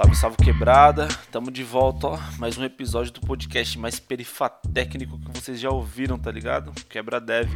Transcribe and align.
Salve, 0.00 0.16
salve 0.16 0.36
quebrada. 0.38 1.08
Tamo 1.30 1.50
de 1.50 1.62
volta, 1.62 2.06
ó. 2.06 2.18
Mais 2.38 2.56
um 2.56 2.64
episódio 2.64 3.12
do 3.12 3.20
podcast 3.20 3.78
mais 3.78 4.00
perifatécnico 4.00 5.18
que 5.18 5.38
vocês 5.38 5.60
já 5.60 5.68
ouviram, 5.68 6.18
tá 6.18 6.30
ligado? 6.30 6.72
Quebra 6.88 7.20
Dev. 7.20 7.50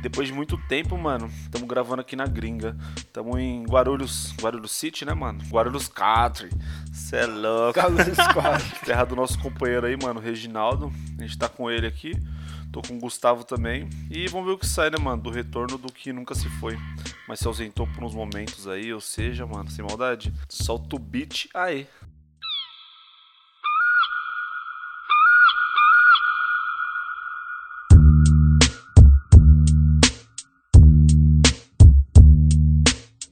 Depois 0.00 0.26
de 0.26 0.32
muito 0.32 0.56
tempo, 0.66 0.96
mano, 0.96 1.30
tamo 1.50 1.66
gravando 1.66 2.00
aqui 2.00 2.16
na 2.16 2.24
gringa. 2.24 2.74
Tamo 3.12 3.38
em 3.38 3.64
Guarulhos, 3.64 4.34
Guarulhos 4.40 4.70
City, 4.70 5.04
né, 5.04 5.12
mano? 5.12 5.40
Guarulhos 5.50 5.88
Country. 5.88 6.48
Cê 6.90 7.16
é 7.16 7.26
louco. 7.26 7.78
Guarulhos 7.78 8.16
Country. 8.16 8.80
Terra 8.82 9.04
do 9.04 9.14
nosso 9.14 9.38
companheiro 9.38 9.86
aí, 9.86 9.94
mano, 10.02 10.20
Reginaldo. 10.20 10.90
A 11.18 11.22
gente 11.22 11.36
tá 11.36 11.50
com 11.50 11.70
ele 11.70 11.86
aqui. 11.86 12.14
Tô 12.72 12.80
com 12.82 12.96
o 12.96 13.00
Gustavo 13.00 13.42
também. 13.42 13.88
E 14.10 14.28
vamos 14.28 14.46
ver 14.46 14.52
o 14.52 14.58
que 14.58 14.66
sai, 14.66 14.90
né, 14.90 14.98
mano? 14.98 15.22
Do 15.22 15.30
retorno 15.30 15.76
do 15.76 15.92
que 15.92 16.12
nunca 16.12 16.34
se 16.34 16.48
foi. 16.60 16.78
Mas 17.26 17.40
se 17.40 17.46
ausentou 17.46 17.86
por 17.88 18.04
uns 18.04 18.14
momentos 18.14 18.68
aí, 18.68 18.92
ou 18.92 19.00
seja, 19.00 19.44
mano, 19.46 19.70
sem 19.70 19.84
maldade. 19.84 20.32
Solta 20.48 20.96
o 20.96 20.98
beat 20.98 21.48
aí. 21.52 21.86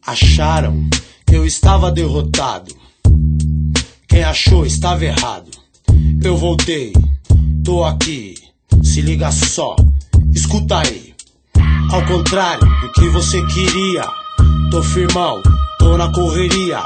Acharam 0.04 0.88
que 1.26 1.36
eu 1.36 1.44
estava 1.44 1.92
derrotado. 1.92 2.74
Quem 4.08 4.24
achou 4.24 4.64
estava 4.64 5.04
errado. 5.04 5.50
Eu 6.24 6.36
voltei, 6.36 6.92
tô 7.62 7.84
aqui. 7.84 8.34
Se 8.82 9.00
liga 9.00 9.30
só, 9.30 9.76
escuta 10.32 10.78
aí. 10.78 11.14
Ao 11.90 12.04
contrário 12.06 12.66
do 12.80 12.92
que 12.92 13.08
você 13.08 13.44
queria, 13.46 14.04
tô 14.70 14.82
firmão, 14.82 15.42
tô 15.78 15.96
na 15.96 16.12
correria. 16.12 16.82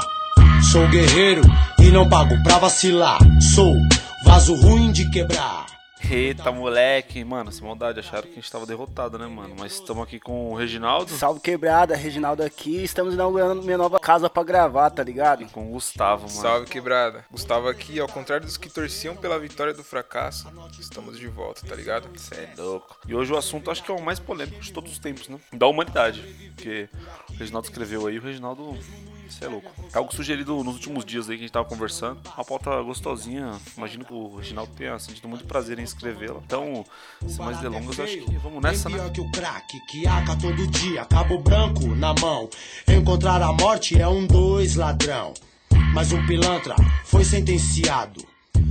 Sou 0.71 0.87
guerreiro 0.89 1.41
e 1.79 1.91
não 1.91 2.07
pago 2.07 2.41
pra 2.43 2.59
vacilar. 2.59 3.19
Sou 3.53 3.75
vaso 4.25 4.55
ruim 4.55 4.91
de 4.91 5.09
quebrar. 5.09 5.72
Eita, 6.09 6.51
moleque. 6.51 7.23
Mano, 7.23 7.51
sem 7.51 7.65
maldade, 7.65 7.99
acharam 7.99 8.23
que 8.23 8.33
a 8.33 8.35
gente 8.35 8.51
tava 8.51 8.65
derrotado, 8.65 9.17
né, 9.17 9.25
mano? 9.25 9.55
Mas 9.57 9.73
estamos 9.73 10.03
aqui 10.03 10.19
com 10.19 10.51
o 10.51 10.55
Reginaldo 10.55 11.11
Salve 11.11 11.39
quebrada, 11.39 11.95
Reginaldo 11.95 12.43
aqui. 12.43 12.83
Estamos 12.83 13.13
inaugurando 13.13 13.63
minha 13.63 13.77
nova 13.77 13.99
casa 13.99 14.29
pra 14.29 14.43
gravar, 14.43 14.89
tá 14.89 15.03
ligado? 15.03 15.43
e 15.43 15.45
com 15.45 15.67
o 15.67 15.71
Gustavo, 15.71 16.27
mano. 16.27 16.41
Salve 16.41 16.67
quebrada. 16.67 17.25
Gustavo 17.31 17.67
aqui, 17.67 17.99
ao 17.99 18.07
contrário 18.07 18.45
dos 18.45 18.57
que 18.57 18.69
torciam 18.69 19.15
pela 19.15 19.39
vitória 19.39 19.73
do 19.73 19.83
fracasso, 19.83 20.47
estamos 20.79 21.17
de 21.17 21.27
volta, 21.27 21.65
tá 21.65 21.75
ligado? 21.75 22.07
Cê 22.19 22.35
é 22.35 22.61
louco. 22.61 22.97
E 23.07 23.15
hoje 23.15 23.33
o 23.33 23.37
assunto 23.37 23.71
acho 23.71 23.83
que 23.83 23.91
é 23.91 23.93
o 23.93 24.01
mais 24.01 24.19
polêmico 24.19 24.61
de 24.61 24.71
todos 24.71 24.91
os 24.91 24.99
tempos, 24.99 25.27
né? 25.27 25.39
Da 25.51 25.67
humanidade. 25.67 26.21
Porque 26.55 26.89
o 27.29 27.33
Reginaldo 27.33 27.67
escreveu 27.67 28.07
aí, 28.07 28.17
o 28.17 28.21
Reginaldo. 28.21 28.77
Você 29.33 29.45
é 29.45 29.47
louco. 29.47 29.71
É 29.93 29.97
algo 29.97 30.13
sugerido 30.15 30.63
nos 30.63 30.75
últimos 30.75 31.03
dias 31.03 31.29
aí 31.29 31.35
que 31.35 31.43
a 31.43 31.45
gente 31.45 31.53
tava 31.53 31.65
conversando. 31.65 32.21
Uma 32.35 32.45
pauta 32.45 32.81
gostosinha. 32.81 33.59
Imagino 33.75 34.05
que 34.05 34.13
o 34.13 34.37
Reginaldo 34.37 34.71
tenha 34.73 34.97
sentido 34.99 35.27
muito 35.27 35.45
prazer 35.45 35.79
em 35.79 35.83
escrevê-la. 35.83 36.39
Então, 36.45 36.85
sem 37.27 37.43
mais 37.43 37.59
delongas, 37.59 37.99
acho 37.99 38.17
que 38.17 38.37
vamos 38.37 38.61
nessa, 38.61 38.89
né? 38.89 39.09
que 39.09 39.21
o 39.21 39.31
crack 39.31 39.79
que 39.87 40.07
aca 40.07 40.35
todo 40.35 40.67
dia, 40.67 41.03
cabo 41.05 41.39
branco 41.39 41.87
na 41.95 42.13
mão. 42.13 42.47
Encontrar 42.87 43.41
a 43.41 43.51
morte 43.51 43.99
é 43.99 44.07
um 44.07 44.25
dois 44.27 44.75
ladrão. 44.75 45.33
Mas 45.93 46.11
um 46.11 46.25
pilantra 46.27 46.75
foi 47.05 47.23
sentenciado. 47.23 48.23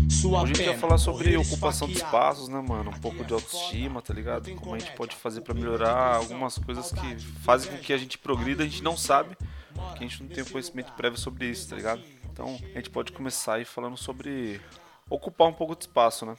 Sua 0.09 0.43
Hoje 0.43 0.53
a 0.53 0.57
gente 0.57 0.67
vai 0.67 0.79
falar 0.79 0.99
sobre 0.99 1.37
ocupação 1.37 1.89
de 1.89 1.95
espaços, 1.95 2.49
né, 2.49 2.61
mano? 2.61 2.91
Um 2.91 3.01
pouco 3.01 3.25
de 3.25 3.33
autoestima, 3.33 4.01
tá 4.01 4.15
ligado? 4.15 4.55
Como 4.55 4.75
a 4.75 4.79
gente 4.79 4.93
pode 4.93 5.17
fazer 5.17 5.41
pra 5.41 5.55
melhorar 5.55 6.17
algumas 6.17 6.59
coisas 6.59 6.93
que 6.93 7.17
fazem 7.41 7.71
com 7.71 7.79
que 7.79 7.93
a 7.93 7.97
gente 7.97 8.19
progrida, 8.19 8.63
a 8.63 8.67
gente 8.67 8.83
não 8.83 8.97
sabe, 8.97 9.37
porque 9.83 10.05
a 10.05 10.07
gente 10.09 10.23
não 10.23 10.29
tem 10.29 10.45
conhecimento 10.45 10.93
prévio 10.93 11.19
sobre 11.19 11.47
isso, 11.47 11.69
tá 11.69 11.77
ligado? 11.77 12.03
Então 12.31 12.59
a 12.75 12.79
gente 12.79 12.91
pode 12.91 13.13
começar 13.13 13.55
aí 13.55 13.65
falando 13.65 13.97
sobre 13.97 14.61
ocupar 15.09 15.49
um 15.49 15.53
pouco 15.53 15.77
de 15.77 15.83
espaço, 15.85 16.25
né? 16.25 16.37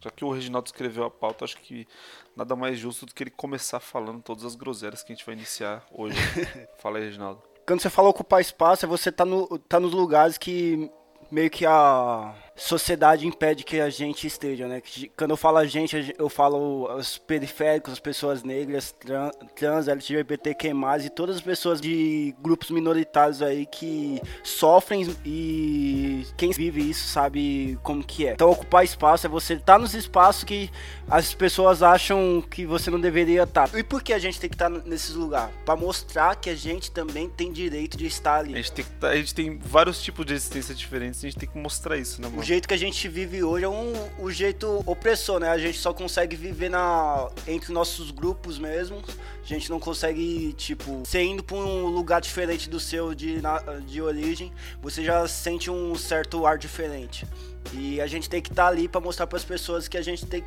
Já 0.00 0.10
que 0.10 0.24
o 0.24 0.30
Reginaldo 0.30 0.66
escreveu 0.66 1.04
a 1.04 1.10
pauta, 1.10 1.44
acho 1.44 1.58
que 1.58 1.86
nada 2.34 2.56
mais 2.56 2.78
justo 2.78 3.04
do 3.04 3.14
que 3.14 3.22
ele 3.22 3.30
começar 3.30 3.80
falando 3.80 4.22
todas 4.22 4.44
as 4.44 4.54
groselhas 4.54 5.02
que 5.02 5.12
a 5.12 5.14
gente 5.14 5.26
vai 5.26 5.34
iniciar 5.34 5.84
hoje. 5.92 6.16
Fala 6.80 6.98
aí, 6.98 7.04
Reginaldo. 7.04 7.42
Quando 7.66 7.80
você 7.80 7.90
fala 7.90 8.08
ocupar 8.08 8.40
espaço, 8.40 8.84
é 8.84 8.88
você 8.88 9.12
tá, 9.12 9.24
no, 9.24 9.58
tá 9.58 9.78
nos 9.78 9.92
lugares 9.92 10.36
que 10.36 10.90
meio 11.30 11.50
que 11.50 11.64
a 11.64 12.34
sociedade 12.62 13.26
impede 13.26 13.64
que 13.64 13.80
a 13.80 13.88
gente 13.88 14.26
esteja, 14.26 14.68
né? 14.68 14.82
Quando 15.16 15.30
eu 15.30 15.36
falo 15.36 15.56
a 15.58 15.66
gente, 15.66 15.96
a 15.96 16.02
gen- 16.02 16.14
eu 16.18 16.28
falo 16.28 16.94
os 16.94 17.16
periféricos, 17.18 17.92
as 17.94 17.98
pessoas 17.98 18.42
negras, 18.42 18.92
tran- 18.92 19.30
trans, 19.56 19.88
LGBTQ+, 19.88 20.70
e 21.04 21.10
todas 21.10 21.36
as 21.36 21.42
pessoas 21.42 21.80
de 21.80 22.34
grupos 22.42 22.70
minoritários 22.70 23.40
aí 23.40 23.64
que 23.66 24.20
sofrem 24.44 25.08
e 25.24 26.26
quem 26.36 26.50
vive 26.50 26.88
isso 26.90 27.08
sabe 27.08 27.78
como 27.82 28.04
que 28.04 28.26
é. 28.26 28.32
Então 28.32 28.50
ocupar 28.50 28.84
espaço 28.84 29.26
é 29.26 29.28
você 29.30 29.54
estar 29.54 29.78
nos 29.78 29.94
espaços 29.94 30.44
que 30.44 30.70
as 31.08 31.32
pessoas 31.34 31.82
acham 31.82 32.42
que 32.50 32.66
você 32.66 32.90
não 32.90 33.00
deveria 33.00 33.44
estar. 33.44 33.70
E 33.74 33.82
por 33.82 34.02
que 34.02 34.12
a 34.12 34.18
gente 34.18 34.38
tem 34.38 34.50
que 34.50 34.54
estar 34.56 34.68
nesses 34.68 35.14
lugares? 35.14 35.54
Pra 35.64 35.76
mostrar 35.76 36.36
que 36.36 36.50
a 36.50 36.54
gente 36.54 36.90
também 36.90 37.28
tem 37.28 37.50
direito 37.52 37.96
de 37.96 38.06
estar 38.06 38.34
A 38.34 38.38
ali. 38.40 38.54
gente, 38.54 38.72
tem 38.72 38.84
tá- 39.00 39.08
a 39.08 39.16
gente 39.16 39.34
tem 39.34 39.58
vários 39.58 40.02
tipos 40.02 40.26
de 40.26 40.34
existência 40.34 40.74
diferentes, 40.74 41.20
a 41.20 41.22
gente 41.28 41.38
tem 41.38 41.48
que 41.48 41.56
mostrar 41.58 41.96
isso, 41.96 42.20
né, 42.20 42.28
mano? 42.28 42.49
Jeito 42.50 42.66
que 42.66 42.74
a 42.74 42.76
gente 42.76 43.06
vive 43.08 43.44
hoje 43.44 43.64
é 43.64 43.68
um, 43.68 43.92
o 44.18 44.28
jeito 44.28 44.82
opressor, 44.84 45.38
né? 45.38 45.50
A 45.50 45.58
gente 45.58 45.78
só 45.78 45.94
consegue 45.94 46.34
viver 46.34 46.68
na, 46.68 47.30
entre 47.46 47.72
nossos 47.72 48.10
grupos 48.10 48.58
mesmo. 48.58 49.00
A 49.40 49.46
gente 49.46 49.70
não 49.70 49.78
consegue, 49.78 50.52
tipo, 50.54 50.98
você 51.04 51.22
indo 51.22 51.44
pra 51.44 51.56
um 51.56 51.86
lugar 51.86 52.20
diferente 52.20 52.68
do 52.68 52.80
seu 52.80 53.14
de, 53.14 53.40
na- 53.40 53.60
de 53.86 54.02
origem, 54.02 54.52
você 54.82 55.04
já 55.04 55.28
sente 55.28 55.70
um 55.70 55.94
certo 55.94 56.44
ar 56.44 56.58
diferente. 56.58 57.24
E 57.72 58.00
a 58.00 58.08
gente 58.08 58.28
tem 58.28 58.42
que 58.42 58.50
estar 58.50 58.66
ali 58.66 58.88
pra 58.88 59.00
mostrar 59.00 59.28
pras 59.28 59.44
pessoas 59.44 59.86
que 59.86 59.96
a 59.96 60.02
gente 60.02 60.26
tem, 60.26 60.42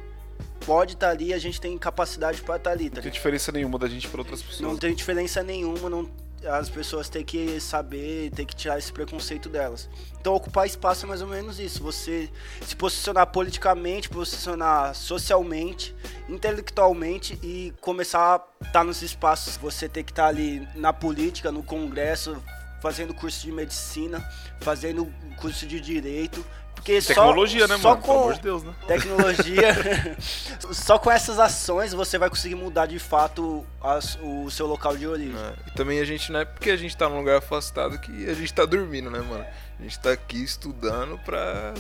pode 0.65 0.95
estar 0.95 1.09
ali, 1.09 1.33
a 1.33 1.39
gente 1.39 1.61
tem 1.61 1.77
capacidade 1.77 2.41
pra 2.41 2.57
estar 2.57 2.71
ali, 2.71 2.89
tá 2.89 2.97
Não 2.97 3.03
tem 3.03 3.11
diferença 3.13 3.49
nenhuma 3.49 3.79
da 3.79 3.87
gente 3.87 4.09
para 4.09 4.19
outras 4.19 4.41
pessoas. 4.41 4.59
Não 4.59 4.75
tem 4.77 4.93
diferença 4.93 5.41
nenhuma, 5.41 5.89
não, 5.89 6.09
as 6.47 6.69
pessoas 6.69 7.09
têm 7.09 7.23
que 7.23 7.59
saber, 7.59 8.31
têm 8.31 8.45
que 8.45 8.55
tirar 8.55 8.77
esse 8.77 8.91
preconceito 8.91 9.49
delas. 9.49 9.89
Então 10.19 10.33
ocupar 10.33 10.65
espaço 10.65 11.05
é 11.05 11.09
mais 11.09 11.21
ou 11.21 11.27
menos 11.27 11.59
isso, 11.59 11.81
você 11.81 12.29
se 12.61 12.75
posicionar 12.75 13.27
politicamente, 13.27 14.09
posicionar 14.09 14.95
socialmente, 14.95 15.95
intelectualmente 16.29 17.39
e 17.43 17.73
começar 17.81 18.35
a 18.35 18.65
estar 18.65 18.83
nos 18.83 19.01
espaços. 19.01 19.57
Você 19.57 19.87
tem 19.87 20.03
que 20.03 20.11
estar 20.11 20.27
ali 20.27 20.67
na 20.75 20.93
política, 20.93 21.51
no 21.51 21.63
congresso, 21.63 22.41
fazendo 22.81 23.13
curso 23.13 23.41
de 23.45 23.51
medicina, 23.51 24.19
fazendo 24.59 25.11
curso 25.37 25.65
de 25.65 25.79
direito. 25.79 26.45
Porque 26.83 26.99
só- 27.01 27.13
Tecnologia, 27.13 27.65
né, 27.65 27.77
só 27.77 27.89
mano? 27.91 28.01
Pelo 28.01 28.13
com- 28.13 28.21
amor 28.23 28.33
de 28.33 28.41
Deus, 28.41 28.61
né? 28.63 28.73
tecnologia. 28.85 30.17
Só 30.73 30.99
com 30.99 31.09
essas 31.09 31.39
ações 31.39 31.93
você 31.93 32.17
vai 32.17 32.29
conseguir 32.29 32.55
mudar 32.55 32.87
de 32.87 32.99
fato 32.99 33.65
as- 33.81 34.17
o 34.21 34.49
seu 34.51 34.67
local 34.67 34.97
de 34.97 35.07
origem. 35.07 35.33
É, 35.37 35.53
E 35.67 35.71
também 35.71 35.99
a 35.99 36.05
gente 36.05 36.29
não 36.31 36.41
é 36.41 36.45
porque 36.45 36.69
a 36.71 36.75
gente 36.77 36.95
tá 36.97 37.07
num 37.07 37.19
lugar 37.19 37.37
afastado 37.37 37.97
que 37.99 38.29
a 38.29 38.33
gente 38.33 38.53
tá 38.53 38.65
dormindo, 38.65 39.09
né, 39.09 39.19
mano? 39.19 39.45
A 39.79 39.83
gente 39.83 39.97
tá 39.99 40.11
aqui 40.11 40.43
estudando 40.43 41.17
pra 41.19 41.73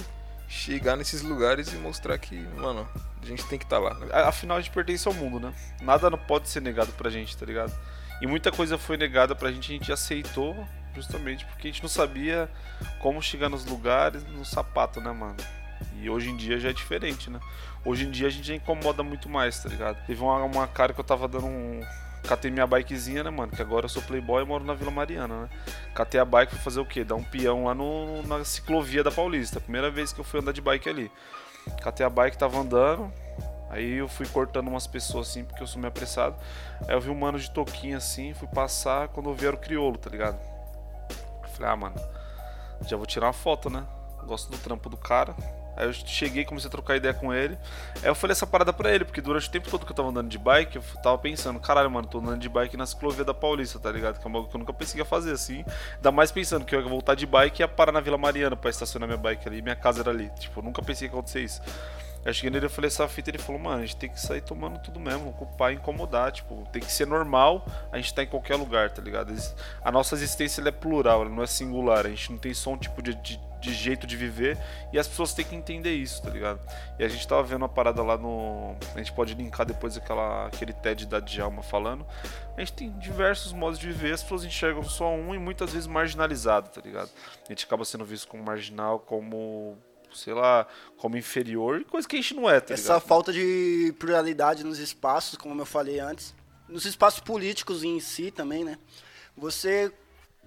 chegar 0.47 0.95
nesses 0.95 1.21
lugares 1.21 1.67
e 1.73 1.75
mostrar 1.75 2.17
que, 2.17 2.35
mano, 2.57 2.87
a 3.21 3.25
gente 3.25 3.43
tem 3.45 3.59
que 3.59 3.65
estar 3.65 3.79
lá. 3.79 3.97
A- 4.11 4.29
Afinal, 4.29 4.57
a 4.57 4.61
gente 4.61 4.71
pertence 4.71 5.05
ao 5.07 5.13
mundo, 5.13 5.37
né? 5.39 5.53
Nada 5.81 6.09
não 6.09 6.17
pode 6.17 6.47
ser 6.47 6.61
negado 6.61 6.91
pra 6.93 7.09
gente, 7.09 7.35
tá 7.35 7.45
ligado? 7.45 7.73
E 8.21 8.27
muita 8.27 8.51
coisa 8.53 8.77
foi 8.77 8.95
negada 8.95 9.35
pra 9.35 9.51
gente, 9.51 9.69
a 9.71 9.75
gente 9.75 9.91
aceitou 9.91 10.55
justamente 10.95 11.45
porque 11.45 11.67
a 11.67 11.71
gente 11.71 11.81
não 11.81 11.89
sabia 11.89 12.49
como 12.99 13.21
chegar 13.21 13.49
nos 13.49 13.65
lugares 13.65 14.23
no 14.25 14.45
sapato, 14.45 15.01
né, 15.01 15.11
mano? 15.11 15.37
E 16.01 16.09
hoje 16.09 16.29
em 16.29 16.37
dia 16.37 16.59
já 16.59 16.69
é 16.69 16.73
diferente, 16.73 17.29
né? 17.29 17.39
Hoje 17.85 18.05
em 18.05 18.11
dia 18.11 18.27
a 18.27 18.29
gente 18.29 18.47
já 18.47 18.55
incomoda 18.55 19.03
muito 19.03 19.27
mais, 19.29 19.61
tá 19.61 19.69
ligado? 19.69 20.05
Teve 20.05 20.21
uma, 20.21 20.43
uma 20.43 20.67
cara 20.67 20.93
que 20.93 20.99
eu 20.99 21.03
tava 21.03 21.27
dando 21.27 21.45
um. 21.45 21.81
Catei 22.27 22.49
minha 22.49 22.65
bikezinha, 22.65 23.21
né, 23.21 23.29
mano? 23.29 23.51
Que 23.51 23.61
agora 23.61 23.85
eu 23.85 23.89
sou 23.89 24.01
playboy 24.01 24.43
e 24.43 24.45
moro 24.45 24.63
na 24.63 24.73
Vila 24.73 24.91
Mariana, 24.91 25.41
né? 25.41 25.49
Catei 25.93 26.21
a 26.21 26.25
bike, 26.25 26.53
fui 26.53 26.61
fazer 26.61 26.79
o 26.79 26.85
quê? 26.85 27.03
Dar 27.03 27.15
um 27.15 27.23
peão 27.23 27.65
lá 27.65 27.75
no, 27.75 28.23
na 28.23 28.45
ciclovia 28.45 29.03
da 29.03 29.11
Paulista. 29.11 29.59
Primeira 29.59 29.91
vez 29.91 30.13
que 30.13 30.21
eu 30.21 30.23
fui 30.23 30.39
andar 30.39 30.53
de 30.53 30.61
bike 30.61 30.87
ali. 30.87 31.11
Catei 31.81 32.05
a 32.05 32.09
bike, 32.09 32.37
tava 32.37 32.57
andando. 32.57 33.11
Aí 33.69 33.95
eu 33.95 34.07
fui 34.07 34.25
cortando 34.27 34.67
umas 34.69 34.87
pessoas 34.87 35.29
assim, 35.29 35.43
porque 35.43 35.63
eu 35.63 35.67
sou 35.67 35.81
meio 35.81 35.89
apressado. 35.89 36.35
Aí 36.87 36.93
eu 36.95 37.01
vi 37.01 37.09
um 37.09 37.15
mano 37.15 37.37
de 37.37 37.49
toquinha 37.51 37.97
assim, 37.97 38.33
fui 38.33 38.47
passar 38.47 39.09
quando 39.09 39.29
eu 39.29 39.33
vi 39.33 39.47
era 39.47 39.55
o 39.55 39.59
criolo, 39.59 39.97
tá 39.97 40.09
ligado? 40.09 40.52
Falei, 41.53 41.71
ah, 41.71 41.75
mano, 41.75 41.95
já 42.87 42.97
vou 42.97 43.05
tirar 43.05 43.27
uma 43.27 43.33
foto, 43.33 43.69
né? 43.69 43.83
Gosto 44.25 44.51
do 44.51 44.57
trampo 44.57 44.89
do 44.89 44.97
cara. 44.97 45.35
Aí 45.75 45.87
eu 45.87 45.93
cheguei, 45.93 46.45
comecei 46.45 46.67
a 46.67 46.71
trocar 46.71 46.95
ideia 46.95 47.13
com 47.13 47.33
ele. 47.33 47.57
Aí 48.01 48.07
eu 48.07 48.15
falei 48.15 48.33
essa 48.33 48.45
parada 48.45 48.71
pra 48.71 48.93
ele, 48.93 49.03
porque 49.03 49.21
durante 49.21 49.47
o 49.47 49.51
tempo 49.51 49.69
todo 49.69 49.85
que 49.85 49.91
eu 49.91 49.95
tava 49.95 50.09
andando 50.09 50.29
de 50.29 50.37
bike, 50.37 50.75
eu 50.75 50.83
tava 51.01 51.17
pensando, 51.17 51.59
caralho, 51.59 51.89
mano, 51.89 52.07
tô 52.07 52.19
andando 52.19 52.39
de 52.39 52.47
bike 52.47 52.77
na 52.77 52.85
ciclovia 52.85 53.25
da 53.25 53.33
Paulista, 53.33 53.79
tá 53.79 53.91
ligado? 53.91 54.19
Que 54.19 54.25
é 54.25 54.29
uma 54.29 54.47
que 54.47 54.55
eu 54.55 54.59
nunca 54.59 54.73
pensei 54.73 54.93
que 54.93 54.99
ia 54.99 55.05
fazer 55.05 55.31
assim. 55.31 55.65
Ainda 55.95 56.11
mais 56.11 56.31
pensando 56.31 56.63
que 56.63 56.75
eu 56.75 56.81
ia 56.81 56.87
voltar 56.87 57.15
de 57.15 57.25
bike 57.25 57.61
e 57.61 57.63
ia 57.63 57.67
parar 57.67 57.91
na 57.91 57.99
Vila 57.99 58.17
Mariana 58.17 58.55
pra 58.55 58.69
estacionar 58.69 59.07
minha 59.07 59.17
bike 59.17 59.47
ali. 59.47 59.61
Minha 59.61 59.75
casa 59.75 60.01
era 60.01 60.11
ali. 60.11 60.29
Tipo, 60.39 60.59
eu 60.59 60.63
nunca 60.63 60.81
pensei 60.81 61.07
que 61.07 61.13
ia 61.13 61.19
acontecer 61.19 61.41
isso. 61.41 61.61
Eu 62.25 62.33
cheguei 62.33 62.51
nele 62.51 62.67
e 62.67 62.69
falei 62.69 62.87
essa 62.87 63.07
fita, 63.07 63.29
ele 63.29 63.37
falou, 63.37 63.59
mano, 63.59 63.83
a 63.83 63.85
gente 63.85 63.97
tem 63.97 64.09
que 64.09 64.19
sair 64.19 64.41
tomando 64.41 64.79
tudo 64.79 64.99
mesmo, 64.99 65.29
ocupar 65.29 65.73
e 65.73 65.75
incomodar, 65.75 66.31
tipo, 66.31 66.67
tem 66.71 66.81
que 66.81 66.91
ser 66.91 67.05
normal, 67.05 67.65
a 67.91 67.97
gente 67.97 68.13
tá 68.13 68.23
em 68.23 68.27
qualquer 68.27 68.55
lugar, 68.55 68.91
tá 68.91 69.01
ligado? 69.01 69.33
A 69.83 69.91
nossa 69.91 70.15
existência 70.15 70.61
é 70.65 70.71
plural, 70.71 71.21
ela 71.21 71.29
não 71.29 71.43
é 71.43 71.47
singular, 71.47 72.05
a 72.05 72.09
gente 72.09 72.31
não 72.31 72.37
tem 72.37 72.53
só 72.53 72.71
um 72.71 72.77
tipo 72.77 73.01
de, 73.01 73.13
de, 73.15 73.39
de, 73.59 73.73
jeito 73.73 74.07
de 74.07 74.15
viver 74.15 74.57
e 74.93 74.99
as 74.99 75.07
pessoas 75.07 75.33
têm 75.33 75.43
que 75.43 75.55
entender 75.55 75.93
isso, 75.93 76.21
tá 76.21 76.29
ligado? 76.29 76.61
E 76.97 77.03
a 77.03 77.07
gente 77.09 77.27
tava 77.27 77.43
vendo 77.43 77.63
uma 77.63 77.69
parada 77.69 78.01
lá 78.01 78.17
no. 78.17 78.75
A 78.95 78.99
gente 78.99 79.11
pode 79.11 79.33
linkar 79.33 79.65
depois 79.65 79.97
aquela, 79.97 80.47
aquele 80.47 80.71
TED 80.71 81.05
da 81.05 81.19
Djalma 81.19 81.61
falando. 81.61 82.05
A 82.55 82.59
gente 82.61 82.73
tem 82.73 82.91
diversos 82.99 83.51
modos 83.51 83.77
de 83.77 83.87
viver, 83.87 84.13
as 84.13 84.23
pessoas 84.23 84.45
enxergam 84.45 84.83
só 84.83 85.13
um 85.13 85.35
e 85.35 85.39
muitas 85.39 85.73
vezes 85.73 85.87
marginalizado, 85.87 86.69
tá 86.69 86.79
ligado? 86.79 87.09
A 87.43 87.51
gente 87.51 87.65
acaba 87.65 87.83
sendo 87.83 88.05
visto 88.05 88.27
como 88.27 88.43
marginal, 88.43 88.99
como 88.99 89.77
sei 90.13 90.33
lá, 90.33 90.67
como 90.97 91.17
inferior, 91.17 91.83
coisa 91.85 92.07
que 92.07 92.15
a 92.15 92.21
gente 92.21 92.33
não 92.33 92.49
é, 92.49 92.59
tá 92.59 92.73
Essa 92.73 92.93
ligado? 92.93 93.07
falta 93.07 93.33
de 93.33 93.93
pluralidade 93.99 94.63
nos 94.63 94.79
espaços, 94.79 95.37
como 95.37 95.59
eu 95.61 95.65
falei 95.65 95.99
antes, 95.99 96.33
nos 96.67 96.85
espaços 96.85 97.19
políticos 97.19 97.83
em 97.83 97.99
si 97.99 98.31
também, 98.31 98.63
né? 98.63 98.77
Você 99.35 99.91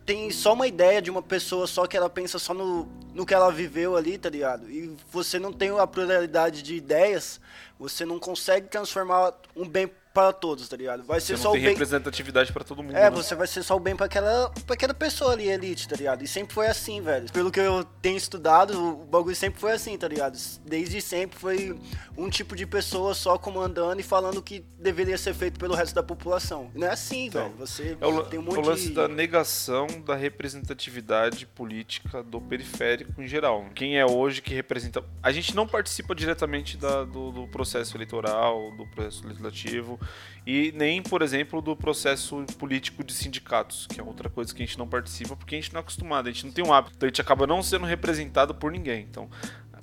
tem 0.06 0.30
só 0.30 0.52
uma 0.52 0.68
ideia 0.68 1.02
de 1.02 1.10
uma 1.10 1.20
pessoa 1.20 1.66
só 1.66 1.86
que 1.86 1.96
ela 1.96 2.08
pensa 2.08 2.38
só 2.38 2.54
no, 2.54 2.86
no 3.12 3.26
que 3.26 3.34
ela 3.34 3.50
viveu 3.50 3.96
ali, 3.96 4.16
tá 4.16 4.30
ligado? 4.30 4.70
E 4.70 4.96
você 5.10 5.38
não 5.38 5.52
tem 5.52 5.76
a 5.76 5.86
pluralidade 5.86 6.62
de 6.62 6.76
ideias, 6.76 7.40
você 7.78 8.04
não 8.04 8.18
consegue 8.20 8.68
transformar 8.68 9.34
um 9.54 9.68
bem 9.68 9.90
para 10.16 10.32
todos, 10.32 10.66
tá 10.66 10.74
ligado? 10.78 11.02
Vai 11.04 11.20
ser 11.20 11.36
você 11.36 11.42
só 11.42 11.48
não 11.50 11.50
o 11.50 11.60
bem. 11.60 11.68
representatividade 11.68 12.50
para 12.50 12.64
todo 12.64 12.82
mundo. 12.82 12.96
É, 12.96 13.02
né? 13.02 13.10
você 13.10 13.34
vai 13.34 13.46
ser 13.46 13.62
só 13.62 13.76
o 13.76 13.78
bem 13.78 13.94
pra 13.94 14.06
aquela, 14.06 14.48
pra 14.64 14.72
aquela 14.72 14.94
pessoa 14.94 15.32
ali, 15.32 15.46
elite, 15.46 15.86
tá 15.86 15.94
ligado? 15.94 16.22
E 16.24 16.26
sempre 16.26 16.54
foi 16.54 16.68
assim, 16.68 17.02
velho. 17.02 17.30
Pelo 17.30 17.50
que 17.50 17.60
eu 17.60 17.84
tenho 18.00 18.16
estudado, 18.16 18.72
o 19.02 19.04
bagulho 19.04 19.36
sempre 19.36 19.60
foi 19.60 19.72
assim, 19.72 19.98
tá 19.98 20.08
ligado? 20.08 20.38
Desde 20.64 21.02
sempre 21.02 21.38
foi 21.38 21.78
um 22.16 22.30
tipo 22.30 22.56
de 22.56 22.64
pessoa 22.66 23.12
só 23.12 23.36
comandando 23.36 24.00
e 24.00 24.02
falando 24.02 24.38
o 24.38 24.42
que 24.42 24.64
deveria 24.78 25.18
ser 25.18 25.34
feito 25.34 25.60
pelo 25.60 25.74
resto 25.74 25.94
da 25.94 26.02
população. 26.02 26.70
Não 26.74 26.86
é 26.86 26.90
assim, 26.92 27.26
Então, 27.26 27.42
velho. 27.42 27.54
Você 27.58 27.98
É 28.00 28.06
o, 28.06 28.22
tem 28.24 28.38
um 28.38 28.42
o 28.42 28.46
monte 28.46 28.66
lance 28.66 28.86
de... 28.88 28.94
da 28.94 29.06
negação 29.08 29.86
da 30.06 30.14
representatividade 30.14 31.44
política 31.46 32.22
do 32.22 32.40
periférico 32.40 33.20
em 33.20 33.28
geral. 33.28 33.66
Quem 33.74 33.98
é 33.98 34.06
hoje 34.06 34.40
que 34.40 34.54
representa. 34.54 35.04
A 35.22 35.30
gente 35.30 35.54
não 35.54 35.66
participa 35.66 36.14
diretamente 36.14 36.76
da- 36.78 37.04
do, 37.04 37.30
do 37.32 37.46
processo 37.48 37.96
eleitoral, 37.96 38.70
do 38.76 38.86
processo 38.86 39.26
legislativo, 39.26 39.98
e 40.46 40.72
nem, 40.76 41.02
por 41.02 41.22
exemplo, 41.22 41.60
do 41.60 41.74
processo 41.74 42.44
político 42.58 43.02
de 43.02 43.12
sindicatos, 43.12 43.86
que 43.88 44.00
é 44.00 44.02
outra 44.02 44.30
coisa 44.30 44.54
que 44.54 44.62
a 44.62 44.66
gente 44.66 44.78
não 44.78 44.86
participa 44.86 45.34
porque 45.34 45.56
a 45.56 45.60
gente 45.60 45.72
não 45.72 45.80
é 45.80 45.82
acostumado, 45.82 46.28
a 46.28 46.32
gente 46.32 46.46
não 46.46 46.52
tem 46.52 46.64
um 46.64 46.72
hábito. 46.72 46.94
Então 46.96 47.06
a 47.06 47.10
gente 47.10 47.20
acaba 47.20 47.46
não 47.46 47.62
sendo 47.62 47.84
representado 47.84 48.54
por 48.54 48.70
ninguém. 48.70 49.06
Então, 49.10 49.28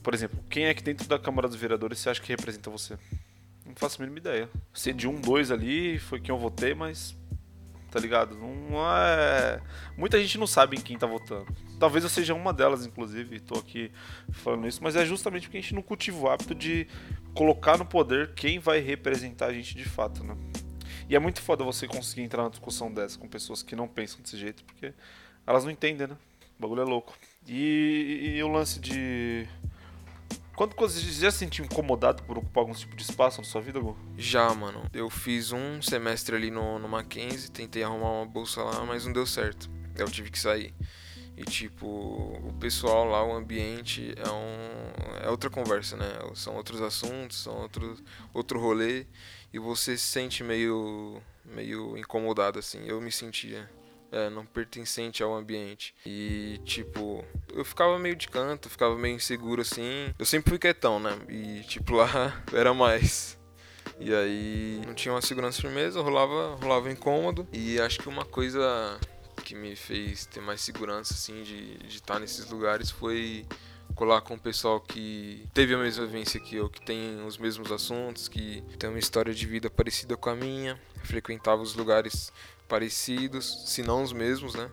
por 0.01 0.13
exemplo, 0.13 0.39
quem 0.49 0.65
é 0.65 0.73
que 0.73 0.81
dentro 0.81 1.07
da 1.07 1.19
Câmara 1.19 1.47
dos 1.47 1.57
Vereadores 1.57 1.99
você 1.99 2.09
acha 2.09 2.21
que 2.21 2.29
representa 2.29 2.69
você? 2.69 2.97
Não 3.65 3.75
faço 3.75 4.01
a 4.01 4.05
mínima 4.05 4.19
ideia. 4.19 4.49
Ser 4.73 4.93
de 4.93 5.07
um, 5.07 5.19
dois 5.19 5.51
ali, 5.51 5.99
foi 5.99 6.19
quem 6.21 6.33
eu 6.33 6.39
votei, 6.39 6.73
mas 6.73 7.15
tá 7.93 7.99
ligado? 7.99 8.35
Não 8.35 8.79
é. 8.97 9.61
Muita 9.95 10.19
gente 10.19 10.37
não 10.39 10.47
sabe 10.47 10.77
em 10.77 10.81
quem 10.81 10.97
tá 10.97 11.05
votando. 11.05 11.45
Talvez 11.79 12.03
eu 12.03 12.09
seja 12.09 12.33
uma 12.33 12.51
delas, 12.51 12.85
inclusive, 12.87 13.39
tô 13.39 13.59
aqui 13.59 13.91
falando 14.31 14.67
isso, 14.67 14.81
mas 14.81 14.95
é 14.95 15.05
justamente 15.05 15.43
porque 15.43 15.57
a 15.57 15.61
gente 15.61 15.75
não 15.75 15.81
cultiva 15.83 16.17
o 16.17 16.27
hábito 16.27 16.55
de 16.55 16.87
colocar 17.33 17.77
no 17.77 17.85
poder 17.85 18.33
quem 18.33 18.59
vai 18.59 18.79
representar 18.79 19.47
a 19.47 19.53
gente 19.53 19.75
de 19.75 19.85
fato, 19.85 20.23
né? 20.23 20.35
E 21.09 21.15
é 21.15 21.19
muito 21.19 21.41
foda 21.41 21.63
você 21.63 21.87
conseguir 21.87 22.21
entrar 22.21 22.43
numa 22.43 22.49
discussão 22.49 22.91
dessa 22.91 23.17
com 23.19 23.27
pessoas 23.27 23.61
que 23.61 23.75
não 23.75 23.87
pensam 23.87 24.21
desse 24.21 24.37
jeito, 24.37 24.63
porque 24.63 24.93
elas 25.45 25.63
não 25.63 25.71
entendem, 25.71 26.07
né? 26.07 26.17
O 26.57 26.61
bagulho 26.61 26.81
é 26.81 26.85
louco. 26.85 27.13
E, 27.47 28.35
e 28.35 28.43
o 28.43 28.47
lance 28.47 28.79
de. 28.79 29.47
Quando 30.55 30.75
você 30.75 30.99
já 30.99 31.31
se 31.31 31.39
sentiu 31.39 31.65
incomodado 31.65 32.23
por 32.23 32.37
ocupar 32.37 32.61
algum 32.61 32.73
tipo 32.73 32.95
de 32.95 33.01
espaço 33.01 33.39
na 33.39 33.43
sua 33.43 33.59
vida, 33.59 33.79
Gu? 33.79 33.97
Já, 34.17 34.53
mano. 34.53 34.87
Eu 34.93 35.09
fiz 35.09 35.51
um 35.51 35.81
semestre 35.81 36.35
ali 36.35 36.51
no, 36.51 36.77
no 36.77 36.87
Mackenzie, 36.87 37.49
tentei 37.49 37.83
arrumar 37.83 38.11
uma 38.11 38.25
bolsa 38.25 38.63
lá, 38.63 38.85
mas 38.85 39.05
não 39.05 39.13
deu 39.13 39.25
certo. 39.25 39.69
Eu 39.95 40.09
tive 40.09 40.29
que 40.29 40.37
sair. 40.37 40.73
E 41.35 41.43
tipo, 41.43 41.87
o 41.87 42.53
pessoal 42.59 43.05
lá, 43.05 43.23
o 43.23 43.33
ambiente 43.33 44.13
é 44.17 44.29
um 44.29 45.23
é 45.25 45.29
outra 45.29 45.49
conversa, 45.49 45.97
né? 45.97 46.05
São 46.35 46.55
outros 46.55 46.81
assuntos, 46.81 47.37
são 47.37 47.61
outro 47.61 47.97
outro 48.33 48.59
rolê 48.59 49.07
e 49.51 49.59
você 49.59 49.97
se 49.97 50.05
sente 50.05 50.43
meio 50.43 51.21
meio 51.43 51.97
incomodado 51.97 52.59
assim. 52.59 52.85
Eu 52.85 53.01
me 53.01 53.11
sentia 53.11 53.69
é, 54.13 54.29
não 54.29 54.45
pertencente 54.45 55.23
ao 55.23 55.33
ambiente. 55.33 55.95
E, 56.05 56.61
tipo, 56.63 57.25
eu 57.51 57.65
ficava 57.65 57.97
meio 57.97 58.15
de 58.15 58.27
canto, 58.27 58.69
ficava 58.69 58.95
meio 58.95 59.15
inseguro 59.15 59.61
assim. 59.61 60.13
Eu 60.19 60.25
sempre 60.25 60.51
fui 60.51 60.59
quietão, 60.59 60.99
né? 60.99 61.17
E, 61.27 61.63
tipo, 61.63 61.95
lá 61.95 62.43
era 62.53 62.73
mais. 62.73 63.39
E 63.99 64.13
aí 64.13 64.81
não 64.85 64.93
tinha 64.93 65.13
uma 65.13 65.21
segurança 65.21 65.61
firmeza, 65.61 65.99
rolava, 66.01 66.55
rolava 66.61 66.91
incômodo. 66.91 67.47
E 67.51 67.79
acho 67.81 67.99
que 67.99 68.07
uma 68.07 68.23
coisa 68.23 68.99
que 69.53 69.55
me 69.55 69.75
fez 69.75 70.25
ter 70.25 70.41
mais 70.41 70.61
segurança, 70.61 71.13
assim, 71.13 71.43
de 71.43 71.77
estar 71.85 72.13
estar 72.13 72.19
nesses 72.19 72.49
lugares 72.49 72.89
foi 72.89 73.45
colar 73.93 74.21
com 74.21 74.33
o 74.33 74.39
pessoal 74.39 74.81
que 74.81 75.47
teve 75.53 75.75
a 75.75 75.77
mesma 75.77 76.07
vivência 76.07 76.39
que 76.39 76.55
eu, 76.55 76.67
que 76.67 76.81
tem 76.81 77.23
os 77.23 77.37
mesmos 77.37 77.71
assuntos, 77.71 78.27
que 78.27 78.63
tem 78.79 78.89
uma 78.89 78.97
história 78.97 79.31
de 79.31 79.45
vida 79.45 79.69
parecida 79.69 80.17
com 80.17 80.31
a 80.31 80.35
minha, 80.35 80.81
frequentava 81.03 81.61
os 81.61 81.75
lugares 81.75 82.33
parecidos, 82.67 83.69
se 83.69 83.83
não 83.83 84.01
os 84.01 84.11
mesmos, 84.11 84.55
né? 84.55 84.71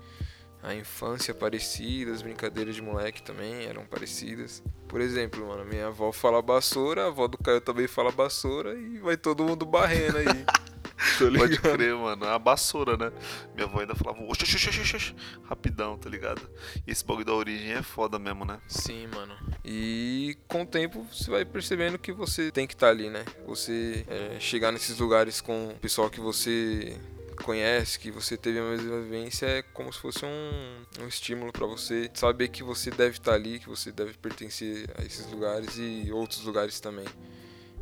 A 0.62 0.74
infância 0.74 1.34
parecida, 1.34 2.12
as 2.12 2.22
brincadeiras 2.22 2.74
de 2.74 2.80
moleque 2.80 3.22
também 3.22 3.66
eram 3.66 3.84
parecidas. 3.84 4.62
Por 4.88 5.02
exemplo, 5.02 5.46
mano, 5.46 5.64
minha 5.64 5.88
avó 5.88 6.10
fala 6.10 6.40
vassoura, 6.40 7.04
a 7.04 7.08
avó 7.08 7.28
do 7.28 7.36
Caio 7.36 7.60
também 7.60 7.86
fala 7.86 8.10
vassoura 8.10 8.74
e 8.74 8.98
vai 8.98 9.16
todo 9.16 9.44
mundo 9.44 9.66
barrendo 9.66 10.16
aí. 10.16 10.26
Pode 11.36 11.58
crer, 11.58 11.94
mano. 11.94 12.24
É 12.24 12.34
a 12.34 12.38
basura, 12.38 12.96
né? 12.96 13.12
Minha 13.54 13.66
avó 13.66 13.80
ainda 13.80 13.94
falava 13.94 14.22
oxi, 14.24 14.44
oxi, 14.44 14.68
oxi, 14.68 14.96
oxi", 14.96 15.14
rapidão, 15.42 15.96
tá 15.96 16.08
ligado? 16.08 16.42
E 16.86 16.90
esse 16.90 17.04
bagulho 17.04 17.26
da 17.26 17.34
origem 17.34 17.72
é 17.72 17.82
foda 17.82 18.18
mesmo, 18.18 18.44
né? 18.44 18.60
Sim, 18.68 19.06
mano. 19.08 19.34
E 19.64 20.36
com 20.46 20.62
o 20.62 20.66
tempo 20.66 21.06
você 21.12 21.30
vai 21.30 21.44
percebendo 21.44 21.98
que 21.98 22.12
você 22.12 22.50
tem 22.50 22.66
que 22.66 22.74
estar 22.74 22.88
ali, 22.88 23.08
né? 23.08 23.24
Você 23.46 24.04
é, 24.08 24.38
chegar 24.38 24.72
nesses 24.72 24.98
lugares 24.98 25.40
com 25.40 25.68
o 25.68 25.74
pessoal 25.74 26.10
que 26.10 26.20
você 26.20 26.96
conhece, 27.42 27.98
que 27.98 28.10
você 28.10 28.36
teve 28.36 28.58
a 28.58 28.62
mesma 28.62 29.00
vivência, 29.00 29.46
é 29.46 29.62
como 29.62 29.92
se 29.92 29.98
fosse 29.98 30.24
um, 30.24 31.02
um 31.02 31.08
estímulo 31.08 31.50
pra 31.52 31.66
você 31.66 32.10
saber 32.12 32.48
que 32.48 32.62
você 32.62 32.90
deve 32.90 33.16
estar 33.16 33.32
ali, 33.32 33.58
que 33.58 33.68
você 33.68 33.90
deve 33.90 34.12
pertencer 34.14 34.90
a 34.98 35.02
esses 35.02 35.26
lugares 35.30 35.76
e 35.78 36.10
outros 36.12 36.44
lugares 36.44 36.80
também. 36.80 37.06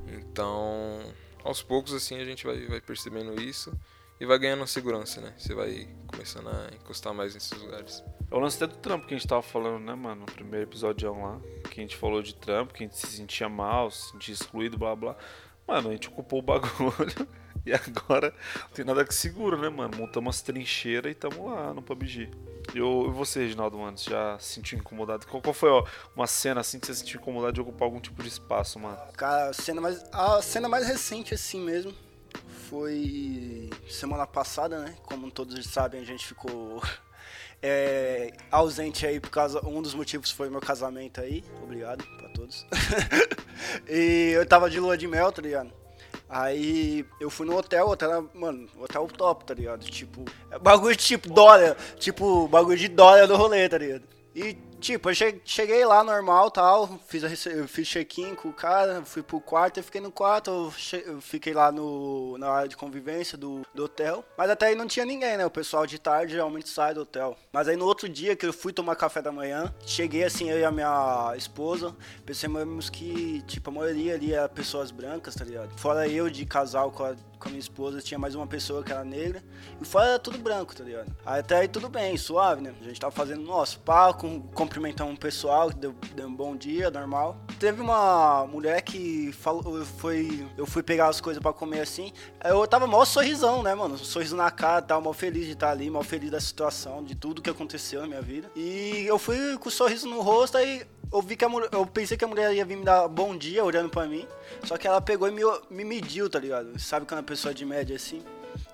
Então, 0.07 1.03
aos 1.49 1.63
poucos 1.63 1.95
assim 1.95 2.21
a 2.21 2.25
gente 2.25 2.45
vai, 2.45 2.67
vai 2.67 2.81
percebendo 2.81 3.41
isso 3.41 3.73
e 4.21 4.27
vai 4.27 4.39
ganhando 4.39 4.67
segurança, 4.67 5.21
né? 5.21 5.33
Você 5.39 5.55
vai 5.55 5.89
começando 6.07 6.49
a 6.49 6.75
encostar 6.75 7.15
mais 7.15 7.35
nesses 7.35 7.59
lugares. 7.59 8.05
É 8.31 8.35
o 8.35 8.39
lance 8.39 8.63
até 8.63 8.67
do 8.67 8.79
trampo 8.79 9.07
que 9.07 9.15
a 9.15 9.17
gente 9.17 9.27
tava 9.27 9.43
falando, 9.43 9.83
né, 9.83 9.95
mano? 9.95 10.23
No 10.23 10.27
primeiro 10.27 10.67
episódio 10.67 11.11
lá. 11.19 11.41
Que 11.71 11.81
a 11.81 11.83
gente 11.83 11.97
falou 11.97 12.21
de 12.21 12.35
trampo, 12.35 12.75
que 12.75 12.83
a 12.83 12.87
gente 12.87 12.99
se 12.99 13.07
sentia 13.07 13.49
mal, 13.49 13.91
se 13.91 14.11
sentia 14.11 14.35
excluído, 14.35 14.77
blá 14.77 14.95
blá. 14.95 15.17
Mano, 15.67 15.89
a 15.89 15.93
gente 15.93 16.09
ocupou 16.09 16.41
o 16.41 16.43
bagulho. 16.43 17.29
E 17.67 17.73
agora 17.73 18.33
não 18.63 18.69
tem 18.71 18.85
nada 18.85 19.05
que 19.05 19.15
segura, 19.15 19.57
né, 19.57 19.69
mano? 19.69 19.97
Montamos 19.97 20.27
umas 20.27 20.41
trincheiras 20.43 21.13
e 21.13 21.15
tamo 21.15 21.51
lá 21.51 21.75
no 21.75 21.83
PUBG. 21.83 22.31
E 22.75 22.79
eu- 22.79 23.07
e 23.09 23.11
você, 23.13 23.41
Reginaldo, 23.41 23.79
mano, 23.79 23.97
já 23.99 24.39
se 24.39 24.55
sentiu 24.55 24.79
incomodado? 24.79 25.27
Qual, 25.27 25.43
qual 25.43 25.53
foi 25.55 25.69
ó, 25.71 25.85
uma 26.17 26.27
cena 26.27 26.61
assim 26.61 26.79
que 26.79 26.87
você 26.87 26.95
se 26.95 27.01
sentiu 27.01 27.21
incomodado 27.21 27.53
de 27.53 27.61
ocupar 27.61 27.87
algum 27.87 28.01
tipo 28.01 28.23
de 28.23 28.29
espaço, 28.29 28.79
mano? 28.79 28.97
Cara, 29.17 29.51
a 29.51 29.53
cena 29.53 29.81
mais, 29.81 30.03
a 30.13 30.41
cena 30.43 30.69
mais 30.69 30.87
recente, 30.87 31.35
assim 31.35 31.61
mesmo, 31.61 31.93
foi 32.69 33.71
semana 33.89 34.27
passada, 34.27 34.79
né? 34.81 34.95
Como 35.03 35.31
todos 35.31 35.67
sabem, 35.67 36.01
a 36.01 36.05
gente 36.05 36.27
ficou 36.27 36.83
é, 37.63 38.31
ausente 38.51 39.07
aí 39.07 39.21
por 39.21 39.31
causa. 39.31 39.65
Um 39.67 39.83
dos 39.83 39.95
motivos 39.95 40.31
foi 40.31 40.49
meu 40.51 40.61
casamento 40.61 41.21
aí. 41.21 41.45
Obrigado 41.63 42.05
pra 42.19 42.29
todos. 42.31 42.67
e 43.89 44.33
eu 44.35 44.47
tava 44.47 44.69
de 44.71 44.79
lua 44.81 44.97
de 44.97 45.07
mel, 45.07 45.31
tá 45.33 45.43
ligado? 45.43 45.73
Aí 46.29 47.07
eu 47.19 47.31
fui 47.31 47.47
no 47.47 47.57
hotel, 47.57 47.89
hotel, 47.89 48.11
era, 48.11 48.25
mano, 48.35 48.69
hotel 48.79 49.07
top, 49.07 49.45
tá 49.47 49.55
ligado? 49.55 49.85
Tipo, 49.85 50.25
é 50.51 50.59
bagulho 50.59 50.95
de 50.95 51.03
tipo 51.03 51.31
Dória, 51.31 51.75
tipo, 51.99 52.47
bagulho 52.49 52.77
de 52.77 52.89
Dória 52.89 53.27
do 53.27 53.35
rolê, 53.37 53.67
tá 53.69 53.79
ligado? 53.79 54.03
E, 54.35 54.57
tipo, 54.81 55.11
eu 55.11 55.15
che- 55.15 55.41
cheguei 55.45 55.85
lá 55.85 56.03
normal 56.05 56.51
tal, 56.51 56.89
fiz, 57.07 57.23
fiz 57.69 57.89
check-in 57.89 58.35
com 58.35 58.49
o 58.49 58.53
cara, 58.53 59.03
fui 59.05 59.23
pro 59.23 59.41
quarto, 59.41 59.79
eu 59.79 59.85
fiquei 59.85 60.01
no 60.01 60.11
quarto, 60.11 60.51
eu, 61.07 61.21
fiquei 61.21 61.53
lá 61.53 61.71
no, 61.73 62.37
na 62.39 62.49
área 62.51 62.69
de 62.69 62.77
convivência 62.77 63.37
do, 63.37 63.63
do 63.75 63.85
hotel. 63.85 64.25
Mas 64.37 64.51
até 64.51 64.67
aí 64.67 64.75
não 64.75 64.87
tinha 64.87 65.05
ninguém, 65.05 65.37
né? 65.37 65.45
O 65.47 65.51
pessoal 65.51 65.87
de 65.87 65.99
tarde 65.99 66.33
geralmente 66.33 66.69
sai 66.69 66.95
do 66.95 67.03
hotel. 67.03 67.37
Mas 67.53 67.69
aí 67.69 67.77
no 67.77 67.85
outro 67.85 68.09
dia 68.09 68.37
que 68.37 68.47
eu 68.47 68.53
fui 68.53 68.73
tomar 68.73 68.97
café 68.97 69.21
da 69.21 69.33
manhã, 69.33 69.73
cheguei 69.85 70.25
assim, 70.25 70.51
eu 70.51 70.59
e 70.59 70.65
a 70.65 70.71
minha 70.71 71.35
esposa, 71.37 71.95
percebemos 72.25 72.89
que, 72.91 73.43
tipo, 73.43 73.71
a 73.71 73.73
maioria 73.73 74.15
ali 74.15 74.33
era 74.33 74.49
pessoas 74.49 74.91
brancas, 74.91 75.35
tá 75.35 75.45
ligado? 75.45 75.77
Fora 75.79 76.07
eu 76.09 76.29
de 76.31 76.45
casal 76.47 76.91
com 76.91 77.05
a, 77.05 77.15
com 77.39 77.49
a 77.49 77.51
minha 77.51 77.61
esposa, 77.61 78.01
tinha 78.01 78.19
mais 78.19 78.35
uma 78.35 78.47
pessoa 78.47 78.83
que 78.83 78.93
era 78.93 79.05
negra. 79.05 79.43
E 79.81 79.85
fora 79.85 80.09
era 80.09 80.19
tudo 80.19 80.39
branco, 80.39 80.75
tá 80.75 80.85
ligado? 80.85 81.15
Até 81.25 81.59
aí 81.59 81.69
tudo 81.69 81.89
bem, 81.89 82.17
suave, 82.17 82.61
né? 82.61 82.75
A 82.81 82.85
gente 82.85 83.01
tava 83.01 83.13
fazendo 83.13 83.43
nosso 83.43 83.81
com, 84.19 84.41
cumprimentando 84.41 85.11
um 85.11 85.17
pessoal, 85.17 85.71
deu, 85.71 85.95
deu 86.15 86.27
um 86.27 86.35
bom 86.35 86.57
dia, 86.57 86.91
normal. 86.91 87.37
Teve 87.59 87.81
uma 87.81 88.47
mulher 88.47 88.83
que 88.83 89.33
falou, 89.33 89.85
foi, 89.85 90.47
eu 90.57 90.67
fui 90.67 90.83
pegar 90.83 91.09
as 91.09 91.21
coisas 91.21 91.43
pra 91.43 91.53
comer 91.53 91.81
assim. 91.81 92.13
Eu 92.45 92.67
tava 92.67 92.87
mó 92.87 93.05
sorrisão, 93.05 93.63
né, 93.63 93.75
mano? 93.75 93.97
Sorriso 93.97 94.37
na 94.37 94.51
cara, 94.51 94.83
tava 94.83 95.01
mal 95.01 95.13
feliz 95.13 95.47
de 95.47 95.53
estar 95.53 95.71
ali, 95.71 95.91
mal 95.91 96.03
feliz 96.03 96.31
da 96.31 96.41
situação, 96.41 97.03
de 97.03 97.15
tudo 97.15 97.43
que 97.43 97.51
aconteceu 97.51 98.01
na 98.03 98.07
minha 98.07 98.23
vida. 98.23 98.51
E 98.55 99.05
eu 99.07 99.19
fui 99.19 99.57
com 99.59 99.69
o 99.69 99.73
sorriso 99.73 100.09
no 100.09 100.21
rosto, 100.21 100.57
aí 100.57 100.85
eu 101.13 101.23
vi 101.23 101.37
que 101.37 101.45
a 101.45 101.49
mulher, 101.49 101.69
eu 101.73 101.87
pensei 101.87 102.17
que 102.17 102.25
a 102.25 102.29
mulher 102.29 102.53
ia 102.55 102.65
vir 102.65 102.77
me 102.77 102.85
dar 102.85 103.09
bom 103.09 103.37
dia 103.37 103.65
olhando 103.65 103.89
pra 103.89 104.07
mim, 104.07 104.27
só 104.65 104.77
que 104.77 104.87
ela 104.87 105.01
pegou 105.01 105.29
e 105.29 105.31
me, 105.31 105.43
me 105.71 105.85
mediu, 105.85 106.29
tá 106.29 106.39
ligado? 106.39 106.79
Sabe 106.79 107.07
quando 107.07 107.21
a 107.21 107.25
pessoa 107.25 107.55
de 107.55 107.65
média 107.65 107.97
assim? 107.97 108.23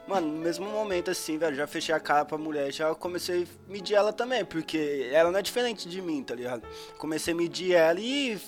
Mano, 0.07 0.27
no 0.27 0.39
mesmo 0.39 0.67
momento 0.67 1.11
assim, 1.11 1.39
velho, 1.39 1.57
já 1.57 1.67
fechei 1.67 1.95
a 1.95 1.99
cara 2.01 2.25
pra 2.27 2.37
mulher, 2.37 2.71
já 2.71 2.95
comecei 2.95 3.45
a 3.45 3.73
medir 3.73 3.95
ela 3.95 4.13
também, 4.13 4.45
porque 4.45 5.09
ela 5.11 5.31
não 5.31 5.39
é 5.39 5.43
diferente 5.43 5.89
de 5.89 6.03
mim, 6.03 6.23
tá 6.23 6.35
ligado? 6.35 6.63
Comecei 6.99 7.33
a 7.33 7.37
medir 7.37 7.73
ela 7.73 7.99
e, 7.99 8.39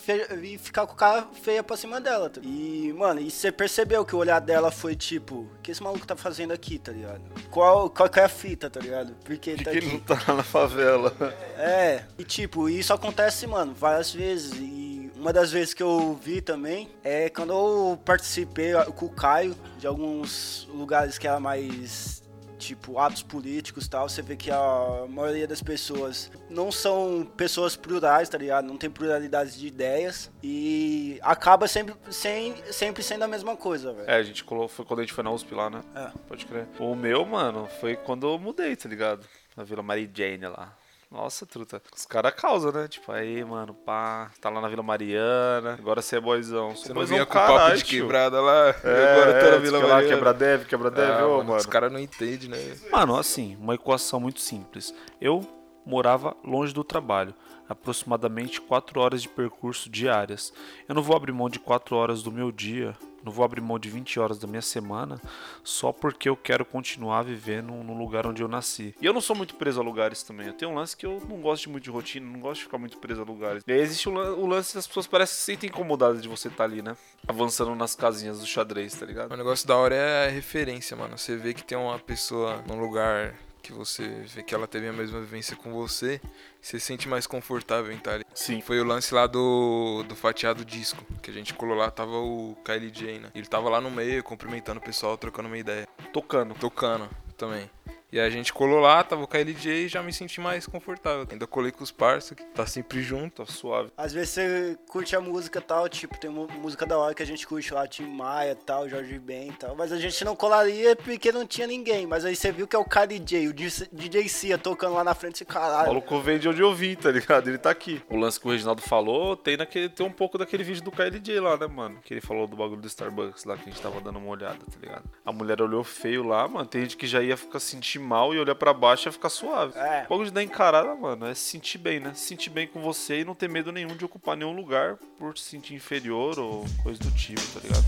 e 0.42 0.58
ficar 0.58 0.86
com 0.86 0.92
o 0.92 0.96
cara 0.96 1.26
feia 1.42 1.62
pra 1.62 1.76
cima 1.76 1.98
dela, 2.00 2.28
tá? 2.28 2.42
E, 2.44 2.92
mano, 2.96 3.20
e 3.20 3.30
você 3.30 3.50
percebeu 3.50 4.04
que 4.04 4.14
o 4.14 4.18
olhar 4.18 4.38
dela 4.38 4.70
foi 4.70 4.94
tipo, 4.94 5.34
o 5.36 5.50
que 5.62 5.70
esse 5.70 5.82
maluco 5.82 6.06
tá 6.06 6.14
fazendo 6.14 6.52
aqui, 6.52 6.78
tá 6.78 6.92
ligado? 6.92 7.22
Qual, 7.50 7.88
qual 7.88 8.08
que 8.08 8.20
é 8.20 8.24
a 8.24 8.28
fita, 8.28 8.68
tá 8.68 8.78
ligado? 8.80 9.14
Porque 9.24 9.52
Por 9.52 9.58
que, 9.58 9.64
tá 9.64 9.70
que 9.70 9.76
ele 9.78 9.86
aqui. 9.86 9.94
não 9.96 10.00
tá 10.16 10.34
na 10.34 10.42
favela? 10.42 11.14
É, 11.56 12.04
e 12.18 12.24
tipo, 12.24 12.68
isso 12.68 12.92
acontece, 12.92 13.46
mano, 13.46 13.72
várias 13.74 14.12
vezes. 14.12 14.52
E 14.60 14.85
uma 15.26 15.32
das 15.32 15.50
vezes 15.50 15.74
que 15.74 15.82
eu 15.82 16.14
vi 16.14 16.40
também 16.40 16.88
é 17.02 17.28
quando 17.28 17.52
eu 17.52 17.98
participei 18.04 18.74
com 18.94 19.06
o 19.06 19.10
Caio 19.10 19.56
de 19.76 19.84
alguns 19.84 20.68
lugares 20.70 21.18
que 21.18 21.26
era 21.26 21.40
mais 21.40 22.22
tipo 22.56 22.96
atos 23.00 23.24
políticos 23.24 23.86
e 23.86 23.90
tal, 23.90 24.08
você 24.08 24.22
vê 24.22 24.36
que 24.36 24.52
a 24.52 25.04
maioria 25.08 25.48
das 25.48 25.60
pessoas 25.60 26.30
não 26.48 26.70
são 26.70 27.28
pessoas 27.36 27.74
plurais, 27.74 28.28
tá 28.28 28.38
ligado? 28.38 28.68
Não 28.68 28.76
tem 28.76 28.88
pluralidade 28.88 29.58
de 29.58 29.66
ideias 29.66 30.30
e 30.44 31.18
acaba 31.22 31.66
sempre, 31.66 31.96
sem, 32.08 32.54
sempre 32.70 33.02
sendo 33.02 33.24
a 33.24 33.28
mesma 33.28 33.56
coisa, 33.56 33.92
velho. 33.92 34.08
É, 34.08 34.14
a 34.14 34.22
gente 34.22 34.44
colou, 34.44 34.68
foi 34.68 34.84
quando 34.84 35.00
a 35.00 35.02
gente 35.02 35.12
foi 35.12 35.24
na 35.24 35.32
USP 35.32 35.52
lá, 35.56 35.68
né? 35.68 35.82
É. 35.96 36.08
Pode 36.28 36.46
crer. 36.46 36.68
O 36.78 36.94
meu, 36.94 37.26
mano, 37.26 37.68
foi 37.80 37.96
quando 37.96 38.28
eu 38.28 38.38
mudei, 38.38 38.76
tá 38.76 38.88
ligado? 38.88 39.26
Na 39.56 39.64
Vila 39.64 39.82
Mary 39.82 40.08
Jane 40.14 40.46
lá. 40.46 40.72
Nossa, 41.10 41.46
truta. 41.46 41.80
Os 41.94 42.04
caras 42.04 42.34
causam, 42.34 42.72
né? 42.72 42.88
Tipo, 42.88 43.12
aí, 43.12 43.44
mano, 43.44 43.72
pá, 43.74 44.30
tá 44.40 44.50
lá 44.50 44.60
na 44.60 44.68
Vila 44.68 44.82
Mariana, 44.82 45.74
agora 45.78 46.02
você 46.02 46.16
é 46.16 46.20
boizão. 46.20 46.74
Você 46.74 46.88
não 46.88 46.96
boizão 46.96 47.14
vinha 47.16 47.24
com 47.26 47.32
caralho, 47.32 47.58
papo 47.58 47.76
de 47.76 47.84
quebrada 47.84 48.40
lá, 48.40 48.74
É, 48.82 49.12
agora 49.12 49.32
tá 49.40 49.50
na 49.50 49.56
é, 49.56 49.58
Vila 49.60 49.78
que 49.78 49.84
lá 49.86 49.94
Mariana. 49.94 50.14
quebra 50.14 50.34
deve, 50.34 50.64
quebra 50.64 50.90
deve, 50.90 51.12
Ah, 51.12 51.26
ô, 51.26 51.30
mano, 51.38 51.44
mano. 51.44 51.56
Os 51.60 51.66
caras 51.66 51.92
não 51.92 52.00
entendem, 52.00 52.48
né? 52.48 52.76
Mano, 52.90 53.16
assim, 53.16 53.56
uma 53.60 53.74
equação 53.76 54.18
muito 54.18 54.40
simples. 54.40 54.92
Eu 55.20 55.46
morava 55.86 56.36
longe 56.44 56.74
do 56.74 56.82
trabalho, 56.82 57.32
aproximadamente 57.68 58.60
4 58.60 59.00
horas 59.00 59.22
de 59.22 59.28
percurso 59.28 59.88
diárias. 59.88 60.52
Eu 60.88 60.94
não 60.94 61.02
vou 61.02 61.16
abrir 61.16 61.30
mão 61.32 61.48
de 61.48 61.60
4 61.60 61.94
horas 61.94 62.22
do 62.22 62.32
meu 62.32 62.50
dia, 62.50 62.96
não 63.26 63.32
vou 63.32 63.44
abrir 63.44 63.60
mão 63.60 63.78
de 63.78 63.90
20 63.90 64.18
horas 64.20 64.38
da 64.38 64.46
minha 64.46 64.62
semana, 64.62 65.20
só 65.64 65.92
porque 65.92 66.28
eu 66.28 66.36
quero 66.36 66.64
continuar 66.64 67.22
vivendo 67.24 67.72
no 67.72 67.92
lugar 67.98 68.24
onde 68.26 68.40
eu 68.40 68.48
nasci. 68.48 68.94
E 69.02 69.04
eu 69.04 69.12
não 69.12 69.20
sou 69.20 69.34
muito 69.36 69.56
preso 69.56 69.80
a 69.80 69.82
lugares 69.84 70.22
também. 70.22 70.46
Eu 70.46 70.52
tenho 70.54 70.70
um 70.70 70.74
lance 70.76 70.96
que 70.96 71.04
eu 71.04 71.20
não 71.28 71.40
gosto 71.40 71.68
muito 71.68 71.82
de 71.84 71.90
rotina, 71.90 72.24
não 72.30 72.38
gosto 72.40 72.58
de 72.60 72.64
ficar 72.64 72.78
muito 72.78 72.96
preso 72.98 73.20
a 73.20 73.24
lugares. 73.24 73.62
E 73.66 73.72
aí 73.72 73.80
existe 73.80 74.08
o 74.08 74.12
lan- 74.12 74.34
o 74.36 74.46
lance 74.46 74.72
que 74.72 74.78
as 74.78 74.86
pessoas 74.86 75.06
parecem 75.08 75.34
se 75.36 75.42
sentem 75.42 75.68
incomodadas 75.68 76.22
de 76.22 76.28
você 76.28 76.48
estar 76.48 76.64
ali, 76.64 76.80
né? 76.80 76.96
Avançando 77.26 77.74
nas 77.74 77.94
casinhas 77.96 78.38
do 78.38 78.46
xadrez, 78.46 78.94
tá 78.94 79.04
ligado? 79.04 79.32
O 79.32 79.36
negócio 79.36 79.66
da 79.66 79.76
hora 79.76 79.94
é 79.94 80.28
a 80.28 80.30
referência, 80.30 80.96
mano. 80.96 81.18
Você 81.18 81.36
vê 81.36 81.52
que 81.52 81.64
tem 81.64 81.76
uma 81.76 81.98
pessoa 81.98 82.62
num 82.68 82.78
lugar 82.80 83.34
que 83.66 83.72
você 83.72 84.06
vê 84.26 84.42
que 84.42 84.54
ela 84.54 84.66
teve 84.68 84.86
a 84.86 84.92
mesma 84.92 85.18
vivência 85.18 85.56
com 85.56 85.72
você, 85.72 86.20
você 86.60 86.78
se 86.78 86.86
sente 86.86 87.08
mais 87.08 87.26
confortável 87.26 87.92
em 87.92 87.96
estar 87.96 88.14
ali. 88.14 88.24
Sim. 88.32 88.60
Foi 88.60 88.80
o 88.80 88.84
lance 88.84 89.12
lá 89.12 89.26
do, 89.26 90.04
do 90.08 90.14
fatiado 90.14 90.64
disco, 90.64 91.04
que 91.20 91.30
a 91.30 91.34
gente 91.34 91.52
colou 91.52 91.76
lá, 91.76 91.90
tava 91.90 92.16
o 92.16 92.56
Kylie 92.64 92.90
J, 92.90 93.18
né? 93.18 93.30
Ele 93.34 93.46
tava 93.46 93.68
lá 93.68 93.80
no 93.80 93.90
meio, 93.90 94.22
cumprimentando 94.22 94.78
o 94.78 94.82
pessoal, 94.82 95.16
trocando 95.18 95.48
uma 95.48 95.58
ideia. 95.58 95.88
Tocando. 96.12 96.54
Tocando 96.54 97.08
também. 97.36 97.68
E 98.12 98.20
a 98.20 98.30
gente 98.30 98.52
colou 98.52 98.78
lá, 98.78 99.02
tava 99.02 99.24
o 99.24 99.26
Kylie 99.26 99.52
J 99.54 99.84
e 99.84 99.88
já 99.88 100.02
me 100.02 100.12
senti 100.12 100.40
mais 100.40 100.66
confortável. 100.66 101.26
Ainda 101.30 101.46
colei 101.46 101.72
com 101.72 101.82
os 101.82 101.90
parça, 101.90 102.34
que 102.34 102.44
tá 102.44 102.64
sempre 102.66 103.02
junto. 103.02 103.44
Tá 103.44 103.52
suave. 103.52 103.90
Às 103.96 104.12
vezes 104.12 104.30
você 104.30 104.78
curte 104.88 105.16
a 105.16 105.20
música 105.20 105.58
e 105.58 105.62
tal, 105.62 105.88
tipo, 105.88 106.18
tem 106.18 106.30
uma 106.30 106.46
música 106.46 106.86
da 106.86 106.96
hora 106.96 107.14
que 107.14 107.22
a 107.22 107.26
gente 107.26 107.46
curte 107.46 107.74
lá, 107.74 107.86
Tim 107.86 108.06
Maia 108.06 108.52
e 108.52 108.54
tal, 108.54 108.88
Jorge 108.88 109.18
Ben 109.18 109.48
e 109.48 109.52
tal, 109.52 109.74
mas 109.74 109.90
a 109.92 109.98
gente 109.98 110.24
não 110.24 110.36
colaria 110.36 110.94
porque 110.94 111.32
não 111.32 111.44
tinha 111.46 111.66
ninguém. 111.66 112.06
Mas 112.06 112.24
aí 112.24 112.36
você 112.36 112.52
viu 112.52 112.66
que 112.66 112.76
é 112.76 112.78
o 112.78 112.84
Kylie 112.84 113.18
J, 113.18 113.48
o 113.48 113.52
DJ 113.52 114.28
Cia 114.28 114.56
tocando 114.56 114.94
lá 114.94 115.02
na 115.04 115.14
frente, 115.14 115.40
e 115.40 115.44
O 115.44 115.46
caralho. 115.46 115.88
maluco 115.88 116.20
vem 116.20 116.38
de 116.38 116.48
onde 116.48 116.60
eu 116.62 116.72
vim, 116.74 116.94
tá 116.94 117.10
ligado? 117.10 117.48
Ele 117.48 117.58
tá 117.58 117.70
aqui. 117.70 118.00
O 118.08 118.16
lance 118.16 118.38
que 118.40 118.46
o 118.46 118.50
Reginaldo 118.50 118.82
falou 118.82 119.36
tem, 119.36 119.56
naquele, 119.56 119.88
tem 119.88 120.06
um 120.06 120.12
pouco 120.12 120.38
daquele 120.38 120.62
vídeo 120.62 120.82
do 120.82 120.92
KLJ 120.92 121.40
lá, 121.40 121.56
né, 121.56 121.66
mano? 121.66 121.98
Que 122.04 122.14
ele 122.14 122.20
falou 122.20 122.46
do 122.46 122.56
bagulho 122.56 122.80
do 122.80 122.86
Starbucks 122.86 123.44
lá, 123.44 123.56
que 123.56 123.68
a 123.68 123.72
gente 123.72 123.82
tava 123.82 124.00
dando 124.00 124.18
uma 124.18 124.28
olhada, 124.30 124.58
tá 124.58 124.78
ligado? 124.80 125.04
A 125.24 125.32
mulher 125.32 125.60
olhou 125.60 125.82
feio 125.82 126.22
lá, 126.22 126.46
mano. 126.46 126.66
Tem 126.66 126.82
gente 126.82 126.96
que 126.96 127.06
já 127.06 127.20
ia 127.20 127.36
ficar 127.36 127.58
sentir 127.96 127.98
mal 127.98 128.34
e 128.34 128.38
olhar 128.38 128.54
pra 128.54 128.72
baixo 128.72 129.08
ia 129.08 129.12
ficar 129.12 129.28
suave. 129.28 129.72
É. 129.76 130.04
O 130.06 130.10
bagulho 130.10 130.26
de 130.26 130.34
dar 130.34 130.42
encarada, 130.42 130.94
mano, 130.94 131.26
é 131.26 131.34
se 131.34 131.50
sentir 131.50 131.78
bem, 131.78 131.98
né? 132.00 132.12
Se 132.14 132.28
sentir 132.28 132.50
bem 132.50 132.66
com 132.66 132.80
você 132.80 133.20
e 133.20 133.24
não 133.24 133.34
ter 133.34 133.48
medo 133.48 133.72
nenhum 133.72 133.96
de 133.96 134.04
ocupar 134.04 134.36
nenhum 134.36 134.52
lugar 134.52 134.96
por 135.18 135.36
se 135.36 135.44
sentir 135.44 135.74
inferior 135.74 136.38
ou 136.38 136.64
coisa 136.82 137.00
do 137.00 137.10
tipo, 137.10 137.40
tá 137.40 137.60
ligado? 137.62 137.84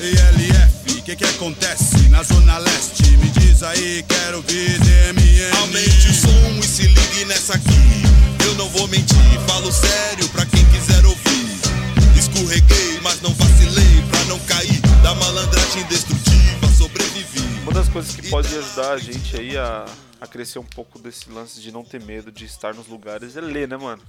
ELF, 0.00 0.98
o 0.98 1.02
que 1.04 1.14
que 1.14 1.24
acontece 1.24 2.08
na 2.08 2.22
Zona 2.22 2.58
Leste? 2.58 3.16
Me 3.18 3.28
diz 3.30 3.62
aí, 3.62 4.04
quero 4.08 4.38
ouvir 4.38 4.78
DMM. 4.80 5.56
Aumente 5.60 6.08
o 6.08 6.12
som 6.12 6.58
e 6.58 6.62
se 6.62 6.82
ligue 6.82 7.24
nessa 7.26 7.54
aqui. 7.54 8.02
Eu 8.44 8.54
não 8.54 8.68
vou 8.70 8.88
mentir, 8.88 9.16
falo 9.46 9.70
sério 9.70 10.28
pra 10.30 10.44
quem 10.46 10.64
quiser 10.70 11.04
ouvir. 11.04 11.22
Escorreguei, 12.18 12.98
mas 13.02 13.20
não 13.20 13.32
vacilei 13.34 14.02
pra 14.10 14.24
não 14.24 14.38
cair 14.40 14.80
da 15.02 15.14
malandragem 15.14 15.84
destrutiva. 15.84 16.66
Sobrevivi. 16.76 17.11
Uma 17.62 17.72
das 17.72 17.88
coisas 17.88 18.16
que 18.16 18.28
pode 18.28 18.48
ajudar 18.48 18.92
a 18.92 18.98
gente 18.98 19.36
aí 19.36 19.56
a, 19.56 19.86
a 20.20 20.26
crescer 20.26 20.58
um 20.58 20.64
pouco 20.64 20.98
desse 20.98 21.30
lance 21.30 21.60
de 21.60 21.70
não 21.70 21.84
ter 21.84 22.02
medo 22.02 22.32
de 22.32 22.44
estar 22.44 22.74
nos 22.74 22.88
lugares 22.88 23.36
é 23.36 23.40
ler, 23.40 23.68
né, 23.68 23.76
mano? 23.76 24.02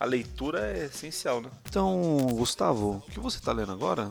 A 0.00 0.06
leitura 0.06 0.66
é 0.66 0.86
essencial, 0.86 1.42
né? 1.42 1.50
Então, 1.68 2.26
Gustavo, 2.32 3.02
o 3.06 3.10
que 3.10 3.20
você 3.20 3.38
tá 3.38 3.52
lendo 3.52 3.70
agora? 3.72 4.10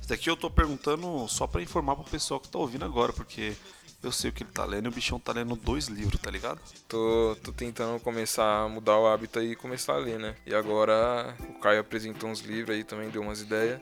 Isso 0.00 0.08
daqui 0.08 0.28
eu 0.28 0.36
tô 0.36 0.50
perguntando 0.50 1.26
só 1.28 1.46
pra 1.46 1.62
informar 1.62 1.94
pro 1.94 2.04
pessoal 2.04 2.40
que 2.40 2.48
tá 2.48 2.58
ouvindo 2.58 2.84
agora, 2.84 3.12
porque 3.12 3.54
eu 4.02 4.10
sei 4.10 4.30
o 4.30 4.32
que 4.32 4.42
ele 4.42 4.50
tá 4.50 4.64
lendo 4.64 4.86
e 4.86 4.88
o 4.88 4.92
bichão 4.92 5.18
tá 5.18 5.32
lendo 5.32 5.54
dois 5.54 5.86
livros, 5.86 6.20
tá 6.20 6.30
ligado? 6.30 6.60
Tô, 6.88 7.36
tô 7.42 7.52
tentando 7.52 8.00
começar 8.00 8.64
a 8.64 8.68
mudar 8.68 8.98
o 8.98 9.06
hábito 9.06 9.38
aí 9.38 9.52
e 9.52 9.56
começar 9.56 9.94
a 9.94 9.98
ler, 9.98 10.18
né? 10.18 10.34
E 10.44 10.54
agora 10.54 11.36
o 11.48 11.60
Caio 11.60 11.80
apresentou 11.80 12.28
uns 12.28 12.40
livros 12.40 12.76
aí 12.76 12.82
também, 12.82 13.10
deu 13.10 13.22
umas 13.22 13.40
ideias. 13.40 13.80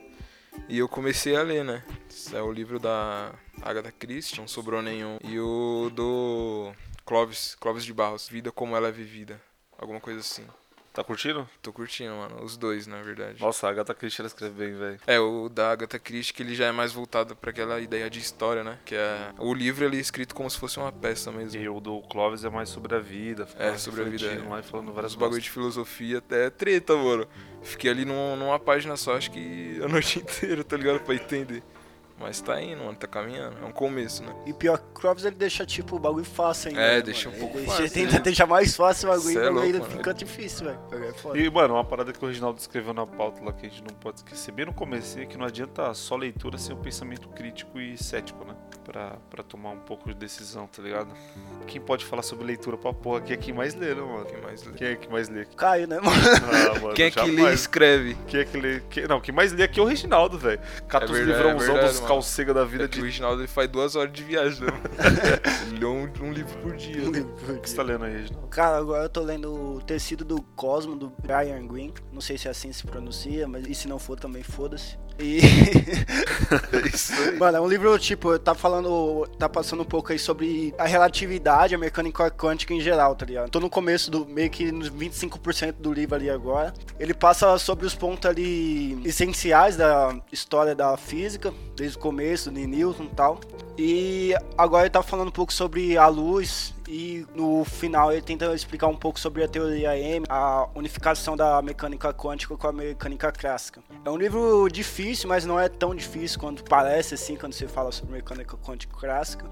E 0.69 0.79
eu 0.79 0.89
comecei 0.89 1.37
a 1.37 1.43
ler, 1.43 1.65
né? 1.65 1.83
Esse 2.09 2.35
é 2.37 2.43
o 2.43 2.53
livro 2.53 2.79
da 2.79 3.35
Agatha 3.63 3.93
Christie, 3.93 4.39
não 4.39 4.49
sobrou 4.49 4.81
nenhum. 4.81 5.19
E 5.23 5.39
o 5.39 5.91
do 5.95 6.73
Clóvis, 7.05 7.55
Clóvis 7.61 7.85
de 7.85 7.93
Barros, 7.93 8.29
Vida 8.29 8.51
Como 8.51 8.77
Ela 8.77 8.89
é 8.89 8.93
Vivida. 8.93 9.41
Alguma 9.77 10.01
coisa 10.01 10.21
assim. 10.21 10.47
Tá 10.93 11.03
curtindo? 11.03 11.49
Tô 11.63 11.73
curtindo, 11.73 12.15
mano. 12.15 12.43
Os 12.45 12.57
dois, 12.57 12.87
na 12.87 13.01
verdade. 13.01 13.41
Nossa, 13.41 13.67
a 13.67 13.71
Agatha 13.71 13.95
Christie 13.95 14.21
ela 14.21 14.27
escreve 14.27 14.53
bem, 14.55 14.77
velho. 14.77 15.01
É, 15.07 15.19
o 15.19 15.49
da 15.49 15.71
Agatha 15.73 15.99
Christie, 15.99 16.35
que 16.35 16.43
ele 16.43 16.55
já 16.55 16.67
é 16.67 16.73
mais 16.73 16.93
voltado 16.93 17.35
pra 17.35 17.51
aquela 17.51 17.81
ideia 17.81 18.11
de 18.11 18.19
história, 18.19 18.63
né? 18.63 18.79
Que 18.85 18.95
é... 18.95 19.31
O 19.39 19.55
livro, 19.55 19.85
ele 19.87 19.97
é 19.97 20.01
escrito 20.01 20.35
como 20.35 20.51
se 20.51 20.59
fosse 20.59 20.79
uma 20.79 20.93
peça 20.93 21.33
mesmo. 21.33 21.59
E 21.61 21.67
o 21.69 21.81
do 21.81 22.03
Clovis 22.03 22.45
é 22.45 22.51
mais 22.51 22.69
sobre 22.69 22.95
a 22.95 22.99
vida. 22.99 23.49
É, 23.59 23.75
sobre 23.79 24.03
a 24.03 24.05
vida, 24.05 24.27
é. 24.27 24.39
lá 24.49 24.61
e 24.61 24.63
falando 24.63 24.93
várias 24.93 25.13
Os 25.13 25.17
bagulho 25.17 25.41
de 25.41 25.51
filosofia 25.51 26.19
até 26.19 26.47
é 26.47 26.51
treta, 26.51 26.95
mano. 26.95 27.27
Fiquei 27.63 27.91
ali 27.91 28.05
num- 28.05 28.37
numa 28.37 28.59
página 28.59 28.95
só, 28.97 29.17
acho 29.17 29.31
que 29.31 29.81
a 29.83 29.89
noite 29.89 30.19
inteira, 30.21 30.63
tá 30.63 30.77
ligado? 30.77 31.01
Pra 31.01 31.15
entender. 31.15 31.63
Mas 32.23 32.41
tá 32.41 32.63
indo, 32.63 32.85
mano, 32.85 32.95
tá 32.97 33.07
caminhando. 33.07 33.57
É 33.61 33.65
um 33.67 33.73
começo, 33.73 34.23
né? 34.23 34.33
E 34.47 34.53
pior 34.53 34.79
que 34.79 34.85
o 34.85 34.93
Crovis 34.93 35.25
ele 35.25 35.35
deixa 35.35 35.67
tipo 35.67 35.97
o 35.97 35.99
bagulho 35.99 36.25
fácil 36.25 36.69
ainda. 36.71 36.81
É, 36.81 36.97
né, 36.97 37.03
deixa 37.03 37.29
mano? 37.29 37.37
um 37.37 37.41
pouco 37.45 37.59
ele 37.59 37.67
fácil, 37.67 37.81
Deixa, 37.83 37.95
tenta 37.95 38.13
né? 38.15 38.21
deixar 38.21 38.47
mais 38.47 38.77
fácil 38.77 39.09
o 39.09 39.13
bagulho 39.13 39.31
e 39.33 39.37
é 39.37 39.49
louco, 39.51 39.61
ainda 39.67 39.79
mano. 39.81 39.91
fica 39.91 40.15
difícil, 40.15 40.67
velho. 40.67 40.79
É. 41.35 41.39
E, 41.39 41.51
mano, 41.51 41.75
uma 41.75 41.85
parada 41.85 42.13
que 42.13 42.25
o 42.25 42.29
Reginaldo 42.29 42.59
escreveu 42.61 42.95
na 42.95 43.07
pauta 43.07 43.43
lá 43.45 43.53
que 43.53 43.67
a 43.67 43.69
gente 43.69 43.83
não 43.83 43.95
pode 43.97 44.19
esquecer 44.19 44.53
bem 44.53 44.67
no 44.67 44.73
começo 44.73 45.19
é 45.19 45.27
que 45.27 45.37
não 45.37 45.45
adianta 45.47 45.93
só 45.95 46.17
leitura 46.17 46.57
sem 46.59 46.75
um 46.75 46.81
pensamento 46.81 47.29
crítico 47.31 47.81
e 47.81 47.97
cético, 48.03 48.45
né? 48.45 48.55
Pra, 48.85 49.17
pra 49.31 49.43
tomar 49.45 49.71
um 49.71 49.79
pouco 49.79 50.09
de 50.09 50.15
decisão, 50.15 50.67
tá 50.67 50.83
ligado? 50.83 51.09
Quem 51.67 51.81
pode 51.81 52.05
falar 52.05 52.23
sobre 52.23 52.45
leitura 52.47 52.77
pra 52.77 52.93
porra 52.93 53.19
aqui 53.19 53.33
é 53.33 53.37
quem 53.37 53.55
mais 53.55 53.75
lê, 53.75 53.95
né, 53.95 54.03
mano? 54.03 54.25
Quem 54.25 54.41
mais 54.41 54.65
lê? 54.65 54.73
Quem 54.73 54.87
é 54.89 54.97
que 54.97 55.09
mais 55.09 55.29
lê? 55.29 55.45
Caio, 55.57 55.87
né, 55.87 56.01
mano? 56.01 56.17
Ah, 56.17 56.81
mano, 56.81 56.95
Quem 56.97 57.07
é 57.07 57.11
que 57.11 57.21
lê 57.31 57.51
e 57.51 57.55
escreve? 57.55 58.17
Quem 58.27 58.41
é 58.41 58.45
que 58.45 58.57
lê? 58.61 58.81
Quem... 58.91 59.07
Não, 59.07 59.21
quem 59.21 59.35
mais 59.35 59.53
lê 59.53 59.63
aqui 59.63 59.79
é 59.79 59.83
o 59.83 59.87
Reginaldo, 59.87 60.37
velho. 60.39 60.61
Cata 60.89 61.07
É 61.07 61.09
os 61.11 61.13
verdade, 61.17 61.39
livrãozão 61.39 61.77
é 61.77 61.81
verdade, 61.81 61.99
dos. 62.01 62.01
Calcega 62.13 62.55
da 62.55 62.65
vida 62.65 62.85
É 62.85 62.89
que 62.89 62.99
o 62.99 63.01
de. 63.01 63.07
Reginaldo 63.07 63.41
ele 63.41 63.49
faz 63.49 63.69
duas 63.69 63.97
horas 63.97 64.13
de 64.13 64.23
viagem, 64.23 64.61
né? 64.61 64.67
mano? 64.71 64.83
ele 65.69 65.79
lê 65.79 65.87
um, 65.87 66.29
um 66.29 66.33
livro 66.33 66.57
por 66.59 66.77
dia. 66.77 67.11
né? 67.11 67.21
O 67.49 67.61
que 67.61 67.69
você 67.69 67.77
tá 67.77 67.83
lendo 67.83 68.05
aí, 68.05 68.13
Reginaldo? 68.13 68.49
Cara, 68.49 68.77
agora 68.77 69.05
eu 69.05 69.09
tô 69.09 69.21
lendo 69.23 69.53
o 69.53 69.81
Tecido 69.83 70.25
do 70.25 70.43
Cosmo, 70.55 70.97
do 70.97 71.13
Brian 71.23 71.67
Green. 71.67 71.93
Não 72.13 72.21
sei 72.21 72.37
se 72.37 72.49
é 72.49 72.51
assim 72.51 72.73
se 72.73 72.87
pronuncia, 72.87 73.49
mas 73.49 73.67
e 73.67 73.75
se 73.75 73.89
não 73.89 73.99
for 73.99 74.19
também 74.19 74.43
foda-se. 74.43 74.99
E. 75.19 75.41
É 76.73 76.87
isso 76.87 77.13
aí. 77.15 77.39
Mano, 77.39 77.57
é 77.59 77.61
um 77.61 77.69
livro, 77.69 77.99
tipo, 77.99 78.39
tá 78.39 78.55
falando. 78.55 79.27
tá 79.39 79.49
passando 79.49 79.83
um 79.83 79.87
pouco 79.87 80.13
aí 80.13 80.19
sobre 80.19 80.75
a 80.77 80.85
relatividade, 80.85 81.75
a 81.75 81.79
mecânica 81.79 82.31
quântica 82.31 82.75
em 82.75 82.81
geral, 82.81 83.15
tá 83.15 83.25
ligado? 83.25 83.51
Tô 83.51 83.61
no 83.61 83.71
começo 83.71 84.11
do. 84.11 84.27
meio 84.27 84.51
que 84.51 84.71
nos 84.71 84.91
25% 84.91 85.73
do 85.79 85.93
livro 85.93 86.15
ali 86.15 86.29
agora. 86.29 86.75
Ele 86.99 87.15
passa 87.15 87.57
sobre 87.59 87.87
os 87.87 87.95
pontos 87.95 88.29
ali 88.29 89.01
essenciais 89.05 89.77
da 89.77 90.15
história 90.31 90.75
da 90.75 90.97
física, 90.97 91.53
desde 91.83 91.99
o 91.99 92.01
começo, 92.01 92.49
de 92.49 92.65
Newton 92.65 93.05
e 93.05 93.09
tal. 93.09 93.41
E 93.77 94.35
agora 94.57 94.85
ele 94.85 94.91
tá 94.91 95.03
falando 95.03 95.29
um 95.29 95.33
pouco 95.33 95.53
sobre 95.53 95.97
a 95.99 96.07
luz 96.07 96.73
e 96.87 97.27
no 97.35 97.65
final 97.65 98.13
ele 98.13 98.23
tenta 98.23 98.55
explicar 98.55 98.87
um 98.87 98.95
pouco 98.95 99.19
sobre 99.19 99.43
a 99.43 99.49
teoria 99.49 99.99
M, 99.99 100.25
a 100.29 100.69
unificação 100.77 101.37
da 101.37 101.61
mecânica 101.61 102.15
quântica 102.15 102.57
com 102.57 102.67
a 102.69 102.73
mecânica 102.73 103.33
clássica. 103.33 103.83
É 104.05 104.11
um 104.11 104.17
livro 104.17 104.69
difícil, 104.69 105.29
mas 105.29 105.45
não 105.45 105.59
é 105.59 105.69
tão 105.69 105.93
difícil 105.93 106.39
quanto 106.39 106.63
parece 106.63 107.15
assim 107.15 107.35
quando 107.35 107.53
você 107.53 107.67
fala 107.67 107.91
sobre 107.91 108.15
mecânica 108.15 108.57
quântica 108.57 108.95
clássica. 108.97 109.51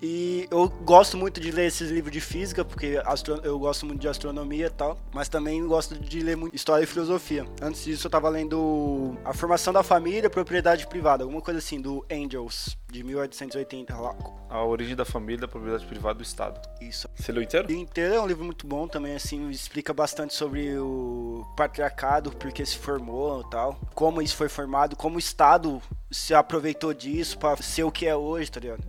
E 0.00 0.46
eu 0.50 0.68
gosto 0.68 1.16
muito 1.16 1.40
de 1.40 1.50
ler 1.50 1.66
esses 1.66 1.90
livros 1.90 2.12
de 2.12 2.20
física, 2.20 2.64
porque 2.64 3.00
astro... 3.04 3.40
eu 3.42 3.58
gosto 3.58 3.86
muito 3.86 4.00
de 4.00 4.08
astronomia 4.08 4.66
e 4.66 4.70
tal, 4.70 4.98
mas 5.12 5.28
também 5.28 5.66
gosto 5.66 5.98
de 5.98 6.20
ler 6.20 6.36
muito 6.36 6.54
história 6.54 6.84
e 6.84 6.86
filosofia. 6.86 7.46
Antes 7.62 7.84
disso, 7.84 8.06
eu 8.06 8.10
tava 8.10 8.28
lendo 8.28 9.16
A 9.24 9.32
Formação 9.32 9.72
da 9.72 9.82
Família, 9.82 10.28
Propriedade 10.28 10.86
Privada, 10.86 11.24
alguma 11.24 11.40
coisa 11.40 11.58
assim, 11.58 11.80
do 11.80 12.04
Angels, 12.10 12.76
de 12.90 13.02
1880 13.02 13.96
lá. 13.96 14.14
A 14.48 14.64
origem 14.64 14.94
da 14.94 15.04
família, 15.04 15.42
da 15.42 15.48
propriedade 15.48 15.84
privada 15.86 16.14
do 16.14 16.22
Estado. 16.22 16.60
Isso. 16.80 17.08
Você 17.14 17.32
leu 17.32 17.42
inteiro? 17.42 17.70
Inteiro 17.72 18.14
é 18.14 18.20
um 18.20 18.26
livro 18.26 18.44
muito 18.44 18.66
bom 18.66 18.86
também, 18.86 19.14
assim, 19.14 19.50
explica 19.50 19.92
bastante 19.92 20.34
sobre 20.34 20.78
o 20.78 21.44
patriarcado, 21.56 22.30
porque 22.30 22.64
se 22.64 22.76
formou 22.76 23.40
e 23.40 23.50
tal, 23.50 23.78
como 23.94 24.22
isso 24.22 24.36
foi 24.36 24.48
formado, 24.48 24.96
como 24.96 25.16
o 25.16 25.18
Estado 25.18 25.82
se 26.10 26.32
aproveitou 26.34 26.94
disso 26.94 27.38
para 27.38 27.56
ser 27.62 27.84
o 27.84 27.90
que 27.90 28.06
é 28.06 28.14
hoje, 28.14 28.50
tá 28.50 28.60
ligado? 28.60 28.84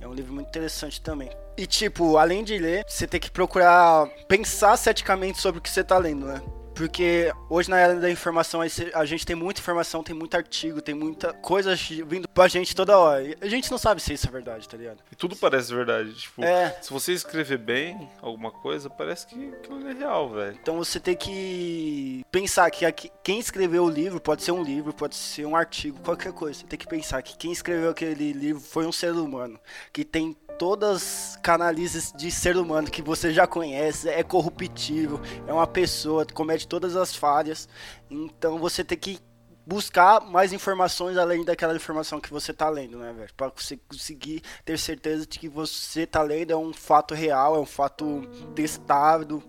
É 0.00 0.06
um 0.06 0.14
livro 0.14 0.32
muito 0.32 0.48
interessante 0.48 1.00
também. 1.00 1.30
E 1.56 1.66
tipo, 1.66 2.16
além 2.16 2.44
de 2.44 2.56
ler, 2.56 2.84
você 2.86 3.06
tem 3.06 3.20
que 3.20 3.30
procurar 3.30 4.06
pensar 4.28 4.76
ceticamente 4.76 5.40
sobre 5.40 5.58
o 5.58 5.62
que 5.62 5.68
você 5.68 5.84
tá 5.84 5.98
lendo, 5.98 6.26
né? 6.26 6.40
Porque 6.74 7.32
hoje 7.48 7.68
na 7.68 7.78
era 7.78 7.94
da 7.96 8.10
informação 8.10 8.60
a 8.60 9.04
gente 9.04 9.26
tem 9.26 9.36
muita 9.36 9.60
informação, 9.60 10.02
tem 10.02 10.14
muito 10.14 10.34
artigo, 10.34 10.80
tem 10.80 10.94
muita 10.94 11.32
coisa 11.32 11.74
vindo 12.06 12.28
pra 12.28 12.48
gente 12.48 12.74
toda 12.74 12.96
hora. 12.98 13.22
E 13.22 13.36
a 13.40 13.48
gente 13.48 13.70
não 13.70 13.76
sabe 13.78 14.00
se 14.00 14.14
isso 14.14 14.26
é 14.26 14.30
verdade, 14.30 14.68
tá 14.68 14.76
ligado? 14.76 14.98
E 15.12 15.16
tudo 15.16 15.36
parece 15.36 15.74
verdade. 15.74 16.14
Tipo, 16.14 16.42
É. 16.42 16.78
se 16.80 16.90
você 16.90 17.12
escrever 17.12 17.58
bem 17.58 18.08
alguma 18.22 18.50
coisa, 18.50 18.88
parece 18.88 19.26
que 19.26 19.48
aquilo 19.54 19.86
é 19.88 19.92
real, 19.92 20.30
velho. 20.30 20.58
Então 20.60 20.76
você 20.76 20.98
tem 20.98 21.16
que 21.16 22.24
pensar 22.30 22.70
que 22.70 22.84
aqui- 22.86 23.10
quem 23.22 23.38
escreveu 23.38 23.84
o 23.84 23.90
livro 23.90 24.20
pode 24.20 24.42
ser 24.42 24.52
um 24.52 24.62
livro, 24.62 24.92
pode 24.92 25.14
ser 25.16 25.44
um 25.46 25.56
artigo, 25.56 25.98
qualquer 26.00 26.32
coisa. 26.32 26.60
Você 26.60 26.66
tem 26.66 26.78
que 26.78 26.86
pensar 26.86 27.20
que 27.22 27.36
quem 27.36 27.52
escreveu 27.52 27.90
aquele 27.90 28.32
livro 28.32 28.60
foi 28.62 28.86
um 28.86 28.92
ser 28.92 29.12
humano 29.12 29.58
que 29.92 30.04
tem 30.04 30.36
todas 30.60 30.90
as 30.90 31.38
canalizes 31.42 32.12
de 32.12 32.30
ser 32.30 32.54
humano 32.58 32.90
que 32.90 33.00
você 33.00 33.32
já 33.32 33.46
conhece, 33.46 34.10
é 34.10 34.22
corruptível, 34.22 35.18
é 35.46 35.52
uma 35.54 35.66
pessoa, 35.66 36.26
comete 36.34 36.68
todas 36.68 36.96
as 36.96 37.16
falhas. 37.16 37.66
Então 38.10 38.58
você 38.58 38.84
tem 38.84 38.98
que 38.98 39.18
buscar 39.66 40.20
mais 40.20 40.52
informações 40.52 41.16
além 41.16 41.46
daquela 41.46 41.74
informação 41.74 42.20
que 42.20 42.28
você 42.28 42.52
tá 42.52 42.68
lendo, 42.68 42.98
né, 42.98 43.10
velho? 43.10 43.30
Pra 43.34 43.50
você 43.56 43.78
conseguir 43.88 44.42
ter 44.62 44.78
certeza 44.78 45.26
de 45.26 45.38
que 45.38 45.48
você 45.48 46.06
tá 46.06 46.20
lendo 46.20 46.52
é 46.52 46.56
um 46.56 46.74
fato 46.74 47.14
real, 47.14 47.56
é 47.56 47.58
um 47.58 47.64
fato 47.64 48.28
testado. 48.54 49.42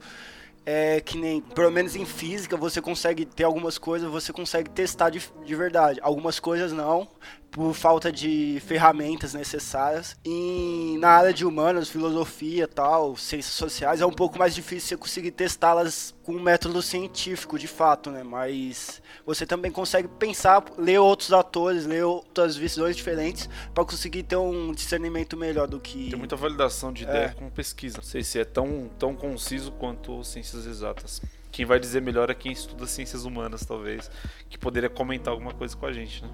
É 0.63 1.01
que 1.01 1.17
nem, 1.17 1.41
pelo 1.41 1.71
menos 1.71 1.95
em 1.95 2.05
física, 2.05 2.55
você 2.55 2.79
consegue 2.79 3.25
ter 3.25 3.43
algumas 3.43 3.79
coisas, 3.79 4.09
você 4.09 4.31
consegue 4.31 4.69
testar 4.69 5.09
de, 5.09 5.19
de 5.43 5.55
verdade. 5.55 5.99
Algumas 6.03 6.39
coisas 6.39 6.71
não, 6.71 7.09
por 7.51 7.73
falta 7.73 8.11
de 8.11 8.61
ferramentas 8.65 9.33
necessárias. 9.33 10.15
E 10.25 10.95
na 10.99 11.09
área 11.09 11.33
de 11.33 11.45
humanas, 11.45 11.89
filosofia 11.89 12.67
tal, 12.67 13.17
ciências 13.17 13.53
sociais, 13.53 13.99
é 14.01 14.05
um 14.05 14.11
pouco 14.11 14.39
mais 14.39 14.55
difícil 14.55 14.89
você 14.89 14.97
conseguir 14.97 15.31
testá-las 15.31 16.15
com 16.23 16.33
um 16.33 16.41
método 16.41 16.81
científico, 16.81 17.59
de 17.59 17.67
fato, 17.67 18.09
né? 18.09 18.23
Mas 18.23 19.01
você 19.25 19.45
também 19.45 19.69
consegue 19.71 20.07
pensar, 20.07 20.63
ler 20.77 20.99
outros 20.99 21.33
atores, 21.33 21.85
ler 21.85 22.03
outras 22.05 22.55
visões 22.55 22.95
diferentes, 22.95 23.49
para 23.73 23.83
conseguir 23.83 24.23
ter 24.23 24.37
um 24.37 24.71
discernimento 24.71 25.35
melhor 25.35 25.67
do 25.67 25.79
que. 25.79 26.09
Tem 26.09 26.17
muita 26.19 26.35
validação 26.37 26.93
de 26.93 27.03
ideia 27.03 27.25
É. 27.25 27.29
com 27.29 27.49
pesquisa. 27.49 27.97
Não 27.97 28.03
sei 28.03 28.23
se 28.23 28.39
é 28.39 28.45
tão, 28.45 28.89
tão 28.97 29.13
conciso 29.13 29.71
quanto 29.73 30.23
ciências 30.23 30.65
exatas. 30.65 31.21
Quem 31.51 31.65
vai 31.65 31.79
dizer 31.81 32.01
melhor 32.01 32.29
é 32.29 32.33
quem 32.33 32.53
estuda 32.53 32.87
ciências 32.87 33.25
humanas, 33.25 33.65
talvez, 33.65 34.09
que 34.49 34.57
poderia 34.57 34.89
comentar 34.89 35.33
alguma 35.33 35.53
coisa 35.53 35.75
com 35.75 35.85
a 35.85 35.91
gente, 35.91 36.23
né? 36.23 36.29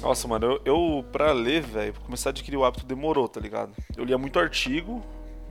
Nossa, 0.00 0.26
mano, 0.26 0.46
eu, 0.46 0.62
eu 0.64 1.04
pra 1.10 1.32
ler, 1.32 1.62
velho, 1.62 1.94
começar 2.00 2.30
a 2.30 2.32
adquirir 2.32 2.56
o 2.56 2.64
hábito 2.64 2.84
demorou, 2.86 3.28
tá 3.28 3.40
ligado? 3.40 3.72
Eu 3.96 4.04
lia 4.04 4.18
muito 4.18 4.38
artigo, 4.38 5.02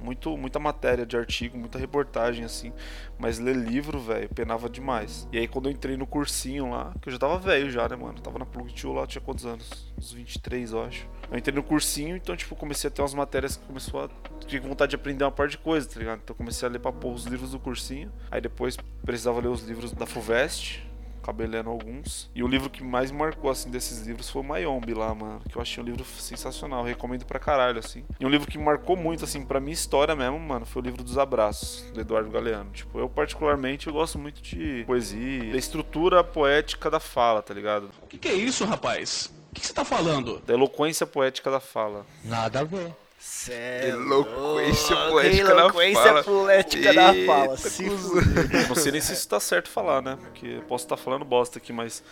muito, 0.02 0.36
muita 0.36 0.60
matéria 0.60 1.06
de 1.06 1.16
artigo, 1.16 1.58
muita 1.58 1.78
reportagem, 1.78 2.44
assim, 2.44 2.74
mas 3.20 3.40
ler 3.40 3.56
livro, 3.56 4.00
velho, 4.00 4.28
penava 4.30 4.70
demais. 4.70 5.28
E 5.32 5.38
aí 5.38 5.48
quando 5.48 5.70
eu 5.70 5.72
entrei 5.72 5.96
no 5.96 6.08
cursinho 6.08 6.70
lá, 6.70 6.94
que 7.02 7.08
eu 7.08 7.14
já 7.14 7.20
tava 7.20 7.38
velho 7.38 7.70
já, 7.70 7.88
né, 7.88 7.96
mano? 7.96 8.18
Eu 8.18 8.22
tava 8.22 8.40
na 8.40 8.46
Plug 8.46 8.74
Tio 8.74 8.94
lá, 8.94 9.06
tinha 9.06 9.22
quantos 9.22 9.46
anos? 9.46 9.94
Uns 9.98 10.12
23, 10.12 10.72
eu 10.72 10.84
acho. 10.84 11.08
Eu 11.32 11.38
entrei 11.38 11.56
no 11.56 11.64
cursinho, 11.64 12.16
então, 12.16 12.36
tipo, 12.36 12.56
comecei 12.56 12.88
a 12.90 12.92
ter 12.92 13.02
umas 13.02 13.14
matérias 13.14 13.56
que 13.56 13.66
começou 13.66 14.04
a. 14.04 14.10
Tive 14.46 14.68
vontade 14.68 14.90
de 14.90 14.96
aprender 14.96 15.24
uma 15.24 15.32
parte 15.32 15.52
de 15.52 15.60
coisa, 15.60 15.88
tá 15.88 16.00
ligado? 16.00 16.22
Então, 16.24 16.36
comecei 16.36 16.68
a 16.68 16.72
ler 16.72 16.80
pra 16.80 16.92
pôr 16.92 17.14
os 17.14 17.26
livros 17.26 17.52
do 17.52 17.60
cursinho. 17.60 18.12
Aí 18.30 18.42
depois 18.42 18.76
precisava 19.06 19.40
ler 19.40 19.48
os 19.48 19.62
livros 19.64 19.94
da 19.94 20.06
FUVEST. 20.06 20.91
Acabei 21.22 21.48
lendo 21.48 21.70
alguns. 21.70 22.30
E 22.34 22.44
o 22.44 22.48
livro 22.48 22.70
que 22.70 22.84
mais 22.84 23.12
marcou, 23.12 23.50
assim, 23.50 23.70
desses 23.70 24.06
livros 24.06 24.30
foi 24.30 24.42
o 24.42 24.46
Mayombe 24.46 24.94
lá, 24.94 25.14
mano. 25.14 25.42
Que 25.50 25.56
eu 25.56 25.62
achei 25.62 25.82
um 25.84 25.86
livro 25.86 26.04
sensacional. 26.04 26.84
Recomendo 26.84 27.26
pra 27.26 27.40
caralho, 27.40 27.80
assim. 27.80 28.04
E 28.20 28.26
um 28.26 28.30
livro 28.30 28.50
que 28.50 28.58
marcou 28.58 28.96
muito, 28.96 29.24
assim, 29.24 29.46
pra 29.46 29.60
minha 29.60 29.74
história 29.74 30.16
mesmo, 30.16 30.40
mano, 30.40 30.66
foi 30.66 30.82
o 30.82 30.86
livro 30.86 31.04
dos 31.04 31.18
Abraços, 31.18 31.84
do 31.92 32.02
Eduardo 32.02 32.30
Galeano. 32.30 32.72
Tipo, 32.72 33.00
eu 33.00 33.10
particularmente 33.10 33.88
eu 33.88 33.94
gosto 33.94 34.18
muito 34.18 34.42
de 34.42 34.84
poesia, 34.86 35.52
da 35.52 35.58
estrutura 35.58 36.24
poética 36.24 36.90
da 36.90 37.00
fala, 37.00 37.42
tá 37.42 37.54
ligado? 37.54 37.90
O 38.02 38.08
que, 38.08 38.18
que 38.18 38.28
é 38.28 38.34
isso, 38.34 38.66
rapaz? 38.66 39.32
O 39.52 39.54
que, 39.54 39.62
que 39.62 39.68
você 39.68 39.74
tá 39.74 39.84
falando? 39.84 40.42
Da 40.46 40.54
eloquência 40.54 41.06
poética 41.06 41.52
da 41.52 41.60
fala. 41.60 42.06
Nada 42.24 42.62
a 42.62 42.64
ver. 42.64 42.94
Cê 43.24 43.90
Eloquência 43.90 44.96
louco, 44.96 45.12
poética 45.12 45.52
eloquência 45.52 46.02
fala. 46.04 46.24
poética 46.24 46.92
da 46.94 47.14
fala. 47.28 47.56
Se 47.56 47.88
fuder. 47.88 48.68
Não 48.68 48.76
sei 48.76 48.92
nem 48.94 49.00
se 49.02 49.14
isso 49.14 49.30
tá 49.30 49.40
certo 49.40 49.70
falar, 49.70 50.02
né? 50.02 50.18
Porque 50.20 50.48
eu 50.48 50.62
posso 50.64 50.86
estar 50.86 50.98
falando 50.98 51.24
bosta 51.24 51.60
aqui, 51.60 51.72
mas 51.72 52.04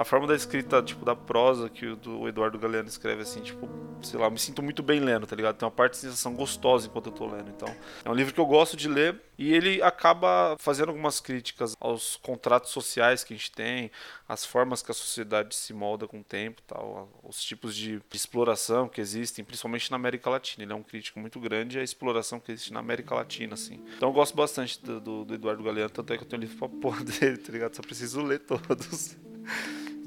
a 0.00 0.04
forma 0.04 0.26
da 0.26 0.34
escrita, 0.34 0.82
tipo, 0.82 1.04
da 1.04 1.16
prosa 1.16 1.68
que 1.68 1.86
o 1.86 1.96
do 1.96 2.28
Eduardo 2.28 2.58
Galeano 2.58 2.88
escreve, 2.88 3.22
assim, 3.22 3.40
tipo, 3.40 3.68
sei 4.02 4.18
lá, 4.18 4.30
me 4.30 4.38
sinto 4.38 4.62
muito 4.62 4.82
bem 4.82 5.00
lendo, 5.00 5.26
tá 5.26 5.34
ligado? 5.34 5.56
Tem 5.56 5.66
uma 5.66 5.72
parte 5.74 5.92
de 5.94 5.98
sensação 5.98 6.34
gostosa 6.34 6.86
enquanto 6.86 7.06
eu 7.06 7.12
tô 7.12 7.26
lendo. 7.26 7.50
Então, 7.50 7.68
é 8.04 8.08
um 8.10 8.14
livro 8.14 8.32
que 8.32 8.38
eu 8.40 8.46
gosto 8.46 8.76
de 8.76 8.86
ler 8.88 9.20
e 9.36 9.52
ele 9.52 9.82
acaba 9.82 10.56
fazendo 10.58 10.90
algumas 10.90 11.20
críticas 11.20 11.74
aos 11.80 12.16
contratos 12.16 12.70
sociais 12.70 13.24
que 13.24 13.34
a 13.34 13.36
gente 13.36 13.50
tem, 13.50 13.90
as 14.28 14.44
formas 14.44 14.82
que 14.82 14.90
a 14.90 14.94
sociedade 14.94 15.54
se 15.54 15.72
molda 15.72 16.06
com 16.06 16.20
o 16.20 16.24
tempo 16.24 16.62
tal, 16.66 17.08
os 17.24 17.42
tipos 17.42 17.74
de, 17.74 18.00
exploração 18.14 18.88
que 18.88 19.00
existem, 19.00 19.44
principalmente 19.44 19.90
na 19.90 19.96
América 19.96 20.30
Latina. 20.30 20.62
Ele 20.64 20.72
é 20.72 20.76
um 20.76 20.82
crítico 20.82 21.18
muito 21.18 21.40
grande 21.40 21.78
à 21.78 21.82
exploração 21.82 22.38
que 22.38 22.52
existe 22.52 22.72
na 22.72 22.80
América 22.80 23.14
Latina, 23.14 23.54
assim. 23.54 23.82
Então 23.96 24.08
eu 24.08 24.12
gosto 24.12 24.36
bastante 24.36 24.80
do, 24.80 25.00
do- 25.00 25.24
do 25.24 25.34
Eduardo 25.34 25.62
Galeano, 25.62 25.90
tanto 25.90 26.12
é 26.12 26.16
que 26.16 26.22
eu 26.22 26.28
tenho 26.28 26.40
livro 26.42 26.56
pra 26.56 26.68
porra 26.68 27.02
dele, 27.04 27.36
tá 27.38 27.52
ligado? 27.52 27.74
Só 27.74 27.82
preciso 27.82 28.22
ler 28.22 28.38
todos. 28.40 29.16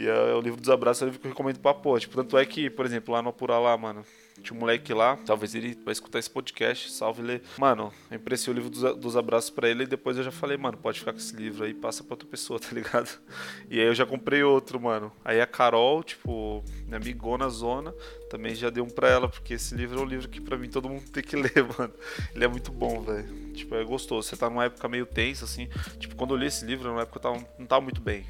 E 0.02 0.08
é, 0.08 0.34
o 0.34 0.42
livro 0.42 0.60
dos 0.60 0.70
abraços 0.72 1.04
é 1.04 1.06
um 1.06 1.08
livro 1.10 1.22
que 1.22 1.28
eu 1.28 1.32
recomendo 1.32 1.60
pra 1.60 1.76
porra. 1.76 2.00
Tipo, 2.00 2.16
tanto 2.16 2.36
é 2.36 2.44
que, 2.44 2.72
por 2.72 2.88
exemplo, 2.88 3.14
lá 3.14 3.22
no 3.22 3.30
Apurá 3.30 3.60
lá, 3.60 3.78
mano, 3.78 4.04
tinha 4.42 4.58
um 4.58 4.60
moleque 4.60 4.92
lá, 4.96 5.16
talvez 5.18 5.54
ele 5.54 5.78
vai 5.86 5.92
escutar 5.92 6.18
esse 6.18 6.30
podcast, 6.30 6.92
salve 6.92 7.22
ele. 7.22 7.42
Mano, 7.56 7.94
eu 8.10 8.18
emprestei 8.18 8.52
o 8.52 8.56
livro 8.56 8.72
dos, 8.72 8.98
dos 8.98 9.16
abraços 9.16 9.52
pra 9.52 9.70
ele 9.70 9.84
e 9.84 9.88
depois 9.88 10.18
eu 10.18 10.24
já 10.24 10.32
falei, 10.32 10.58
mano, 10.58 10.76
pode 10.76 10.98
ficar 10.98 11.12
com 11.12 11.20
esse 11.20 11.36
livro 11.36 11.64
aí, 11.64 11.74
passa 11.76 12.04
pra 12.04 12.14
outra 12.14 12.28
pessoa, 12.28 12.60
tá 12.60 12.70
ligado? 12.74 13.10
E 13.70 13.80
aí 13.80 13.86
eu 13.86 13.94
já 13.94 14.04
comprei 14.04 14.42
outro, 14.42 14.80
mano. 14.82 15.12
Aí 15.24 15.40
a 15.40 15.46
Carol, 15.46 16.04
tipo, 16.04 16.64
minha 16.86 16.98
amigona 16.98 17.48
zona, 17.48 17.94
também 18.28 18.56
já 18.56 18.72
deu 18.72 18.84
um 18.84 18.90
pra 18.90 19.08
ela, 19.08 19.30
porque 19.30 19.54
esse 19.54 19.76
livro 19.76 20.00
é 20.00 20.02
um 20.02 20.08
livro 20.08 20.28
que 20.28 20.42
pra 20.42 20.58
mim 20.58 20.68
todo 20.70 20.90
mundo 20.90 21.04
tem 21.14 21.22
que 21.22 21.36
ler, 21.36 21.64
mano. 21.78 21.94
Ele 22.34 22.44
é 22.44 22.48
muito 22.48 22.72
bom, 22.72 23.02
velho. 23.02 23.54
Tipo, 23.54 23.76
é 23.76 23.84
gostoso. 23.84 24.28
Você 24.28 24.36
tá 24.36 24.50
numa 24.50 24.66
época 24.66 24.88
meio 24.90 25.06
tensa, 25.06 25.46
assim. 25.46 25.70
Tipo, 26.00 26.16
quando 26.16 26.34
eu 26.34 26.38
li 26.38 26.48
esse 26.48 26.66
livro, 26.66 26.90
numa 26.90 27.04
época 27.04 27.20
eu 27.20 27.22
tava, 27.22 27.48
não 27.60 27.68
tava 27.68 27.82
muito 27.82 28.02
bem. 28.02 28.26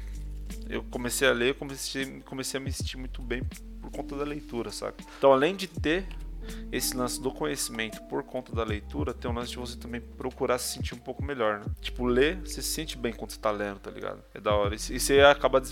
Eu 0.68 0.82
comecei 0.84 1.28
a 1.28 1.32
ler, 1.32 1.54
comecei, 1.54 2.20
comecei 2.22 2.58
a 2.58 2.62
me 2.62 2.72
sentir 2.72 2.96
muito 2.96 3.20
bem 3.22 3.42
por 3.80 3.90
conta 3.90 4.16
da 4.16 4.24
leitura, 4.24 4.70
saca? 4.70 5.04
Então, 5.18 5.32
além 5.32 5.54
de 5.56 5.66
ter 5.66 6.06
esse 6.72 6.96
lance 6.96 7.22
do 7.22 7.30
conhecimento 7.30 8.02
por 8.08 8.24
conta 8.24 8.52
da 8.52 8.64
leitura, 8.64 9.14
tem 9.14 9.30
um 9.30 9.34
lance 9.34 9.50
de 9.52 9.58
você 9.58 9.76
também 9.76 10.00
procurar 10.00 10.58
se 10.58 10.72
sentir 10.74 10.92
um 10.92 10.98
pouco 10.98 11.22
melhor, 11.22 11.60
né? 11.60 11.66
Tipo, 11.80 12.04
ler, 12.04 12.40
você 12.40 12.60
se 12.60 12.68
sente 12.70 12.98
bem 12.98 13.12
quando 13.12 13.30
você 13.30 13.38
tá 13.38 13.52
lendo, 13.52 13.78
tá 13.78 13.90
ligado? 13.92 14.20
É 14.34 14.40
da 14.40 14.52
hora. 14.52 14.74
E 14.74 14.78
você 14.78 15.20
acaba 15.20 15.62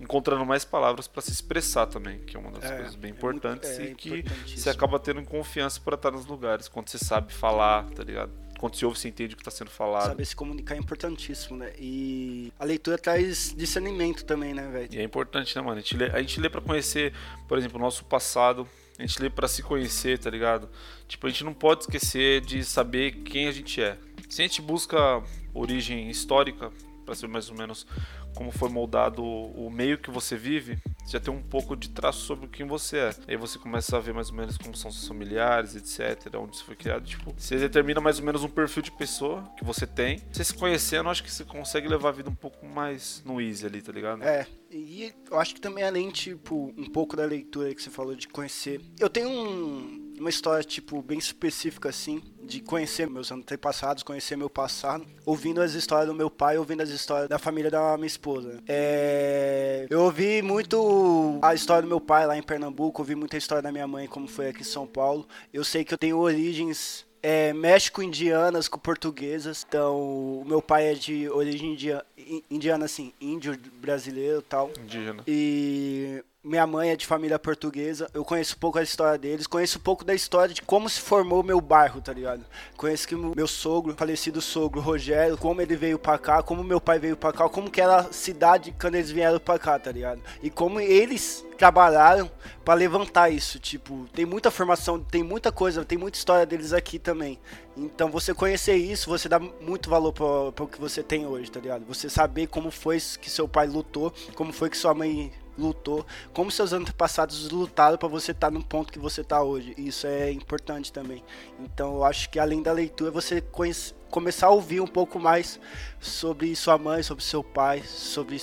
encontrando 0.00 0.44
mais 0.44 0.64
palavras 0.64 1.06
pra 1.06 1.22
se 1.22 1.30
expressar 1.30 1.86
também, 1.86 2.18
que 2.20 2.36
é 2.36 2.40
uma 2.40 2.50
das 2.50 2.64
É, 2.64 2.76
coisas 2.76 2.94
bem 2.96 3.10
é 3.10 3.12
muito- 3.12 3.26
importantes 3.36 3.70
é 3.78 3.84
e 3.84 3.94
que 3.94 4.24
você 4.46 4.68
acaba 4.68 4.98
tendo 4.98 5.22
confiança 5.22 5.80
pra 5.80 5.94
estar 5.94 6.10
nos 6.10 6.26
lugares, 6.26 6.66
quando 6.66 6.88
você 6.88 6.98
sabe 6.98 7.32
falar, 7.32 7.84
tá 7.90 8.02
ligado? 8.02 8.32
Quando 8.60 8.76
se 8.76 8.84
ouve, 8.84 8.98
você 8.98 9.08
entende 9.08 9.32
o 9.32 9.36
que 9.38 9.40
está 9.40 9.50
sendo 9.50 9.70
falado. 9.70 10.08
Saber 10.08 10.24
se 10.26 10.36
comunicar 10.36 10.74
é 10.74 10.78
importantíssimo, 10.78 11.56
né? 11.56 11.72
E 11.78 12.52
a 12.58 12.64
leitura 12.66 12.98
traz 12.98 13.54
discernimento 13.56 14.22
também, 14.22 14.52
né, 14.52 14.68
velho? 14.70 14.88
E 14.92 14.98
é 14.98 15.02
importante, 15.02 15.56
né, 15.56 15.62
mano? 15.62 15.78
A 15.78 15.80
gente 15.80 15.96
lê, 15.96 16.10
a 16.10 16.20
gente 16.20 16.38
lê 16.38 16.50
pra 16.50 16.60
conhecer, 16.60 17.14
por 17.48 17.56
exemplo, 17.56 17.78
o 17.78 17.80
nosso 17.80 18.04
passado. 18.04 18.68
A 18.98 19.02
gente 19.02 19.22
lê 19.22 19.30
pra 19.30 19.48
se 19.48 19.62
conhecer, 19.62 20.18
tá 20.18 20.28
ligado? 20.28 20.68
Tipo, 21.08 21.26
a 21.26 21.30
gente 21.30 21.42
não 21.42 21.54
pode 21.54 21.84
esquecer 21.84 22.42
de 22.42 22.62
saber 22.62 23.12
quem 23.22 23.48
a 23.48 23.52
gente 23.52 23.80
é. 23.80 23.96
Se 24.28 24.42
a 24.42 24.46
gente 24.46 24.60
busca 24.60 25.22
origem 25.54 26.10
histórica, 26.10 26.70
pra 27.06 27.14
saber 27.14 27.32
mais 27.32 27.48
ou 27.48 27.56
menos 27.56 27.86
como 28.34 28.52
foi 28.52 28.68
moldado 28.68 29.24
o 29.24 29.70
meio 29.70 29.96
que 29.96 30.10
você 30.10 30.36
vive, 30.36 30.76
já 31.06 31.20
tem 31.20 31.32
um 31.32 31.42
pouco 31.42 31.76
de 31.76 31.90
traço 31.90 32.20
sobre 32.20 32.48
quem 32.48 32.66
você 32.66 32.98
é. 32.98 33.14
Aí 33.28 33.36
você 33.36 33.58
começa 33.58 33.96
a 33.96 34.00
ver 34.00 34.14
mais 34.14 34.30
ou 34.30 34.36
menos 34.36 34.56
como 34.56 34.76
são 34.76 34.90
seus 34.90 35.06
familiares, 35.06 35.74
etc, 35.76 36.34
onde 36.36 36.56
você 36.56 36.64
foi 36.64 36.76
criado, 36.76 37.04
tipo, 37.04 37.34
você 37.36 37.56
determina 37.56 38.00
mais 38.00 38.18
ou 38.18 38.24
menos 38.24 38.42
um 38.42 38.48
perfil 38.48 38.82
de 38.82 38.92
pessoa 38.92 39.44
que 39.56 39.64
você 39.64 39.86
tem. 39.86 40.22
Você 40.32 40.44
se 40.44 40.54
conhecendo, 40.54 41.08
acho 41.08 41.22
que 41.22 41.30
você 41.30 41.44
consegue 41.44 41.88
levar 41.88 42.10
a 42.10 42.12
vida 42.12 42.30
um 42.30 42.34
pouco 42.34 42.64
mais 42.66 43.22
no 43.24 43.40
easy 43.40 43.66
ali, 43.66 43.82
tá 43.82 43.92
ligado? 43.92 44.22
É, 44.22 44.46
e 44.70 45.12
eu 45.30 45.38
acho 45.38 45.54
que 45.54 45.60
também 45.60 45.84
além, 45.84 46.10
tipo, 46.10 46.72
um 46.76 46.88
pouco 46.88 47.16
da 47.16 47.24
leitura 47.24 47.74
que 47.74 47.82
você 47.82 47.90
falou 47.90 48.14
de 48.14 48.28
conhecer. 48.28 48.80
Eu 48.98 49.10
tenho 49.10 49.28
um, 49.28 49.99
uma 50.20 50.30
história, 50.30 50.62
tipo, 50.62 51.00
bem 51.00 51.18
específica, 51.18 51.88
assim, 51.88 52.22
de 52.42 52.60
conhecer 52.60 53.08
meus 53.08 53.32
antepassados, 53.32 54.02
conhecer 54.02 54.36
meu 54.36 54.50
passado, 54.50 55.06
ouvindo 55.24 55.62
as 55.62 55.72
histórias 55.72 56.08
do 56.08 56.14
meu 56.14 56.30
pai, 56.30 56.58
ouvindo 56.58 56.82
as 56.82 56.90
histórias 56.90 57.28
da 57.28 57.38
família 57.38 57.70
da 57.70 57.96
minha 57.96 58.06
esposa. 58.06 58.62
É... 58.68 59.86
Eu 59.88 60.02
ouvi 60.02 60.42
muito 60.42 61.38
a 61.42 61.54
história 61.54 61.82
do 61.82 61.88
meu 61.88 62.00
pai 62.00 62.26
lá 62.26 62.36
em 62.36 62.42
Pernambuco, 62.42 63.00
ouvi 63.00 63.14
muita 63.14 63.36
história 63.36 63.62
da 63.62 63.72
minha 63.72 63.86
mãe, 63.86 64.06
como 64.06 64.28
foi 64.28 64.48
aqui 64.48 64.60
em 64.60 64.64
São 64.64 64.86
Paulo. 64.86 65.26
Eu 65.52 65.64
sei 65.64 65.84
que 65.84 65.94
eu 65.94 65.98
tenho 65.98 66.18
origens 66.18 67.06
é, 67.22 67.52
México-indianas 67.52 68.68
com 68.68 68.78
portuguesas. 68.78 69.64
Então, 69.68 69.98
o 70.40 70.44
meu 70.46 70.60
pai 70.60 70.92
é 70.92 70.94
de 70.94 71.28
origem 71.28 71.72
indiana, 71.72 72.04
indiana 72.50 72.84
assim, 72.84 73.12
índio 73.20 73.58
brasileiro 73.80 74.40
e 74.40 74.42
tal. 74.42 74.70
Indígena. 74.78 75.22
E 75.26 76.22
minha 76.42 76.66
mãe 76.66 76.90
é 76.90 76.96
de 76.96 77.06
família 77.06 77.38
portuguesa. 77.38 78.08
Eu 78.14 78.24
conheço 78.24 78.56
pouco 78.56 78.78
a 78.78 78.82
história 78.82 79.18
deles. 79.18 79.46
Conheço 79.46 79.78
pouco 79.78 80.04
da 80.04 80.14
história 80.14 80.54
de 80.54 80.62
como 80.62 80.88
se 80.88 81.00
formou 81.00 81.40
o 81.40 81.44
meu 81.44 81.60
bairro, 81.60 82.00
tá 82.00 82.12
ligado? 82.12 82.44
Conheço 82.76 83.06
que 83.06 83.14
meu 83.14 83.46
sogro, 83.46 83.94
falecido 83.94 84.40
sogro 84.40 84.80
Rogério, 84.80 85.36
como 85.36 85.60
ele 85.60 85.76
veio 85.76 85.98
pra 85.98 86.18
cá, 86.18 86.42
como 86.42 86.64
meu 86.64 86.80
pai 86.80 86.98
veio 86.98 87.16
pra 87.16 87.32
cá, 87.32 87.48
como 87.48 87.70
que 87.70 87.80
era 87.80 87.96
a 87.96 88.12
cidade 88.12 88.74
quando 88.80 88.94
eles 88.94 89.10
vieram 89.10 89.38
pra 89.38 89.58
cá, 89.58 89.78
tá 89.78 89.92
ligado? 89.92 90.22
E 90.42 90.48
como 90.48 90.80
eles 90.80 91.44
trabalharam 91.58 92.30
para 92.64 92.72
levantar 92.72 93.28
isso. 93.28 93.58
Tipo, 93.58 94.08
tem 94.14 94.24
muita 94.24 94.50
formação, 94.50 94.98
tem 94.98 95.22
muita 95.22 95.52
coisa, 95.52 95.84
tem 95.84 95.98
muita 95.98 96.16
história 96.16 96.46
deles 96.46 96.72
aqui 96.72 96.98
também. 96.98 97.38
Então, 97.76 98.10
você 98.10 98.32
conhecer 98.32 98.76
isso, 98.76 99.10
você 99.10 99.28
dá 99.28 99.38
muito 99.38 99.90
valor 99.90 100.12
para 100.12 100.64
o 100.64 100.66
que 100.66 100.80
você 100.80 101.02
tem 101.02 101.26
hoje, 101.26 101.50
tá 101.50 101.60
ligado? 101.60 101.84
Você 101.84 102.08
saber 102.08 102.46
como 102.46 102.70
foi 102.70 102.98
que 103.20 103.28
seu 103.28 103.46
pai 103.46 103.66
lutou, 103.66 104.12
como 104.34 104.52
foi 104.52 104.70
que 104.70 104.76
sua 104.76 104.94
mãe 104.94 105.30
lutou, 105.60 106.06
como 106.32 106.50
seus 106.50 106.72
antepassados 106.72 107.50
lutaram 107.50 107.96
para 107.96 108.08
você 108.08 108.32
estar 108.32 108.48
tá 108.48 108.50
no 108.50 108.64
ponto 108.64 108.92
que 108.92 108.98
você 108.98 109.20
está 109.20 109.42
hoje. 109.42 109.74
Isso 109.76 110.06
é 110.06 110.32
importante 110.32 110.92
também. 110.92 111.22
Então 111.60 111.96
eu 111.96 112.04
acho 112.04 112.30
que 112.30 112.38
além 112.38 112.62
da 112.62 112.72
leitura, 112.72 113.10
você 113.10 113.40
conhece, 113.40 113.94
começar 114.10 114.48
a 114.48 114.50
ouvir 114.50 114.80
um 114.80 114.86
pouco 114.86 115.18
mais 115.18 115.60
sobre 116.00 116.54
sua 116.56 116.78
mãe, 116.78 117.02
sobre 117.02 117.22
seu 117.22 117.44
pai, 117.44 117.82
sobre 117.82 118.40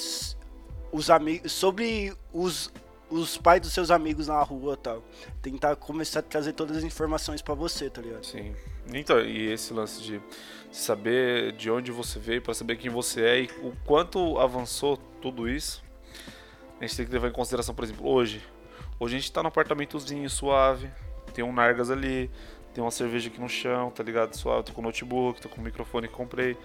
os 0.91 1.09
amigos, 1.09 1.51
sobre 1.51 2.13
os 2.31 2.71
os 3.09 3.37
pais 3.37 3.61
dos 3.61 3.71
seus 3.71 3.89
amigos 3.89 4.27
na 4.27 4.41
rua 4.41 4.75
tal. 4.75 5.03
Tentar 5.41 5.75
começar 5.75 6.19
a 6.19 6.23
trazer 6.23 6.53
todas 6.53 6.77
as 6.77 6.83
informações 6.83 7.41
para 7.41 7.53
você, 7.53 7.89
tá 7.89 8.01
ligado? 8.01 8.25
Sim. 8.25 8.53
Então, 8.93 9.19
e 9.19 9.51
esse 9.51 9.73
lance 9.73 10.01
de 10.01 10.21
saber 10.71 11.53
de 11.53 11.69
onde 11.69 11.91
você 11.91 12.19
veio, 12.19 12.41
para 12.41 12.53
saber 12.53 12.77
quem 12.77 12.89
você 12.89 13.21
é 13.21 13.41
e 13.41 13.49
o 13.61 13.73
quanto 13.85 14.37
avançou 14.39 14.97
tudo 15.21 15.47
isso, 15.47 15.83
a 16.79 16.85
gente 16.85 16.97
tem 16.97 17.05
que 17.05 17.11
levar 17.11 17.27
em 17.27 17.31
consideração, 17.31 17.73
por 17.73 17.83
exemplo, 17.83 18.07
hoje. 18.07 18.43
Hoje 18.99 19.15
a 19.15 19.19
gente 19.19 19.31
tá 19.31 19.41
num 19.41 19.49
apartamentozinho 19.49 20.29
suave, 20.29 20.89
tem 21.33 21.43
um 21.43 21.53
Nargas 21.53 21.89
ali, 21.91 22.29
tem 22.73 22.83
uma 22.83 22.91
cerveja 22.91 23.29
aqui 23.29 23.39
no 23.39 23.49
chão, 23.49 23.89
tá 23.89 24.03
ligado? 24.03 24.35
Suave, 24.35 24.63
tô 24.63 24.73
com 24.73 24.81
notebook, 24.81 25.41
tô 25.41 25.49
com 25.49 25.61
microfone 25.61 26.07
que 26.07 26.13
comprei. 26.13 26.57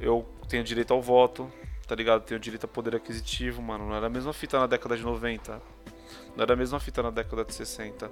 Eu 0.00 0.26
tenho 0.48 0.64
direito 0.64 0.92
ao 0.92 1.00
voto, 1.00 1.50
tá 1.86 1.94
ligado? 1.94 2.22
Tenho 2.24 2.40
direito 2.40 2.64
a 2.64 2.68
poder 2.68 2.96
aquisitivo, 2.96 3.62
mano. 3.62 3.86
Não 3.88 3.94
era 3.94 4.06
a 4.06 4.10
mesma 4.10 4.32
fita 4.32 4.58
na 4.58 4.66
década 4.66 4.96
de 4.96 5.02
90. 5.02 5.62
Não 6.36 6.42
era 6.42 6.52
a 6.52 6.56
mesma 6.56 6.80
fita 6.80 7.02
na 7.02 7.10
década 7.10 7.44
de 7.44 7.54
60. 7.54 8.10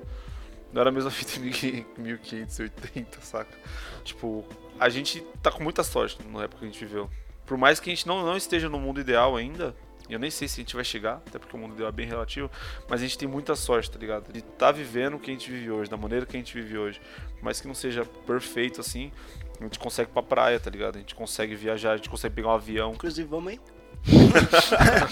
Não 0.73 0.81
era 0.81 0.91
a 0.91 0.93
mesma 0.93 1.11
fita 1.13 1.39
em 1.39 1.85
1580, 1.99 3.21
saca? 3.21 3.57
Tipo, 4.05 4.45
a 4.79 4.89
gente 4.89 5.21
tá 5.43 5.51
com 5.51 5.63
muita 5.63 5.83
sorte 5.83 6.19
na 6.27 6.45
época 6.45 6.61
que 6.61 6.65
a 6.65 6.69
gente 6.69 6.85
viveu. 6.85 7.11
Por 7.47 7.59
mais 7.59 7.79
que 7.79 7.91
a 7.91 7.95
gente 7.95 8.07
não, 8.07 8.25
não 8.25 8.37
esteja 8.37 8.69
no 8.69 8.79
mundo 8.79 9.01
ideal 9.01 9.37
ainda, 9.37 9.75
eu 10.09 10.19
nem 10.19 10.31
sei 10.31 10.47
se 10.47 10.61
a 10.61 10.63
gente 10.63 10.75
vai 10.75 10.85
chegar, 10.85 11.23
até 11.27 11.39
porque 11.39 11.57
o 11.57 11.59
mundo 11.59 11.75
deu 11.75 11.87
é 11.87 11.93
bem 11.93 12.07
relativo, 12.07 12.51
mas 12.89 13.01
a 13.01 13.05
gente 13.05 13.17
tem 13.17 13.27
muita 13.27 13.57
sorte, 13.57 13.91
tá 13.91 13.99
ligado? 13.99 14.33
De 14.33 14.41
estar 14.41 14.53
tá 14.67 14.73
vivendo 14.73 15.15
o 15.15 15.19
que 15.19 15.31
a 15.31 15.35
gente 15.35 15.51
vive 15.51 15.71
hoje, 15.71 15.91
da 15.91 15.97
maneira 15.97 16.27
que 16.27 16.37
a 16.37 16.39
gente 16.39 16.55
vive 16.55 16.77
hoje. 16.77 17.01
Por 17.37 17.45
mais 17.45 17.61
que 17.61 17.67
não 17.67 17.75
seja 17.75 18.05
perfeito 18.05 18.81
assim, 18.81 19.11
a 19.61 19.65
gente 19.65 19.79
consegue 19.79 20.11
ir 20.11 20.13
pra 20.13 20.23
praia, 20.23 20.61
tá 20.61 20.71
ligado? 20.71 20.97
A 20.97 20.99
gente 20.99 21.15
consegue 21.15 21.55
viajar, 21.55 21.93
a 21.93 21.97
gente 21.97 22.11
consegue 22.11 22.35
pegar 22.35 22.49
um 22.49 22.55
avião. 22.55 22.93
Inclusive, 22.93 23.27
vamos 23.29 23.53
aí. 23.53 23.61
a 25.01 25.07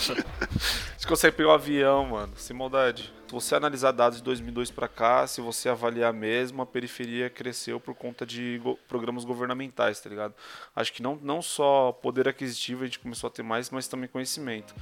gente 0.92 1.06
consegue 1.06 1.36
pegar 1.36 1.50
um 1.50 1.52
avião, 1.52 2.06
mano, 2.06 2.32
sem 2.36 2.56
maldade. 2.56 3.12
Se 3.26 3.32
você 3.32 3.54
analisar 3.54 3.92
dados 3.92 4.18
de 4.18 4.24
2002 4.24 4.70
para 4.70 4.86
cá, 4.86 5.26
se 5.26 5.40
você 5.40 5.68
avaliar 5.68 6.12
mesmo, 6.12 6.60
a 6.60 6.66
periferia 6.66 7.30
cresceu 7.30 7.80
por 7.80 7.94
conta 7.94 8.26
de 8.26 8.60
go 8.62 8.78
programas 8.86 9.24
governamentais, 9.24 10.00
tá 10.00 10.10
ligado? 10.10 10.34
Acho 10.76 10.92
que 10.92 11.02
não, 11.02 11.18
não 11.22 11.40
só 11.40 11.92
poder 11.92 12.28
aquisitivo 12.28 12.82
a 12.82 12.86
gente 12.86 12.98
começou 12.98 13.28
a 13.28 13.30
ter 13.30 13.42
mais, 13.42 13.70
mas 13.70 13.88
também 13.88 14.08
conhecimento. 14.08 14.74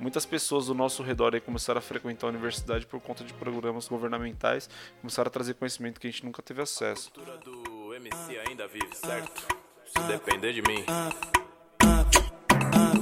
Muitas 0.00 0.24
pessoas 0.24 0.66
do 0.66 0.74
nosso 0.74 1.02
redor 1.02 1.34
aí 1.34 1.40
começaram 1.40 1.78
a 1.78 1.82
frequentar 1.82 2.28
a 2.28 2.30
universidade 2.30 2.86
por 2.86 3.00
conta 3.00 3.24
de 3.24 3.34
programas 3.34 3.88
governamentais, 3.88 4.70
começaram 5.00 5.26
a 5.26 5.30
trazer 5.30 5.54
conhecimento 5.54 6.00
que 6.00 6.06
a 6.06 6.10
gente 6.10 6.24
nunca 6.24 6.40
teve 6.40 6.62
acesso. 6.62 7.12
A 7.16 7.36
do 7.44 7.92
MC 7.94 8.38
ainda 8.46 8.66
vive, 8.68 8.94
certo? 8.94 9.48
Se 9.84 10.00
depender 10.06 10.52
de 10.52 10.62
mim. 10.62 10.84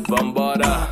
Vambora. 0.09 0.89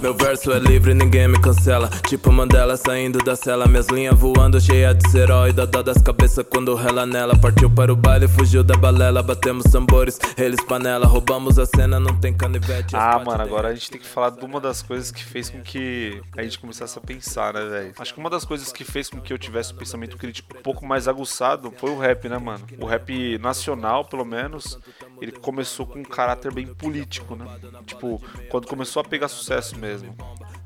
Meu 0.00 0.12
verso 0.12 0.52
é 0.52 0.58
livre, 0.58 0.92
ninguém 0.92 1.28
me 1.28 1.40
cancela. 1.40 1.88
Tipo 2.06 2.30
Mandela 2.30 2.76
saindo 2.76 3.18
da 3.24 3.34
cela. 3.34 3.66
Minhas 3.66 3.86
linhas 3.86 4.18
voando, 4.18 4.60
cheia 4.60 4.92
de 4.92 5.08
serói. 5.10 5.52
Dó 5.52 5.64
das 5.64 6.02
cabeças 6.02 6.44
quando 6.48 6.74
rela 6.74 7.06
nela. 7.06 7.38
Partiu 7.38 7.70
para 7.70 7.90
o 7.90 7.96
baile, 7.96 8.28
fugiu 8.28 8.62
da 8.62 8.76
balela. 8.76 9.22
Batemos 9.22 9.64
tambores, 9.64 10.18
eles 10.36 10.62
panela. 10.64 11.06
Roubamos 11.06 11.58
a 11.58 11.64
cena, 11.64 11.98
não 11.98 12.18
tem 12.18 12.34
canivete. 12.34 12.94
Ah, 12.94 13.18
mano, 13.18 13.42
agora 13.42 13.68
a 13.68 13.74
gente 13.74 13.90
tem 13.90 14.00
que 14.00 14.06
falar 14.06 14.30
de 14.30 14.44
uma 14.44 14.60
das 14.60 14.82
coisas 14.82 15.10
que 15.10 15.24
fez 15.24 15.48
com 15.48 15.62
que 15.62 16.20
a 16.36 16.42
gente 16.42 16.58
começasse 16.58 16.98
a 16.98 17.00
pensar, 17.00 17.54
né, 17.54 17.64
velho? 17.64 17.94
Acho 17.98 18.12
que 18.12 18.20
uma 18.20 18.28
das 18.28 18.44
coisas 18.44 18.70
que 18.70 18.84
fez 18.84 19.08
com 19.08 19.20
que 19.22 19.32
eu 19.32 19.38
tivesse 19.38 19.72
um 19.72 19.76
pensamento 19.76 20.18
crítico 20.18 20.54
um 20.58 20.60
pouco 20.60 20.84
mais 20.84 21.08
aguçado 21.08 21.72
foi 21.78 21.90
o 21.90 21.98
rap, 21.98 22.28
né, 22.28 22.36
mano? 22.36 22.62
O 22.78 22.84
rap 22.84 23.38
nacional, 23.38 24.04
pelo 24.04 24.26
menos, 24.26 24.78
ele 25.18 25.32
começou 25.32 25.86
com 25.86 26.00
um 26.00 26.04
caráter 26.04 26.52
bem 26.52 26.66
político, 26.66 27.34
né? 27.34 27.46
Tipo, 27.86 28.22
quando 28.50 28.66
começou 28.66 29.00
a 29.00 29.04
pegar 29.04 29.28
sucesso 29.28 29.63
mesmo. 29.72 30.14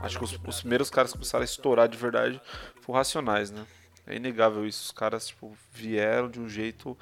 Acho 0.01 0.19
que 0.19 0.25
os, 0.25 0.39
os 0.47 0.61
primeiros 0.61 0.91
caras 0.91 1.13
que 1.13 1.19
começaram 1.19 1.43
a 1.43 1.45
estourar 1.45 1.89
de 1.89 1.97
verdade 1.97 2.41
foram 2.81 2.99
Racionais, 2.99 3.51
né? 3.51 3.65
É 4.07 4.17
inegável 4.17 4.67
isso. 4.67 4.85
Os 4.85 4.93
caras, 4.93 5.29
tipo, 5.29 5.57
vieram 5.73 6.31
de 6.31 6.41
um 6.41 6.49
jeito 6.49 6.97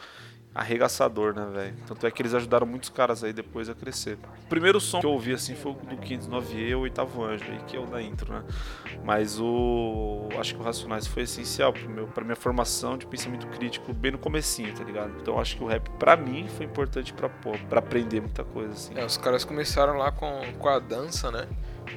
arregaçador, 0.57 1.35
né, 1.35 1.47
velho? 1.53 1.77
Tanto 1.87 2.07
é 2.07 2.11
que 2.11 2.23
eles 2.23 2.33
ajudaram 2.33 2.67
muitos 2.67 2.89
caras 2.89 3.23
aí 3.23 3.33
depois 3.33 3.69
a 3.69 3.75
crescer. 3.75 4.19
O 4.45 4.49
primeiro 4.49 4.81
som 4.81 5.01
que 5.01 5.07
eu 5.07 5.11
ouvi, 5.11 5.35
assim, 5.35 5.55
foi 5.55 5.73
o 5.73 5.75
do 5.75 5.97
509E, 5.99 6.75
o 6.75 6.81
Oitavo 6.81 7.23
Anjo, 7.23 7.45
aí, 7.45 7.59
que 7.67 7.77
é 7.77 7.81
o 7.81 7.85
da 7.85 8.01
intro, 8.01 8.33
né? 8.33 8.43
Mas 9.05 9.39
o... 9.39 10.29
acho 10.41 10.55
que 10.55 10.61
o 10.61 10.65
Racionais 10.65 11.07
foi 11.07 11.25
essencial 11.25 11.75
pro 11.75 11.89
meu, 11.89 12.07
pra 12.07 12.25
minha 12.25 12.37
formação 12.37 12.97
de 12.97 13.07
pensamento 13.07 13.47
crítico 13.49 13.93
bem 13.93 14.13
no 14.13 14.19
comecinho, 14.19 14.75
tá 14.75 14.83
ligado? 14.83 15.13
Então 15.21 15.39
acho 15.39 15.57
que 15.57 15.63
o 15.63 15.67
rap, 15.67 15.91
pra 15.99 16.17
mim, 16.17 16.49
foi 16.49 16.65
importante 16.65 17.13
pra, 17.13 17.29
pra 17.29 17.79
aprender 17.79 18.21
muita 18.21 18.43
coisa, 18.43 18.73
assim. 18.73 18.99
É, 18.99 19.05
os 19.05 19.19
caras 19.19 19.45
começaram 19.45 19.99
lá 19.99 20.11
com, 20.11 20.41
com 20.59 20.69
a 20.69 20.79
dança, 20.79 21.31
né? 21.31 21.47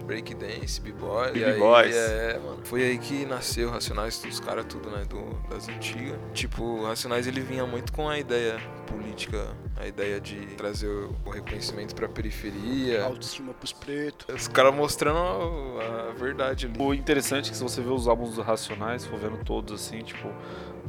Breakdance, 0.03 0.79
b-boy. 0.81 1.31
B-boys. 1.31 1.95
É, 1.95 2.39
mano. 2.39 2.59
Foi 2.63 2.83
aí 2.83 2.97
que 2.97 3.25
nasceu 3.25 3.69
Racionais, 3.69 4.19
dos 4.19 4.39
caras 4.39 4.65
tudo, 4.65 4.89
né? 4.89 5.03
Do, 5.05 5.33
das 5.49 5.67
antigas. 5.67 6.17
Tipo, 6.33 6.85
Racionais 6.85 7.27
ele 7.27 7.41
vinha 7.41 7.65
muito 7.65 7.91
com 7.91 8.07
a 8.07 8.17
ideia 8.17 8.59
política, 8.87 9.55
a 9.75 9.87
ideia 9.87 10.19
de 10.19 10.45
trazer 10.55 10.87
o, 10.87 11.29
reconhecimento 11.29 11.95
pra 11.95 12.09
periferia. 12.09 13.05
Autoestima 13.05 13.53
pros 13.53 13.71
pretos. 13.71 14.33
Os 14.33 14.47
caras 14.47 14.73
mostrando 14.73 15.17
a, 15.17 16.09
a, 16.09 16.13
verdade 16.13 16.65
ali. 16.65 16.75
O 16.81 16.93
interessante 16.93 17.47
é 17.47 17.51
que 17.51 17.57
se 17.57 17.63
você 17.63 17.81
vê 17.81 17.89
os 17.89 18.07
álbuns 18.07 18.35
do 18.35 18.41
Racionais, 18.41 19.05
for 19.05 19.19
vendo 19.19 19.43
todos 19.43 19.73
assim, 19.73 20.01
tipo. 20.01 20.29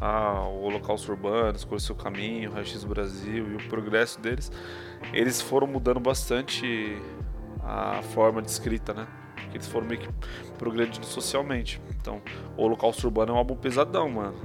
Ah, 0.02 0.46
o 0.48 0.62
Holocausto 0.62 1.12
Urbano, 1.12 1.54
Escolha 1.56 1.78
Seu 1.78 1.94
Caminho, 1.94 2.50
o 2.50 2.54
Raio 2.54 2.66
Brasil 2.86 3.50
e 3.50 3.56
o 3.56 3.68
progresso 3.68 4.18
deles, 4.18 4.50
eles 5.12 5.42
foram 5.42 5.66
mudando 5.66 6.00
bastante 6.00 6.98
a 7.64 8.02
forma 8.02 8.42
de 8.42 8.50
escrita, 8.50 8.92
né? 8.94 9.06
Porque 9.34 9.56
eles 9.56 9.68
foram 9.68 9.86
meio 9.86 10.00
que 10.00 10.08
progredindo 10.58 11.06
socialmente. 11.06 11.80
Então, 12.00 12.22
o 12.56 12.62
Holocausto 12.62 13.06
Urbano 13.06 13.32
é 13.32 13.34
um 13.34 13.38
álbum 13.38 13.56
pesadão, 13.56 14.08
mano. 14.08 14.36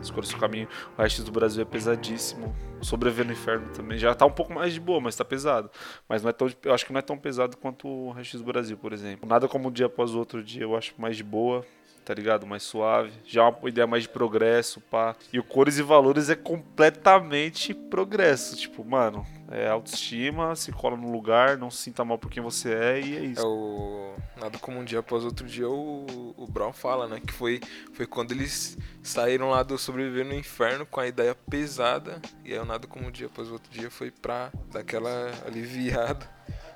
Escolha 0.00 0.26
seu 0.26 0.38
caminho. 0.38 0.68
O 0.96 1.02
resto 1.02 1.22
do 1.22 1.32
Brasil 1.32 1.62
é 1.62 1.64
pesadíssimo. 1.64 2.54
Sobreviver 2.80 3.26
no 3.26 3.32
Inferno 3.32 3.68
também. 3.72 3.96
Já 3.96 4.14
tá 4.14 4.26
um 4.26 4.30
pouco 4.30 4.52
mais 4.52 4.74
de 4.74 4.80
boa, 4.80 5.00
mas 5.00 5.16
tá 5.16 5.24
pesado. 5.24 5.70
Mas 6.08 6.22
não 6.22 6.30
é 6.30 6.32
tão, 6.32 6.48
eu 6.64 6.74
acho 6.74 6.84
que 6.84 6.92
não 6.92 6.98
é 6.98 7.02
tão 7.02 7.16
pesado 7.16 7.56
quanto 7.56 7.88
o 7.88 8.12
resto 8.12 8.38
do 8.38 8.44
Brasil, 8.44 8.76
por 8.76 8.92
exemplo. 8.92 9.28
Nada 9.28 9.48
como 9.48 9.68
um 9.68 9.72
dia 9.72 9.86
após 9.86 10.14
outro 10.14 10.42
dia, 10.42 10.62
eu 10.62 10.76
acho 10.76 10.94
mais 10.98 11.16
de 11.16 11.24
boa 11.24 11.64
tá 12.04 12.12
ligado? 12.14 12.46
Mais 12.46 12.62
suave. 12.62 13.12
Já 13.24 13.48
uma 13.48 13.68
ideia 13.68 13.86
mais 13.86 14.02
de 14.02 14.08
progresso, 14.08 14.80
pá. 14.80 15.16
E 15.32 15.38
o 15.38 15.44
Cores 15.44 15.78
e 15.78 15.82
Valores 15.82 16.28
é 16.28 16.36
completamente 16.36 17.72
progresso. 17.72 18.56
Tipo, 18.56 18.84
mano, 18.84 19.26
é 19.50 19.68
autoestima, 19.68 20.54
se 20.56 20.72
cola 20.72 20.96
no 20.96 21.10
lugar, 21.10 21.56
não 21.56 21.70
se 21.70 21.78
sinta 21.78 22.04
mal 22.04 22.18
por 22.18 22.30
quem 22.30 22.42
você 22.42 22.72
é 22.72 23.00
e 23.00 23.16
é 23.16 23.20
isso. 23.20 23.40
É 23.40 23.46
o 23.46 24.14
Nada 24.36 24.58
Como 24.58 24.78
Um 24.78 24.84
Dia 24.84 24.98
Após 24.98 25.24
Outro 25.24 25.46
Dia, 25.46 25.68
o, 25.68 26.34
o 26.36 26.46
Brown 26.46 26.72
fala, 26.72 27.06
né? 27.06 27.20
Que 27.24 27.32
foi, 27.32 27.60
foi 27.92 28.06
quando 28.06 28.32
eles 28.32 28.76
saíram 29.02 29.50
lá 29.50 29.62
do 29.62 29.78
Sobreviver 29.78 30.24
no 30.24 30.34
Inferno 30.34 30.84
com 30.84 31.00
a 31.00 31.06
ideia 31.06 31.34
pesada. 31.34 32.20
E 32.44 32.52
aí 32.52 32.58
o 32.58 32.64
Nada 32.64 32.86
Como 32.86 33.06
Um 33.06 33.10
Dia 33.10 33.26
Após 33.26 33.50
Outro 33.50 33.70
Dia 33.72 33.90
foi 33.90 34.10
pra 34.10 34.50
dar 34.72 34.80
aquela 34.80 35.30
aliviada. 35.46 36.28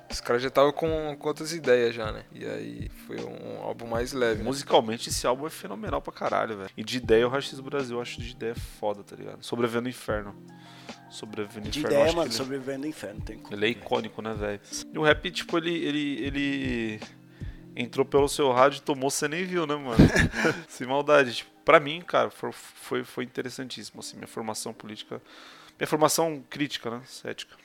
Os 0.09 0.19
caras 0.19 0.41
já 0.41 0.47
estavam 0.47 0.71
com, 0.71 1.15
com 1.17 1.27
outras 1.27 1.53
ideias 1.53 1.93
já, 1.93 2.11
né? 2.11 2.23
E 2.33 2.43
aí 2.45 2.89
foi 3.05 3.17
um 3.21 3.61
álbum 3.61 3.85
mais 3.87 4.11
leve. 4.11 4.39
Né? 4.39 4.43
Musicalmente, 4.43 5.09
esse 5.09 5.27
álbum 5.27 5.45
é 5.45 5.49
fenomenal 5.49 6.01
pra 6.01 6.11
caralho, 6.11 6.57
velho. 6.57 6.69
E 6.75 6.83
de 6.83 6.97
ideia, 6.97 7.27
o 7.27 7.29
Rachis 7.29 7.59
Brasil, 7.59 7.97
eu 7.97 8.01
acho 8.01 8.19
de 8.19 8.31
ideia 8.31 8.55
foda, 8.55 9.03
tá 9.03 9.15
ligado? 9.15 9.43
Sobrevivendo 9.43 9.83
no 9.83 9.89
Inferno. 9.89 10.35
Sobrevivendo 11.11 11.69
De 11.69 11.79
Inferno. 11.79 11.95
ideia, 11.95 12.07
acho 12.07 12.15
mano, 12.15 12.27
ele- 12.27 12.35
sobrevivendo 12.35 12.79
no 12.81 12.87
inferno, 12.87 13.21
tem 13.21 13.37
como. 13.39 13.55
Ele 13.55 13.65
é 13.65 13.69
icônico, 13.69 14.21
né, 14.21 14.33
velho? 14.33 14.59
E 14.93 14.97
o 14.97 15.03
rap, 15.03 15.31
tipo, 15.31 15.57
ele, 15.57 15.73
ele, 15.75 16.23
ele 16.23 16.99
entrou 17.75 18.05
pelo 18.05 18.27
seu 18.29 18.51
rádio 18.51 18.77
e 18.77 18.81
tomou, 18.81 19.09
você 19.09 19.27
nem 19.27 19.43
viu, 19.43 19.65
né, 19.65 19.75
mano? 19.75 19.97
Sem 20.67 20.85
maldade. 20.87 21.33
Tipo, 21.35 21.49
pra 21.65 21.79
mim, 21.79 22.01
cara, 22.01 22.29
foi, 22.29 22.51
foi, 22.51 23.03
foi 23.03 23.23
interessantíssimo, 23.23 23.99
assim, 24.01 24.17
minha 24.17 24.27
formação 24.27 24.71
política. 24.73 25.21
Minha 25.79 25.87
formação 25.87 26.43
crítica, 26.49 26.89
né? 26.91 27.01
Cética. 27.05 27.55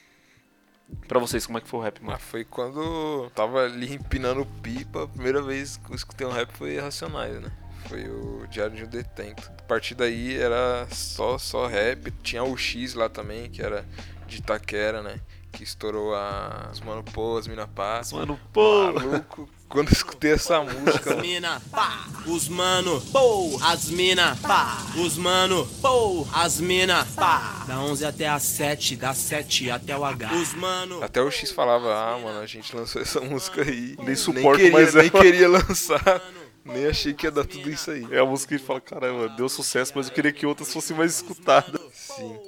Pra 1.08 1.18
vocês, 1.18 1.44
como 1.46 1.58
é 1.58 1.60
que 1.60 1.68
foi 1.68 1.80
o 1.80 1.82
rap, 1.82 1.98
Ah, 2.02 2.06
mano? 2.06 2.18
foi 2.18 2.44
quando 2.44 3.30
tava 3.34 3.64
ali 3.64 3.92
empinando 3.94 4.46
pipa. 4.62 5.04
A 5.04 5.08
primeira 5.08 5.42
vez 5.42 5.76
que 5.76 5.90
eu 5.90 5.94
escutei 5.96 6.26
um 6.26 6.30
rap 6.32 6.50
foi 6.52 6.78
Racionais, 6.78 7.40
né? 7.40 7.50
Foi 7.88 8.08
o 8.08 8.46
Diário 8.48 8.76
de 8.76 8.84
um 8.84 8.88
Detento. 8.88 9.50
A 9.58 9.62
partir 9.62 9.94
daí 9.94 10.36
era 10.36 10.86
só, 10.90 11.36
só 11.36 11.66
rap. 11.66 12.10
Tinha 12.22 12.42
o 12.42 12.56
X 12.56 12.94
lá 12.94 13.08
também, 13.08 13.50
que 13.50 13.60
era 13.62 13.84
de 14.26 14.38
Itaquera, 14.38 15.02
né? 15.02 15.20
Que 15.56 15.62
estourou 15.62 16.14
as 16.14 16.80
Mano 16.80 17.02
Pô, 17.02 17.38
as 17.38 17.46
Mina 17.46 17.66
Pá. 17.66 18.00
Mano, 18.12 18.38
pô! 18.52 18.92
Maluco. 18.92 19.48
Quando 19.74 19.88
eu 19.88 19.92
escutei 19.92 20.32
essa 20.32 20.60
música, 20.60 21.10
mano, 21.10 21.22
mina, 21.22 21.60
pá, 21.72 22.06
os 22.26 22.48
mano, 22.48 23.00
pô, 23.10 23.58
as 23.60 23.88
mina, 23.88 24.36
pá, 24.40 24.78
os 24.96 25.16
mano, 25.16 25.66
pô, 25.82 26.24
as 26.32 26.60
mina, 26.60 27.04
pá, 27.16 27.64
da 27.66 27.80
11 27.80 28.04
até 28.04 28.28
a 28.28 28.38
7, 28.38 28.94
da 28.94 29.12
7 29.12 29.72
até 29.72 29.98
o 29.98 30.04
H, 30.04 30.32
os 30.34 30.54
mano, 30.54 31.02
até 31.02 31.20
o 31.20 31.28
X 31.28 31.50
falava, 31.50 31.92
ah, 31.92 32.16
mano, 32.16 32.38
a 32.38 32.46
gente 32.46 32.76
lançou 32.76 33.02
essa 33.02 33.20
música 33.20 33.62
aí. 33.62 33.96
Nem 33.98 34.14
suporto 34.14 34.58
queria, 34.58 34.72
mais 34.72 34.94
Nem 34.94 35.08
ela." 35.08 35.20
queria 35.20 35.48
lançar. 35.48 36.22
Nem 36.64 36.86
achei 36.86 37.12
que 37.12 37.26
ia 37.26 37.30
dar 37.30 37.44
tudo 37.44 37.68
isso 37.68 37.90
aí. 37.90 38.06
É 38.10 38.20
a 38.20 38.24
música 38.24 38.56
que 38.56 38.64
fala, 38.64 38.80
caramba, 38.80 39.28
deu 39.30 39.48
sucesso, 39.50 39.92
mas 39.94 40.06
eu 40.08 40.14
queria 40.14 40.32
que 40.32 40.46
outras 40.46 40.72
fossem 40.72 40.96
mais 40.96 41.16
escutadas. 41.16 41.80
Sim. 41.92 42.38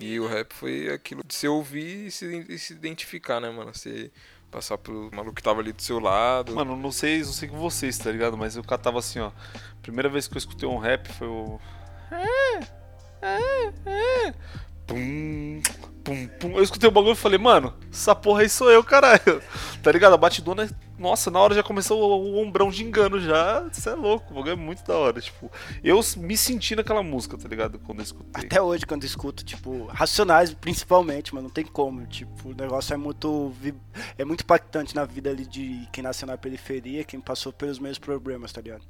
E 0.00 0.18
o 0.18 0.26
rap 0.26 0.52
foi 0.52 0.92
aquilo 0.92 1.22
de 1.24 1.34
você 1.34 1.48
ouvir 1.48 2.06
e 2.06 2.10
se, 2.10 2.46
e 2.48 2.58
se 2.58 2.72
identificar, 2.72 3.40
né, 3.40 3.50
mano? 3.50 3.74
Você 3.74 4.10
passar 4.50 4.78
pelo 4.78 5.10
maluco 5.12 5.34
que 5.34 5.42
tava 5.42 5.60
ali 5.60 5.72
do 5.72 5.82
seu 5.82 5.98
lado. 5.98 6.54
Mano, 6.54 6.76
não 6.76 6.92
sei, 6.92 7.18
não 7.18 7.32
sei 7.32 7.48
com 7.48 7.58
vocês, 7.58 7.98
tá 7.98 8.10
ligado? 8.10 8.36
Mas 8.36 8.56
eu 8.56 8.62
catava 8.62 8.98
assim, 8.98 9.18
ó. 9.18 9.32
Primeira 9.82 10.08
vez 10.08 10.28
que 10.28 10.34
eu 10.34 10.38
escutei 10.38 10.68
um 10.68 10.78
rap 10.78 11.12
foi 11.12 11.26
o. 11.26 11.60
Pum, 14.86 15.60
pum, 16.04 16.28
pum. 16.38 16.56
Eu 16.56 16.62
escutei 16.62 16.88
o 16.88 16.92
bagulho 16.92 17.14
e 17.14 17.16
falei, 17.16 17.38
mano, 17.38 17.74
essa 17.90 18.14
porra 18.14 18.42
aí 18.42 18.48
sou 18.48 18.70
eu, 18.70 18.84
caralho. 18.84 19.42
Tá 19.82 19.92
ligado? 19.92 20.14
A 20.14 20.16
batidona, 20.16 20.66
nossa, 20.98 21.30
na 21.30 21.38
hora 21.38 21.54
já 21.54 21.62
começou 21.62 22.00
o, 22.00 22.36
o 22.36 22.42
ombrão 22.42 22.70
de 22.70 22.82
engano 22.82 23.20
já. 23.20 23.68
Isso 23.70 23.86
é 23.86 23.94
louco, 23.94 24.32
o 24.32 24.36
bagulho 24.36 24.52
é 24.52 24.56
muito 24.56 24.82
da 24.82 24.96
hora. 24.96 25.20
Tipo, 25.20 25.50
eu 25.82 26.00
me 26.16 26.38
senti 26.38 26.74
naquela 26.74 27.02
música, 27.02 27.36
tá 27.36 27.46
ligado? 27.46 27.78
Quando 27.80 27.98
eu 27.98 28.04
escutei. 28.04 28.44
Até 28.46 28.62
hoje, 28.62 28.86
quando 28.86 29.02
eu 29.02 29.06
escuto, 29.06 29.44
tipo, 29.44 29.84
Racionais 29.86 30.54
principalmente, 30.54 31.34
mano, 31.34 31.48
não 31.48 31.52
tem 31.52 31.66
como. 31.66 32.06
Tipo, 32.06 32.48
o 32.48 32.54
negócio 32.54 32.94
é 32.94 32.96
muito. 32.96 33.52
É 34.16 34.24
muito 34.24 34.40
impactante 34.40 34.94
na 34.94 35.04
vida 35.04 35.28
ali 35.28 35.44
de 35.44 35.86
quem 35.92 36.02
nasceu 36.02 36.26
na 36.26 36.38
periferia, 36.38 37.04
quem 37.04 37.20
passou 37.20 37.52
pelos 37.52 37.78
mesmos 37.78 37.98
problemas, 37.98 38.50
tá 38.50 38.62
ligado? 38.62 38.84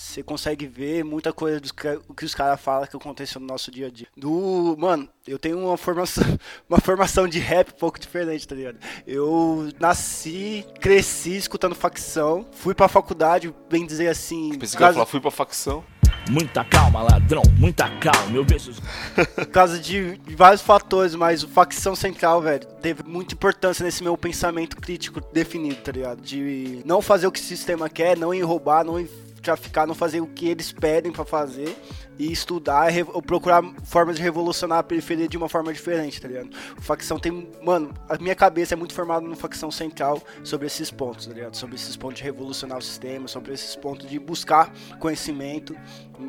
Você 0.00 0.22
consegue 0.22 0.66
ver 0.66 1.04
muita 1.04 1.30
coisa 1.30 1.60
do 1.60 1.74
que, 1.74 1.86
o 2.08 2.14
que 2.14 2.24
os 2.24 2.34
caras 2.34 2.58
falam 2.58 2.86
que 2.86 2.96
aconteceu 2.96 3.38
no 3.38 3.46
nosso 3.46 3.70
dia 3.70 3.88
a 3.88 3.90
dia. 3.90 4.06
Do. 4.16 4.74
Mano, 4.78 5.06
eu 5.28 5.38
tenho 5.38 5.58
uma 5.58 5.76
formação, 5.76 6.24
uma 6.66 6.80
formação 6.80 7.28
de 7.28 7.38
rap 7.38 7.68
um 7.68 7.78
pouco 7.78 8.00
diferente, 8.00 8.48
tá 8.48 8.54
ligado? 8.54 8.78
Eu 9.06 9.68
nasci, 9.78 10.64
cresci 10.80 11.36
escutando 11.36 11.74
facção, 11.74 12.46
fui 12.50 12.74
pra 12.74 12.88
faculdade, 12.88 13.54
bem 13.68 13.84
dizer 13.84 14.08
assim. 14.08 14.56
Pensei 14.58 14.78
que 14.78 14.92
falar, 14.92 15.04
fui 15.04 15.20
pra 15.20 15.30
facção. 15.30 15.84
Muita 16.30 16.64
calma, 16.64 17.02
ladrão, 17.02 17.42
muita 17.58 17.86
calma. 17.98 18.34
Eu 18.34 18.44
vejo 18.44 18.70
os 18.70 18.80
por 19.36 19.46
causa 19.46 19.78
de, 19.78 20.16
de 20.16 20.34
vários 20.34 20.62
fatores, 20.62 21.14
mas 21.14 21.42
o 21.42 21.48
facção 21.48 21.94
central, 21.94 22.40
velho, 22.40 22.66
teve 22.80 23.02
muita 23.02 23.34
importância 23.34 23.84
nesse 23.84 24.02
meu 24.02 24.16
pensamento 24.16 24.78
crítico 24.78 25.20
definido, 25.32 25.76
tá 25.76 25.92
ligado? 25.92 26.22
De 26.22 26.80
não 26.86 27.02
fazer 27.02 27.26
o 27.26 27.32
que 27.32 27.40
o 27.40 27.42
sistema 27.42 27.90
quer, 27.90 28.16
não 28.16 28.32
ir 28.32 28.40
roubar, 28.42 28.82
não 28.82 28.98
ir 28.98 29.10
traficar, 29.40 29.86
não 29.86 29.94
fazer 29.94 30.20
o 30.20 30.26
que 30.26 30.48
eles 30.48 30.72
pedem 30.72 31.10
pra 31.10 31.24
fazer 31.24 31.76
e 32.18 32.30
estudar, 32.30 32.88
ou 33.14 33.22
procurar 33.22 33.62
formas 33.84 34.16
de 34.16 34.22
revolucionar 34.22 34.78
a 34.78 34.82
periferia 34.82 35.26
de 35.26 35.36
uma 35.38 35.48
forma 35.48 35.72
diferente, 35.72 36.20
tá 36.20 36.28
ligado? 36.28 36.50
O 36.76 36.82
facção 36.82 37.18
tem, 37.18 37.50
mano, 37.62 37.94
a 38.08 38.18
minha 38.18 38.34
cabeça 38.34 38.74
é 38.74 38.76
muito 38.76 38.92
formada 38.92 39.26
no 39.26 39.34
facção 39.34 39.70
central 39.70 40.20
sobre 40.44 40.66
esses 40.66 40.90
pontos, 40.90 41.26
tá 41.26 41.32
ligado? 41.32 41.54
Sobre 41.56 41.76
esses 41.76 41.96
pontos 41.96 42.18
de 42.18 42.24
revolucionar 42.24 42.76
o 42.76 42.82
sistema, 42.82 43.26
sobre 43.26 43.54
esses 43.54 43.74
pontos 43.74 44.06
de 44.08 44.18
buscar 44.18 44.70
conhecimento. 44.98 45.74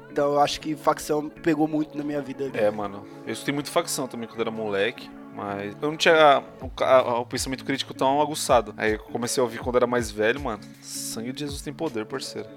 Então 0.10 0.34
eu 0.34 0.40
acho 0.40 0.62
que 0.62 0.76
facção 0.76 1.28
pegou 1.30 1.68
muito 1.68 1.98
na 1.98 2.04
minha 2.04 2.22
vida. 2.22 2.50
É, 2.54 2.72
mano. 2.72 3.06
Eu 3.28 3.34
escutei 3.34 3.54
muito 3.54 3.70
facção 3.70 4.08
também 4.08 4.28
quando 4.28 4.42
era 4.42 4.52
moleque. 4.52 5.10
Mas 5.34 5.74
eu 5.82 5.90
não 5.90 5.96
tinha 5.96 6.44
o, 6.62 6.68
ca- 6.70 7.04
o 7.20 7.26
pensamento 7.26 7.64
crítico 7.64 7.94
tão 7.94 8.20
aguçado. 8.22 8.74
Aí 8.76 8.94
eu 8.96 9.00
comecei 9.00 9.40
a 9.40 9.44
ouvir 9.46 9.60
quando 9.60 9.78
era 9.78 9.88
mais 9.88 10.12
velho, 10.12 10.42
mano. 10.42 10.62
Sangue 10.82 11.32
de 11.32 11.40
Jesus 11.40 11.62
tem 11.62 11.74
poder, 11.74 12.06
parceiro. 12.06 12.50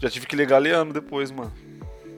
Já 0.00 0.10
tive 0.10 0.26
que 0.26 0.36
ligar 0.36 0.58
Leandro 0.58 0.92
depois, 0.92 1.30
mano. 1.30 1.52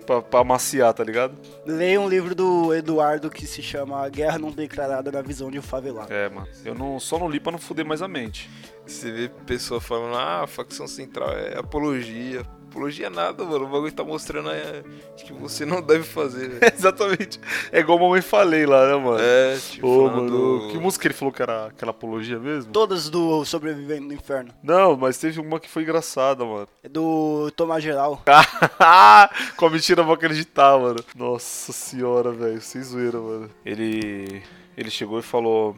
Pra, 0.07 0.23
pra 0.23 0.41
amaciar, 0.41 0.95
tá 0.95 1.05
ligado? 1.05 1.37
Leia 1.67 2.01
um 2.01 2.09
livro 2.09 2.35
do 2.35 2.75
Eduardo 2.75 3.29
que 3.29 3.47
se 3.47 3.63
chama 3.63 4.09
Guerra 4.09 4.39
Não 4.39 4.51
Declarada 4.51 5.13
na 5.13 5.21
Visão 5.21 5.51
de 5.51 5.59
um 5.59 5.63
Favelado. 5.63 6.13
É, 6.13 6.31
mano. 6.31 6.49
Eu 6.65 6.75
não, 6.75 6.99
só 6.99 7.19
não 7.19 7.29
li 7.29 7.39
pra 7.39 7.53
não 7.53 7.59
fuder 7.59 7.85
mais 7.85 8.01
a 8.01 8.09
mente. 8.09 8.49
Você 8.87 9.13
vê 9.13 9.29
pessoa 9.47 9.81
falando, 9.83 10.17
ah, 10.17 10.45
a 10.45 10.47
facção 10.47 10.87
central 10.87 11.31
é 11.33 11.59
apologia. 11.59 12.43
Apologia 12.71 13.07
é 13.07 13.11
nada, 13.11 13.45
mano. 13.45 13.65
O 13.65 13.69
bagulho 13.69 13.91
tá 13.93 14.05
mostrando 14.05 14.51
é, 14.51 14.83
que 15.17 15.33
você 15.33 15.65
não 15.65 15.81
deve 15.81 16.05
fazer. 16.05 16.49
velho. 16.51 16.73
Exatamente. 16.77 17.41
É 17.73 17.81
igual 17.81 17.99
a 17.99 18.03
mamãe 18.03 18.21
falei 18.23 18.67
lá, 18.67 18.89
né, 18.89 18.97
mano? 18.97 19.19
É, 19.21 19.57
tipo, 19.57 19.87
Ô, 19.89 20.09
falando 20.09 20.33
mano. 20.33 20.61
do- 20.61 20.69
Que 20.71 20.79
música 20.79 21.07
ele 21.07 21.15
falou 21.15 21.33
que 21.33 21.43
era 21.43 21.67
aquela 21.67 21.91
apologia 21.91 22.39
mesmo? 22.39 22.71
Todas 22.73 23.09
do 23.09 23.45
Sobrevivendo 23.45 24.07
no 24.09 24.13
Inferno. 24.13 24.53
Não, 24.63 24.97
mas 24.97 25.19
teve 25.19 25.41
uma 25.41 25.59
que 25.59 25.69
foi 25.69 25.83
engraçada, 25.83 26.45
mano. 26.45 26.69
É 26.83 26.89
do 26.89 27.51
Tomar 27.57 27.81
Geral. 27.81 28.23
Com 29.57 29.67
a 29.67 29.71
mentira 29.71 30.01
eu 30.03 30.05
vou 30.05 30.15
acreditar, 30.15 30.79
mano. 30.79 30.99
Nossa 31.17 31.73
senhora, 31.73 32.31
velho. 32.33 32.61
Sem 32.61 32.83
zoeira, 32.83 33.19
mano. 33.19 33.51
Ele. 33.65 34.43
Ele 34.77 34.91
chegou 34.91 35.19
e 35.19 35.23
falou. 35.23 35.75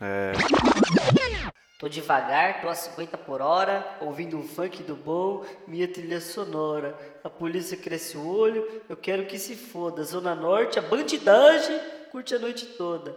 É. 0.00 0.32
Tô 1.82 1.88
devagar, 1.88 2.60
tô 2.60 2.68
a 2.68 2.76
50 2.76 3.18
por 3.18 3.42
hora, 3.42 3.84
ouvindo 4.00 4.38
um 4.38 4.46
funk 4.46 4.84
do 4.84 4.94
bom, 4.94 5.44
minha 5.66 5.88
trilha 5.88 6.20
sonora. 6.20 6.96
A 7.24 7.28
polícia 7.28 7.76
cresce 7.76 8.16
o 8.16 8.24
olho, 8.24 8.64
eu 8.88 8.96
quero 8.96 9.26
que 9.26 9.36
se 9.36 9.56
foda. 9.56 10.04
Zona 10.04 10.32
Norte, 10.32 10.78
a 10.78 10.82
bandidagem 10.82 11.76
curte 12.12 12.36
a 12.36 12.38
noite 12.38 12.66
toda. 12.78 13.16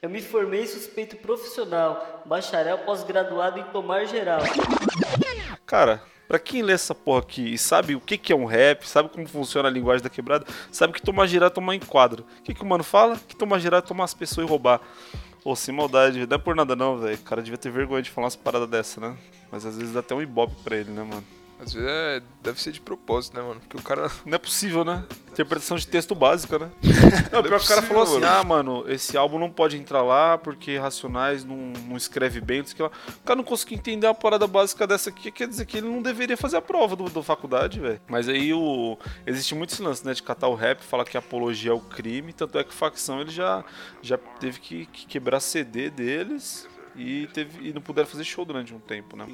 Eu 0.00 0.08
me 0.08 0.22
formei 0.22 0.66
suspeito 0.66 1.14
profissional, 1.16 2.22
bacharel 2.24 2.78
pós-graduado 2.78 3.60
em 3.60 3.64
tomar 3.64 4.06
geral. 4.06 4.40
Cara, 5.66 6.02
pra 6.26 6.38
quem 6.38 6.62
lê 6.62 6.72
essa 6.72 6.94
porra 6.94 7.20
aqui 7.20 7.52
e 7.52 7.58
sabe 7.58 7.94
o 7.94 8.00
que, 8.00 8.16
que 8.16 8.32
é 8.32 8.36
um 8.36 8.46
rap, 8.46 8.88
sabe 8.88 9.10
como 9.10 9.28
funciona 9.28 9.68
a 9.68 9.70
linguagem 9.70 10.02
da 10.02 10.08
quebrada, 10.08 10.46
sabe 10.72 10.94
que 10.94 11.02
tomar 11.02 11.26
girar 11.26 11.48
é 11.48 11.50
tomar 11.50 11.74
em 11.74 11.80
quadro. 11.80 12.24
O 12.38 12.42
que, 12.44 12.54
que 12.54 12.62
o 12.62 12.66
mano 12.66 12.82
fala? 12.82 13.20
Que 13.28 13.36
tomar 13.36 13.58
girar 13.58 13.80
é 13.80 13.86
tomar 13.86 14.04
as 14.04 14.14
pessoas 14.14 14.46
e 14.46 14.48
roubar. 14.48 14.80
Ô, 15.46 15.54
sem 15.54 15.72
maldade, 15.72 16.26
não 16.26 16.34
é 16.34 16.38
por 16.38 16.56
nada 16.56 16.74
não, 16.74 16.98
velho. 16.98 17.14
O 17.14 17.22
cara 17.22 17.40
devia 17.40 17.56
ter 17.56 17.70
vergonha 17.70 18.02
de 18.02 18.10
falar 18.10 18.24
umas 18.24 18.34
paradas 18.34 18.68
dessa, 18.68 19.00
né? 19.00 19.16
Mas 19.48 19.64
às 19.64 19.78
vezes 19.78 19.94
dá 19.94 20.00
até 20.00 20.12
um 20.12 20.20
ibope 20.20 20.56
pra 20.64 20.76
ele, 20.76 20.90
né, 20.90 21.04
mano? 21.04 21.24
Às 21.58 21.72
vezes 21.72 21.88
é, 21.88 22.22
deve 22.42 22.60
ser 22.60 22.70
de 22.70 22.80
propósito, 22.80 23.34
né, 23.36 23.42
mano? 23.42 23.60
Porque 23.60 23.76
o 23.76 23.82
cara. 23.82 24.10
Não 24.26 24.34
é 24.34 24.38
possível, 24.38 24.84
né? 24.84 25.04
Interpretação 25.30 25.76
de 25.76 25.86
texto 25.86 26.14
básica, 26.14 26.58
né? 26.58 26.70
Não, 27.32 27.42
pior 27.42 27.58
que 27.58 27.64
o 27.64 27.68
cara 27.68 27.82
falou 27.82 28.02
assim, 28.02 28.24
ah, 28.24 28.42
mano, 28.44 28.84
esse 28.88 29.16
álbum 29.16 29.38
não 29.38 29.50
pode 29.50 29.76
entrar 29.76 30.02
lá 30.02 30.38
porque 30.38 30.78
Racionais 30.78 31.44
não, 31.44 31.56
não 31.88 31.96
escreve 31.96 32.40
bem, 32.40 32.60
não 32.60 32.66
sei 32.66 32.72
o 32.72 32.76
que 32.76 32.82
lá. 32.82 32.90
O 33.08 33.24
cara 33.24 33.36
não 33.36 33.44
conseguiu 33.44 33.76
entender 33.76 34.06
a 34.06 34.14
parada 34.14 34.46
básica 34.46 34.86
dessa 34.86 35.10
aqui, 35.10 35.30
quer 35.30 35.46
dizer 35.46 35.66
que 35.66 35.78
ele 35.78 35.88
não 35.88 36.00
deveria 36.00 36.36
fazer 36.36 36.56
a 36.56 36.62
prova 36.62 36.96
do, 36.96 37.04
do 37.04 37.22
faculdade, 37.22 37.80
velho. 37.80 38.00
Mas 38.08 38.28
aí 38.28 38.52
o. 38.54 38.96
Existe 39.26 39.54
muito 39.54 39.72
esse 39.72 39.82
lance, 39.82 40.06
né? 40.06 40.14
De 40.14 40.22
catar 40.22 40.48
o 40.48 40.54
rap, 40.54 40.80
falar 40.80 41.04
que 41.04 41.18
apologia 41.18 41.70
é 41.70 41.74
o 41.74 41.80
crime, 41.80 42.32
tanto 42.32 42.58
é 42.58 42.64
que 42.64 42.72
facção 42.72 43.20
ele 43.20 43.30
já, 43.30 43.64
já 44.00 44.16
teve 44.16 44.60
que, 44.60 44.86
que 44.86 45.06
quebrar 45.06 45.40
CD 45.40 45.90
deles 45.90 46.66
e, 46.96 47.26
teve, 47.28 47.68
e 47.68 47.72
não 47.72 47.82
puderam 47.82 48.08
fazer 48.08 48.24
show 48.24 48.44
durante 48.44 48.74
um 48.74 48.78
tempo, 48.78 49.16
né? 49.16 49.26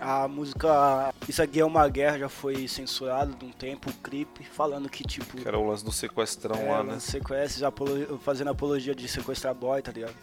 A 0.00 0.28
música 0.28 1.12
Isso 1.28 1.42
Aqui 1.42 1.60
é 1.60 1.64
uma 1.64 1.88
Guerra 1.88 2.18
já 2.18 2.28
foi 2.28 2.68
censurado 2.68 3.34
de 3.34 3.44
um 3.44 3.50
tempo, 3.50 3.90
o 3.90 3.92
clipe, 3.92 4.44
falando 4.44 4.88
que 4.88 5.02
tipo. 5.04 5.36
Que 5.36 5.46
era 5.46 5.58
o 5.58 5.68
lance 5.68 5.84
do 5.84 5.90
sequestrão 5.92 6.56
é, 6.56 6.70
lá, 6.70 6.84
né? 6.84 6.98
Sequestro, 7.00 7.66
apolo- 7.66 8.18
fazendo 8.22 8.50
apologia 8.50 8.94
de 8.94 9.08
sequestrar 9.08 9.54
boy, 9.54 9.82
tá 9.82 9.90
ligado? 9.90 10.14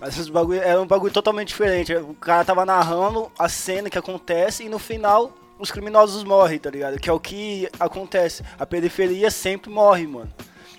Mas 0.00 0.18
os 0.18 0.28
bagulho, 0.28 0.60
era 0.60 0.80
um 0.80 0.86
bagulho 0.86 1.12
totalmente 1.12 1.48
diferente. 1.48 1.94
O 1.94 2.14
cara 2.14 2.44
tava 2.44 2.64
narrando 2.64 3.30
a 3.38 3.48
cena 3.48 3.88
que 3.88 3.98
acontece 3.98 4.64
e 4.64 4.68
no 4.68 4.78
final 4.78 5.32
os 5.58 5.70
criminosos 5.70 6.24
morrem, 6.24 6.58
tá 6.58 6.70
ligado? 6.70 6.98
Que 6.98 7.08
é 7.08 7.12
o 7.12 7.20
que 7.20 7.68
acontece. 7.78 8.42
A 8.58 8.66
periferia 8.66 9.30
sempre 9.30 9.70
morre, 9.70 10.06
mano. 10.06 10.32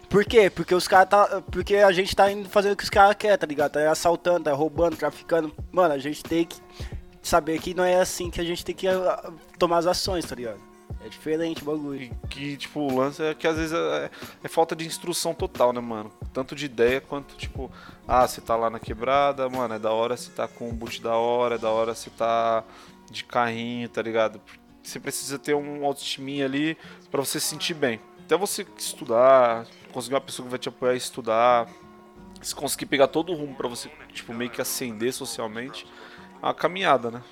Por 0.10 0.25
quê? 0.25 0.49
Porque 0.49 0.75
os 0.75 0.88
caras 0.88 1.10
tá. 1.10 1.41
Porque 1.49 1.77
a 1.77 1.91
gente 1.93 2.13
tá 2.15 2.29
indo 2.29 2.49
fazendo 2.49 2.73
o 2.73 2.75
que 2.75 2.84
os 2.84 2.89
caras 2.89 3.15
querem, 3.15 3.38
tá 3.38 3.47
ligado? 3.47 3.71
Tá 3.71 3.89
assaltando, 3.89 4.43
tá 4.43 4.53
roubando, 4.53 4.97
traficando. 4.97 5.51
Mano, 5.71 5.93
a 5.93 5.97
gente 5.97 6.21
tem 6.21 6.45
que 6.45 6.58
saber 7.24 7.60
que 7.60 7.74
não 7.74 7.84
é 7.84 7.96
assim 7.96 8.30
que 8.30 8.42
a 8.42 8.44
gente 8.44 8.64
tem 8.64 8.76
que 8.76 8.88
ah, 8.88 9.32
tomar 9.58 9.78
as 9.78 9.88
ações, 9.88 10.26
tá 10.26 10.36
ligado? 10.36 10.60
É 11.04 11.10
diferente 11.10 11.62
o 11.62 11.66
bagulho. 11.66 12.12
Que, 12.30 12.56
tipo, 12.56 12.82
o 12.82 12.98
lance 12.98 13.22
é 13.22 13.34
que 13.34 13.48
às 13.48 13.58
vezes 13.58 13.74
é, 13.74 14.12
é 14.44 14.48
falta 14.48 14.76
de 14.76 14.86
instrução 14.86 15.34
total, 15.34 15.74
né, 15.74 15.82
mano? 15.82 16.12
Tanto 16.32 16.56
de 16.56 16.66
ideia 16.66 17.02
quanto, 17.02 17.36
tipo, 17.36 17.72
ah, 18.08 18.28
você 18.28 18.40
tá 18.40 18.56
lá 18.56 18.70
na 18.70 18.80
quebrada, 18.80 19.50
mano, 19.50 19.74
é 19.74 19.80
da 19.80 19.92
hora 19.92 20.16
você 20.16 20.32
tá 20.32 20.48
com 20.48 20.70
um 20.70 20.74
boot 20.74 21.02
da 21.02 21.16
hora, 21.16 21.56
é 21.56 21.58
da 21.58 21.70
hora 21.70 21.96
você 21.96 22.10
tá 22.10 22.64
de 23.10 23.24
carrinho, 23.24 23.90
tá 23.90 24.02
ligado? 24.02 24.40
Você 24.82 25.00
precisa 25.00 25.40
ter 25.40 25.56
um 25.56 25.86
autoestiminha 25.86 26.46
ali 26.46 26.78
pra 27.10 27.22
você 27.22 27.40
se 27.40 27.48
sentir 27.48 27.74
bem. 27.74 28.00
Até 28.26 28.38
você 28.38 28.66
estudar, 28.78 29.66
conseguir 29.92 30.16
uma 30.16 30.22
pessoa 30.22 30.46
que 30.46 30.50
vai 30.50 30.60
te 30.60 30.70
apoiar 30.70 30.94
a 30.94 30.96
estudar, 30.96 31.68
se 32.42 32.56
conseguir 32.56 32.86
pegar 32.86 33.08
todo 33.08 33.32
o 33.32 33.36
rumo 33.36 33.56
pra 33.56 33.68
você, 33.68 33.90
tipo, 34.14 34.34
meio 34.34 34.50
que 34.50 34.62
ascender 34.62 35.14
socialmente, 35.14 35.86
uma 36.47 36.53
caminhada, 36.53 37.10
né? 37.10 37.23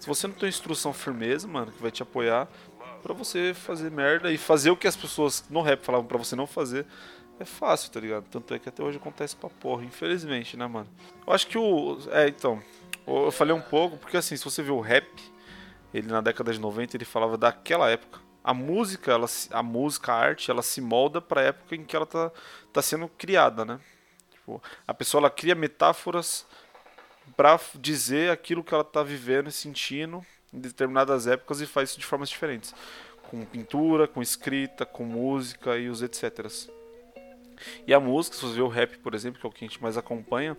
Se 0.00 0.06
você 0.06 0.26
não 0.26 0.34
tem 0.34 0.48
instrução 0.48 0.92
firmeza, 0.92 1.46
mano, 1.46 1.72
que 1.72 1.82
vai 1.82 1.90
te 1.90 2.02
apoiar 2.02 2.48
pra 3.02 3.12
você 3.12 3.52
fazer 3.54 3.90
merda 3.90 4.32
e 4.32 4.38
fazer 4.38 4.70
o 4.70 4.76
que 4.76 4.86
as 4.86 4.96
pessoas 4.96 5.44
no 5.50 5.60
rap 5.60 5.84
falavam 5.84 6.06
pra 6.06 6.18
você 6.18 6.34
não 6.34 6.46
fazer, 6.46 6.86
é 7.38 7.44
fácil, 7.44 7.90
tá 7.90 8.00
ligado? 8.00 8.24
Tanto 8.30 8.52
é 8.54 8.58
que 8.58 8.68
até 8.68 8.82
hoje 8.82 8.98
acontece 8.98 9.36
pra 9.36 9.48
porra, 9.48 9.84
infelizmente, 9.84 10.56
né, 10.56 10.66
mano? 10.66 10.88
Eu 11.26 11.32
acho 11.32 11.46
que 11.46 11.56
o. 11.56 11.98
É, 12.10 12.28
então. 12.28 12.60
Eu 13.06 13.30
falei 13.30 13.54
um 13.54 13.60
pouco, 13.60 13.96
porque 13.96 14.16
assim, 14.16 14.36
se 14.36 14.44
você 14.44 14.62
vê 14.62 14.70
o 14.70 14.80
rap, 14.80 15.08
ele 15.94 16.08
na 16.08 16.20
década 16.20 16.52
de 16.52 16.60
90 16.60 16.96
ele 16.96 17.04
falava 17.04 17.38
daquela 17.38 17.88
época. 17.88 18.20
A 18.44 18.52
música, 18.52 19.12
ela, 19.12 19.26
a 19.50 19.62
música, 19.62 20.12
a 20.12 20.16
arte, 20.16 20.50
ela 20.50 20.62
se 20.62 20.80
molda 20.80 21.20
pra 21.20 21.42
época 21.42 21.74
em 21.74 21.84
que 21.84 21.96
ela 21.96 22.06
tá, 22.06 22.30
tá 22.72 22.82
sendo 22.82 23.08
criada, 23.08 23.64
né? 23.64 23.80
Tipo, 24.30 24.62
a 24.86 24.92
pessoa 24.92 25.20
ela 25.20 25.30
cria 25.30 25.54
metáforas 25.54 26.46
pra 27.36 27.58
f- 27.58 27.78
dizer 27.78 28.30
aquilo 28.30 28.62
que 28.64 28.72
ela 28.74 28.84
tá 28.84 29.02
vivendo 29.02 29.48
e 29.48 29.52
sentindo 29.52 30.24
em 30.52 30.58
determinadas 30.60 31.26
épocas 31.26 31.60
e 31.60 31.66
faz 31.66 31.90
isso 31.90 31.98
de 32.00 32.06
formas 32.06 32.28
diferentes. 32.28 32.74
Com 33.30 33.44
pintura, 33.44 34.08
com 34.08 34.22
escrita, 34.22 34.86
com 34.86 35.04
música 35.04 35.76
e 35.76 35.88
os 35.88 36.02
etc. 36.02 36.46
E 37.86 37.92
a 37.92 37.98
música, 37.98 38.36
se 38.36 38.42
você 38.42 38.54
vê 38.54 38.62
o 38.62 38.68
rap, 38.68 38.98
por 38.98 39.14
exemplo, 39.14 39.40
que 39.40 39.46
é 39.46 39.48
o 39.48 39.52
que 39.52 39.64
a 39.64 39.68
gente 39.68 39.82
mais 39.82 39.96
acompanha, 39.98 40.56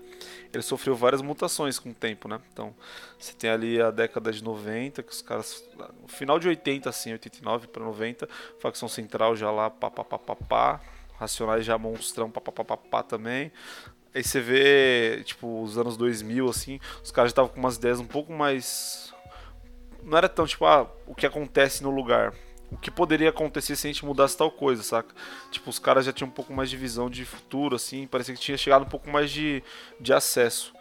ele 0.53 0.61
sofreu 0.61 0.93
várias 0.95 1.21
mutações 1.21 1.79
com 1.79 1.91
o 1.91 1.93
tempo, 1.93 2.27
né? 2.27 2.41
Então, 2.51 2.75
você 3.17 3.33
tem 3.33 3.49
ali 3.49 3.81
a 3.81 3.89
década 3.89 4.31
de 4.33 4.43
90, 4.43 5.01
que 5.01 5.11
os 5.11 5.21
caras. 5.21 5.63
No 6.01 6.09
final 6.09 6.37
de 6.37 6.49
80, 6.49 6.89
assim, 6.89 7.13
89 7.13 7.67
para 7.67 7.83
90, 7.85 8.27
facção 8.59 8.89
central 8.89 9.35
já 9.35 9.49
lá, 9.49 9.69
pá, 9.69 9.89
pá, 9.89 10.03
pá, 10.03 10.19
pá, 10.19 10.35
pá. 10.35 10.81
Racionais 11.17 11.65
já 11.65 11.77
monstrão, 11.77 12.29
pá, 12.29 12.41
pá, 12.41 12.51
pá, 12.51 12.63
pá, 12.65 12.77
pá 12.77 13.03
também. 13.03 13.51
Aí 14.13 14.23
você 14.23 14.41
vê, 14.41 15.21
tipo, 15.23 15.61
os 15.61 15.77
anos 15.77 15.95
2000, 15.95 16.49
assim, 16.49 16.79
os 17.03 17.11
caras 17.11 17.29
já 17.29 17.33
estavam 17.33 17.51
com 17.51 17.59
umas 17.59 17.75
ideias 17.75 17.99
um 17.99 18.07
pouco 18.07 18.33
mais. 18.33 19.13
Não 20.03 20.17
era 20.17 20.27
tão 20.27 20.47
tipo, 20.47 20.65
ah, 20.65 20.89
o 21.05 21.13
que 21.13 21.25
acontece 21.25 21.83
no 21.83 21.91
lugar. 21.91 22.33
O 22.71 22.77
que 22.77 22.91
poderia 22.91 23.29
acontecer 23.29 23.75
se 23.75 23.87
a 23.87 23.91
gente 23.91 24.05
mudasse 24.05 24.37
tal 24.37 24.51
coisa, 24.51 24.83
saca? 24.83 25.13
Tipo, 25.51 25.69
os 25.69 25.79
caras 25.79 26.05
já 26.05 26.13
tinham 26.13 26.27
um 26.27 26.31
pouco 26.31 26.53
mais 26.53 26.69
de 26.69 26.77
visão 26.77 27.09
de 27.09 27.25
futuro, 27.25 27.75
assim, 27.75 28.05
parecia 28.05 28.33
que 28.33 28.39
tinha 28.39 28.57
chegado 28.57 28.83
um 28.83 28.89
pouco 28.89 29.09
mais 29.09 29.31
de, 29.31 29.63
de 29.99 30.13
acesso. 30.13 30.73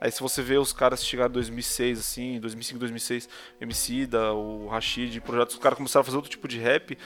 Aí 0.00 0.10
se 0.12 0.20
você 0.20 0.42
vê 0.42 0.56
os 0.56 0.72
caras 0.72 1.04
chegaram 1.04 1.30
em 1.30 1.34
2006, 1.34 1.98
assim, 1.98 2.40
2005, 2.40 2.78
2006, 2.78 3.28
Emicida, 3.60 4.32
o 4.32 4.68
Rashid, 4.68 5.20
projetos, 5.20 5.54
os 5.54 5.60
caras 5.60 5.76
começaram 5.76 6.02
a 6.02 6.04
fazer 6.04 6.16
outro 6.16 6.30
tipo 6.30 6.46
de 6.46 6.58
rap, 6.58 6.96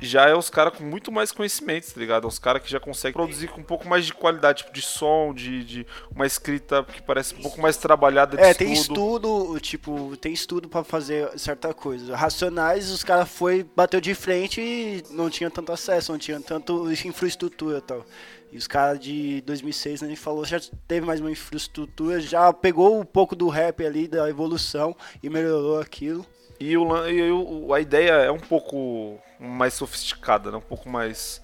já 0.00 0.28
é 0.28 0.34
os 0.34 0.48
caras 0.50 0.76
com 0.76 0.84
muito 0.84 1.10
mais 1.10 1.32
conhecimentos, 1.32 1.92
tá 1.92 2.00
ligado? 2.00 2.24
É 2.24 2.28
os 2.28 2.38
caras 2.38 2.62
que 2.62 2.70
já 2.70 2.78
conseguem 2.78 3.12
produzir 3.12 3.48
com 3.48 3.60
um 3.60 3.64
pouco 3.64 3.88
mais 3.88 4.06
de 4.06 4.14
qualidade, 4.14 4.58
tipo, 4.58 4.72
de 4.72 4.82
som, 4.82 5.32
de, 5.34 5.64
de 5.64 5.86
uma 6.14 6.26
escrita 6.26 6.84
que 6.84 7.02
parece 7.02 7.34
um 7.34 7.42
pouco 7.42 7.60
mais 7.60 7.76
trabalhada 7.76 8.36
de 8.36 8.42
É, 8.42 8.50
estudo. 8.50 8.58
tem 8.58 8.72
estudo, 8.72 9.60
tipo, 9.60 10.16
tem 10.16 10.32
estudo 10.32 10.68
pra 10.68 10.84
fazer 10.84 11.28
certa 11.38 11.72
coisa. 11.74 12.16
Racionais, 12.16 12.90
os 12.90 13.02
caras 13.02 13.28
foi, 13.28 13.64
bateu 13.76 14.00
de 14.00 14.14
frente 14.14 14.60
e 14.60 15.02
não 15.10 15.28
tinha 15.28 15.50
tanto 15.50 15.72
acesso, 15.72 16.12
não 16.12 16.18
tinha 16.18 16.40
tanto 16.40 16.90
infraestrutura 16.92 17.78
e 17.78 17.82
tal. 17.82 18.04
E 18.50 18.56
os 18.56 18.66
caras 18.66 18.98
de 18.98 19.42
2006, 19.42 20.00
né, 20.00 20.08
gente 20.08 20.20
falou, 20.20 20.44
já 20.44 20.58
teve 20.86 21.04
mais 21.04 21.20
uma 21.20 21.30
infraestrutura, 21.30 22.18
já 22.20 22.50
pegou 22.52 22.98
um 22.98 23.04
pouco 23.04 23.36
do 23.36 23.48
rap 23.48 23.84
ali, 23.84 24.08
da 24.08 24.28
evolução 24.28 24.96
e 25.22 25.28
melhorou 25.28 25.78
aquilo. 25.80 26.24
E, 26.60 26.76
o, 26.76 27.06
e 27.08 27.30
o- 27.32 27.72
a 27.74 27.80
ideia 27.80 28.12
é 28.12 28.30
um 28.30 28.38
pouco 28.40 29.18
mais 29.38 29.74
sofisticada, 29.74 30.50
né? 30.50 30.56
Um 30.56 30.62
pouco 30.62 30.88
mais 30.88 31.40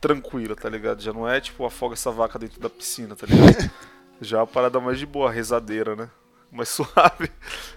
tranquila, 0.00 0.54
tá 0.56 0.68
ligado? 0.68 1.00
Já 1.02 1.12
não 1.12 1.28
é 1.28 1.40
tipo 1.40 1.64
afoga 1.64 1.94
essa 1.94 2.10
vaca 2.10 2.38
dentro 2.38 2.60
da 2.60 2.70
piscina, 2.70 3.16
tá 3.16 3.26
ligado? 3.26 3.70
Já 4.20 4.38
é 4.38 4.40
uma 4.40 4.46
parada 4.46 4.78
mais 4.80 4.98
de 4.98 5.06
boa, 5.06 5.30
rezadeira, 5.30 5.96
né? 5.96 6.08
Mais 6.50 6.68
suave. 6.70 7.30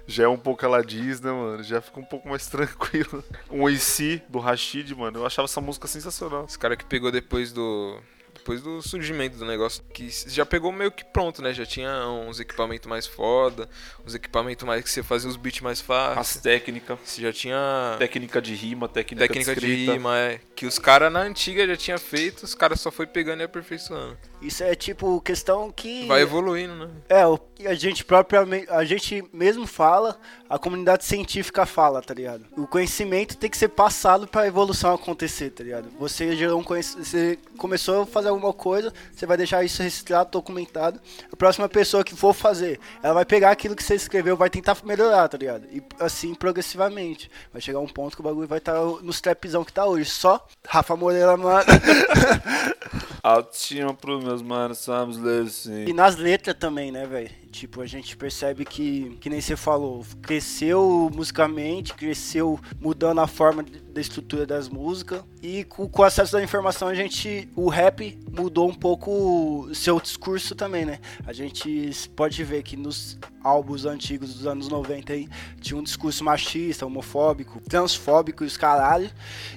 Já 0.06 0.26
é 0.26 0.28
um 0.28 0.38
pouco 0.38 0.64
ela 0.66 0.84
diz, 0.84 1.20
né, 1.22 1.32
mano? 1.32 1.64
Já 1.64 1.82
fica 1.82 2.00
um 2.00 2.04
pouco 2.06 2.30
mais 2.30 2.46
tranquilo. 2.50 3.24
Um 3.50 3.66
AC 3.66 4.22
do 4.30 4.38
Rashid, 4.40 4.94
mano. 4.96 5.20
Eu 5.20 5.26
achava 5.26 5.46
essa 5.48 5.62
música 5.62 5.88
sensacional. 5.88 6.46
Esse 6.46 6.60
cara 6.60 6.76
que 6.76 6.86
pegou 6.86 7.12
depois 7.12 7.52
do. 7.52 7.98
Depois 8.46 8.62
do 8.62 8.80
surgimento 8.80 9.40
do 9.40 9.44
negócio, 9.46 9.84
que 9.92 10.08
já 10.28 10.46
pegou 10.46 10.72
meio 10.72 10.92
que 10.92 11.04
pronto, 11.04 11.42
né? 11.42 11.52
Já 11.52 11.66
tinha 11.66 12.08
uns 12.08 12.40
equipamentos 12.40 12.88
mais 12.88 13.08
foda, 13.08 13.68
uns 14.06 14.14
equipamentos 14.14 14.64
mais 14.68 14.84
que 14.84 14.90
você 14.92 15.02
fazia 15.02 15.28
os 15.28 15.36
beats 15.36 15.62
mais 15.62 15.80
As 15.80 15.84
fáceis. 15.84 16.44
técnicas. 16.44 17.00
Você 17.04 17.24
já 17.24 17.34
tinha 17.34 17.96
Técnica 17.98 18.40
de 18.40 18.54
rima, 18.54 18.88
técnica, 18.88 19.28
técnica 19.28 19.56
de 19.56 19.62
de 19.62 19.68
escrita. 19.72 19.94
rima, 19.94 20.16
é, 20.20 20.40
que 20.56 20.68
os 20.68 20.78
caras 20.78 21.12
na 21.12 21.22
antiga 21.22 21.66
já 21.66 21.76
tinha 21.76 21.98
feito, 21.98 22.44
os 22.44 22.54
caras 22.54 22.80
só 22.80 22.92
foi 22.92 23.08
pegando 23.08 23.42
e 23.42 23.46
aperfeiçoando. 23.46 24.16
Isso 24.40 24.64
é 24.64 24.76
tipo 24.76 25.20
questão 25.22 25.72
que. 25.72 26.06
Vai 26.06 26.22
evoluindo, 26.22 26.76
né? 26.76 26.90
É, 27.10 27.26
o 27.26 27.40
que 27.40 27.66
a 27.68 27.74
gente 27.74 28.06
propriamente, 28.06 28.70
a 28.70 28.86
gente 28.86 29.24
mesmo 29.34 29.66
fala, 29.66 30.20
a 30.48 30.60
comunidade 30.60 31.04
científica 31.04 31.66
fala, 31.66 32.00
tá 32.00 32.14
ligado? 32.14 32.46
O 32.56 32.68
conhecimento 32.68 33.38
tem 33.38 33.50
que 33.50 33.58
ser 33.58 33.70
passado 33.70 34.28
pra 34.28 34.46
evolução 34.46 34.94
acontecer, 34.94 35.50
tá 35.50 35.64
ligado? 35.64 35.90
Você 35.98 36.36
gerou 36.36 36.60
um 36.60 36.64
conhecimento, 36.64 37.08
você 37.08 37.40
começou 37.58 38.04
a 38.04 38.06
fazer 38.06 38.35
alguma 38.36 38.54
coisa, 38.54 38.94
você 39.12 39.26
vai 39.26 39.38
deixar 39.38 39.64
isso 39.64 39.82
registrado, 39.82 40.32
documentado. 40.32 41.00
A 41.32 41.36
próxima 41.36 41.68
pessoa 41.68 42.04
que 42.04 42.16
for 42.16 42.34
fazer, 42.34 42.80
ela 43.02 43.14
vai 43.14 43.26
pegar 43.26 43.52
aquilo 43.52 43.76
que 43.76 43.84
você 43.84 43.96
escreveu, 43.96 44.38
vai 44.38 44.50
tentar 44.50 44.78
melhorar, 44.84 45.28
tá 45.28 45.38
ligado? 45.38 45.66
E 45.72 45.82
assim 46.00 46.34
progressivamente. 46.34 47.30
Vai 47.52 47.62
chegar 47.62 47.80
um 47.80 47.88
ponto 47.88 48.16
que 48.16 48.22
o 48.22 48.24
bagulho 48.24 48.48
vai 48.48 48.60
estar 48.60 48.76
nos 49.02 49.22
trapzão 49.22 49.64
que 49.64 49.74
tá 49.74 49.86
hoje. 49.86 50.10
Só 50.10 50.46
Rafa 50.68 50.96
Moreira, 50.96 51.36
mano. 51.36 51.66
Autoestima 53.24 53.94
pros 53.94 54.24
meus 54.24 54.42
manos, 54.42 54.78
somos 54.80 55.18
assim. 55.26 55.86
E 55.86 55.94
nas 55.94 56.16
letras 56.16 56.56
também, 56.60 56.92
né, 56.92 57.08
velho? 57.08 57.32
Tipo, 57.56 57.80
a 57.80 57.86
gente 57.86 58.18
percebe 58.18 58.66
que, 58.66 59.18
que 59.22 59.30
nem 59.30 59.40
você 59.40 59.56
falou, 59.56 60.06
cresceu 60.22 61.10
musicalmente, 61.16 61.94
cresceu 61.94 62.60
mudando 62.82 63.22
a 63.22 63.28
forma 63.28 63.64
da 63.64 64.02
estrutura 64.02 64.46
das 64.46 64.68
músicas. 64.68 65.24
E 65.42 65.64
com, 65.64 65.88
com 65.88 66.02
o 66.02 66.06
acesso 66.06 66.34
da 66.34 66.44
informação, 66.44 66.90
a 66.90 66.94
gente. 66.94 67.48
O 67.56 67.70
rap 67.70 68.20
mudou 68.30 68.68
um 68.68 68.74
pouco 68.74 69.70
seu 69.74 70.02
discurso 70.02 70.54
também, 70.54 70.84
né? 70.84 71.00
A 71.26 71.32
gente 71.32 71.92
pode 72.14 72.44
ver 72.44 72.62
que 72.62 72.76
nos 72.76 73.18
álbuns 73.42 73.86
antigos 73.86 74.34
dos 74.34 74.46
anos 74.46 74.68
90 74.68 75.14
aí 75.14 75.30
tinha 75.62 75.80
um 75.80 75.84
discurso 75.84 76.26
machista, 76.26 76.86
homofóbico, 76.86 77.62
transfóbico 77.70 78.44
e 78.44 78.48
os 78.48 78.58
caralho. 78.58 79.10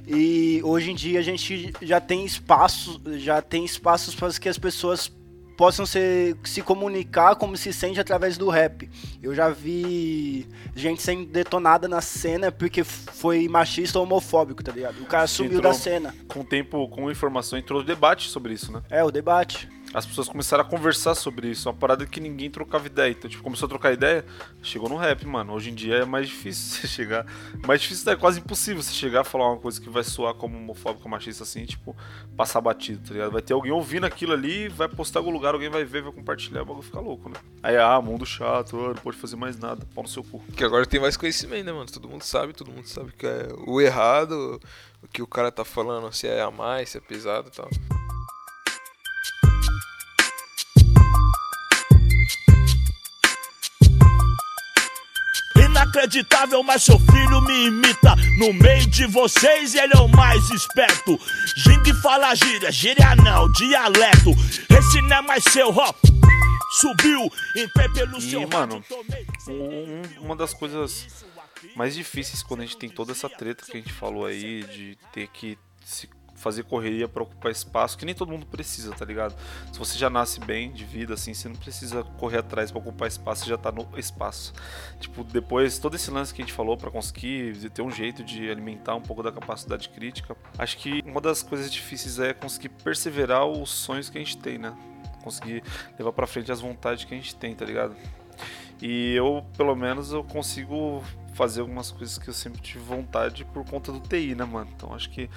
E 0.06 0.60
hoje 0.62 0.92
em 0.92 0.94
dia 0.94 1.18
a 1.18 1.22
gente 1.22 1.72
já 1.82 2.00
tem 2.00 2.24
espaço, 2.24 3.00
já 3.16 3.42
tem 3.42 3.64
espaços 3.64 4.14
para 4.14 4.32
que 4.34 4.48
as 4.48 4.58
pessoas 4.58 5.10
possam 5.58 5.84
ser, 5.84 6.36
se 6.44 6.62
comunicar 6.62 7.34
como 7.34 7.56
se 7.56 7.72
sente 7.72 7.98
através 7.98 8.38
do 8.38 8.48
rap. 8.48 8.88
Eu 9.20 9.34
já 9.34 9.48
vi 9.50 10.46
gente 10.74 11.02
sendo 11.02 11.26
detonada 11.26 11.88
na 11.88 12.00
cena 12.00 12.52
porque 12.52 12.84
foi 12.84 13.48
machista 13.48 13.98
ou 13.98 14.04
homofóbico, 14.04 14.62
tá 14.62 14.70
ligado? 14.70 15.02
O 15.02 15.06
cara 15.06 15.26
sumiu 15.26 15.58
Entrou- 15.58 15.72
da 15.72 15.76
cena. 15.76 16.14
Com 16.28 16.40
o 16.40 16.44
tempo, 16.44 16.88
com 16.88 17.10
informação, 17.10 17.58
entrou 17.58 17.82
debate 17.82 18.28
sobre 18.28 18.54
isso, 18.54 18.70
né? 18.70 18.80
É, 18.88 19.02
o 19.02 19.10
debate. 19.10 19.68
As 19.94 20.04
pessoas 20.04 20.28
começaram 20.28 20.62
a 20.62 20.66
conversar 20.66 21.14
sobre 21.14 21.48
isso, 21.48 21.68
uma 21.68 21.74
parada 21.74 22.04
que 22.04 22.20
ninguém 22.20 22.50
trocava 22.50 22.86
ideia. 22.86 23.10
Então, 23.10 23.28
tipo, 23.28 23.42
começou 23.42 23.66
a 23.66 23.68
trocar 23.68 23.92
ideia, 23.92 24.24
chegou 24.62 24.88
no 24.88 24.96
rap, 24.96 25.26
mano. 25.26 25.54
Hoje 25.54 25.70
em 25.70 25.74
dia 25.74 25.96
é 25.96 26.04
mais 26.04 26.28
difícil 26.28 26.82
você 26.82 26.86
chegar. 26.86 27.26
Mais 27.66 27.80
difícil, 27.80 28.12
é 28.12 28.16
quase 28.16 28.40
impossível 28.40 28.82
você 28.82 28.92
chegar 28.92 29.22
a 29.22 29.24
falar 29.24 29.50
uma 29.50 29.58
coisa 29.58 29.80
que 29.80 29.88
vai 29.88 30.04
soar 30.04 30.34
como 30.34 30.58
homofóbico, 30.58 31.08
machista, 31.08 31.42
assim, 31.42 31.64
tipo, 31.64 31.96
passar 32.36 32.60
batido, 32.60 33.06
tá 33.06 33.14
ligado? 33.14 33.32
Vai 33.32 33.40
ter 33.40 33.54
alguém 33.54 33.72
ouvindo 33.72 34.04
aquilo 34.04 34.34
ali, 34.34 34.68
vai 34.68 34.88
postar 34.88 35.20
em 35.20 35.22
algum 35.22 35.32
lugar, 35.32 35.54
alguém 35.54 35.70
vai 35.70 35.84
ver, 35.84 36.02
vai 36.02 36.12
compartilhar, 36.12 36.62
o 36.62 36.66
bagulho 36.66 36.84
fica 36.84 37.00
louco, 37.00 37.30
né? 37.30 37.36
Aí, 37.62 37.76
ah, 37.76 38.00
mundo 38.00 38.26
chato, 38.26 38.78
ah, 38.78 38.88
não 38.88 38.94
pode 38.94 39.16
fazer 39.16 39.36
mais 39.36 39.58
nada, 39.58 39.86
pau 39.94 40.02
no 40.02 40.08
seu 40.08 40.22
cu. 40.22 40.42
Que 40.54 40.64
agora 40.64 40.84
tem 40.84 41.00
mais 41.00 41.16
conhecimento, 41.16 41.64
né, 41.64 41.72
mano? 41.72 41.86
Todo 41.86 42.08
mundo 42.08 42.22
sabe, 42.22 42.52
todo 42.52 42.70
mundo 42.70 42.86
sabe 42.86 43.12
que 43.12 43.26
é 43.26 43.48
o 43.66 43.80
errado, 43.80 44.60
o 45.02 45.08
que 45.08 45.22
o 45.22 45.26
cara 45.26 45.50
tá 45.50 45.64
falando, 45.64 46.12
se 46.12 46.26
é 46.26 46.42
a 46.42 46.50
mais, 46.50 46.90
se 46.90 46.98
é 46.98 47.00
pesado 47.00 47.48
e 47.48 47.56
tal. 47.56 47.68
Inacreditável, 55.92 56.62
mas 56.62 56.82
seu 56.82 56.98
filho 56.98 57.40
me 57.42 57.66
imita. 57.66 58.14
No 58.38 58.52
meio 58.52 58.86
de 58.86 59.06
vocês 59.06 59.74
ele 59.74 59.94
é 59.94 59.98
o 60.00 60.08
mais 60.08 60.50
esperto. 60.50 61.18
Gingue 61.56 61.94
fala 62.02 62.34
gíria, 62.34 62.70
gíria 62.70 63.16
não, 63.16 63.50
dialeto. 63.52 64.30
Esse 64.68 65.00
não 65.02 65.16
é 65.16 65.22
mais 65.22 65.44
seu, 65.44 65.70
ó. 65.74 65.92
Subiu, 66.80 67.32
entrei 67.56 67.88
pelo 67.88 68.20
seu 68.20 68.42
E, 68.42 68.46
mano, 68.46 68.84
um- 69.48 70.02
uma 70.26 70.36
das 70.36 70.52
coisas 70.52 71.06
mais 71.74 71.94
difíceis 71.94 72.42
quando 72.42 72.60
a 72.60 72.64
gente 72.64 72.76
tem 72.76 72.90
toda 72.90 73.12
essa 73.12 73.28
treta 73.28 73.64
que 73.64 73.72
a 73.78 73.80
gente 73.80 73.92
falou 73.92 74.26
aí, 74.26 74.62
de 74.64 74.98
ter 75.12 75.26
que 75.28 75.58
se 75.84 76.06
fazer 76.38 76.62
correria 76.62 77.08
pra 77.08 77.22
ocupar 77.22 77.50
espaço, 77.50 77.98
que 77.98 78.04
nem 78.04 78.14
todo 78.14 78.30
mundo 78.30 78.46
precisa, 78.46 78.92
tá 78.92 79.04
ligado? 79.04 79.34
Se 79.72 79.78
você 79.78 79.98
já 79.98 80.08
nasce 80.08 80.38
bem 80.40 80.72
de 80.72 80.84
vida, 80.84 81.14
assim, 81.14 81.34
você 81.34 81.48
não 81.48 81.56
precisa 81.56 82.04
correr 82.16 82.38
atrás 82.38 82.70
pra 82.70 82.80
ocupar 82.80 83.08
espaço, 83.08 83.44
você 83.44 83.50
já 83.50 83.58
tá 83.58 83.72
no 83.72 83.86
espaço. 83.98 84.52
Tipo, 85.00 85.24
depois, 85.24 85.78
todo 85.78 85.96
esse 85.96 86.10
lance 86.10 86.32
que 86.32 86.40
a 86.40 86.44
gente 86.44 86.54
falou 86.54 86.76
pra 86.76 86.90
conseguir 86.90 87.68
ter 87.70 87.82
um 87.82 87.90
jeito 87.90 88.22
de 88.22 88.48
alimentar 88.48 88.94
um 88.94 89.02
pouco 89.02 89.22
da 89.22 89.32
capacidade 89.32 89.88
crítica, 89.88 90.36
acho 90.56 90.78
que 90.78 91.02
uma 91.04 91.20
das 91.20 91.42
coisas 91.42 91.70
difíceis 91.70 92.18
é 92.18 92.32
conseguir 92.32 92.68
perseverar 92.68 93.44
os 93.44 93.70
sonhos 93.70 94.08
que 94.08 94.16
a 94.16 94.20
gente 94.20 94.38
tem, 94.38 94.58
né? 94.58 94.76
Conseguir 95.22 95.62
levar 95.98 96.12
pra 96.12 96.26
frente 96.26 96.52
as 96.52 96.60
vontades 96.60 97.04
que 97.04 97.12
a 97.12 97.16
gente 97.16 97.34
tem, 97.34 97.54
tá 97.54 97.64
ligado? 97.64 97.96
E 98.80 99.12
eu, 99.14 99.44
pelo 99.56 99.74
menos, 99.74 100.12
eu 100.12 100.22
consigo 100.22 101.02
fazer 101.38 101.60
algumas 101.60 101.92
coisas 101.92 102.18
que 102.18 102.26
eu 102.26 102.34
sempre 102.34 102.60
tive 102.60 102.80
vontade 102.80 103.44
por 103.44 103.64
conta 103.64 103.92
do 103.92 104.00
TI, 104.00 104.34
né, 104.34 104.44
mano? 104.44 104.68
Então 104.74 104.92
acho 104.92 105.08
que 105.08 105.30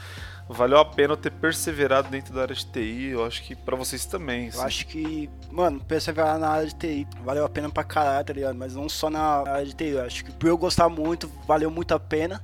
valeu 0.49 0.80
a 0.80 0.84
pena 0.84 1.14
eu 1.14 1.18
ter 1.18 1.30
perseverado 1.30 2.10
dentro 2.10 2.34
da 2.34 2.41
área 2.41 2.56
de 2.56 2.66
TI. 2.66 3.10
Eu 3.10 3.24
acho 3.24 3.43
que 3.43 3.56
pra 3.56 3.76
vocês 3.76 4.04
também. 4.04 4.49
Eu 4.52 4.64
acho 4.64 4.88
que, 4.88 5.30
mano, 5.52 5.80
perseverar 5.80 6.39
na 6.39 6.49
área 6.49 6.68
de 6.68 6.74
TI 6.74 7.08
valeu 7.24 7.45
a 7.45 7.49
pena 7.49 7.70
pra 7.70 7.84
caralho, 7.84 8.26
tá 8.26 8.34
ligado? 8.34 8.56
Mas 8.56 8.74
não 8.74 8.89
só 8.89 9.12
na 9.12 9.47
área 9.47 9.66
de 9.66 9.76
TI. 9.76 9.89
Eu 9.89 10.04
acho 10.04 10.26
que 10.26 10.32
por 10.32 10.47
eu 10.47 10.58
gostar 10.58 10.89
muito, 10.89 11.32
valeu 11.45 11.70
muito 11.70 11.93
a 11.93 11.99
pena. 11.99 12.43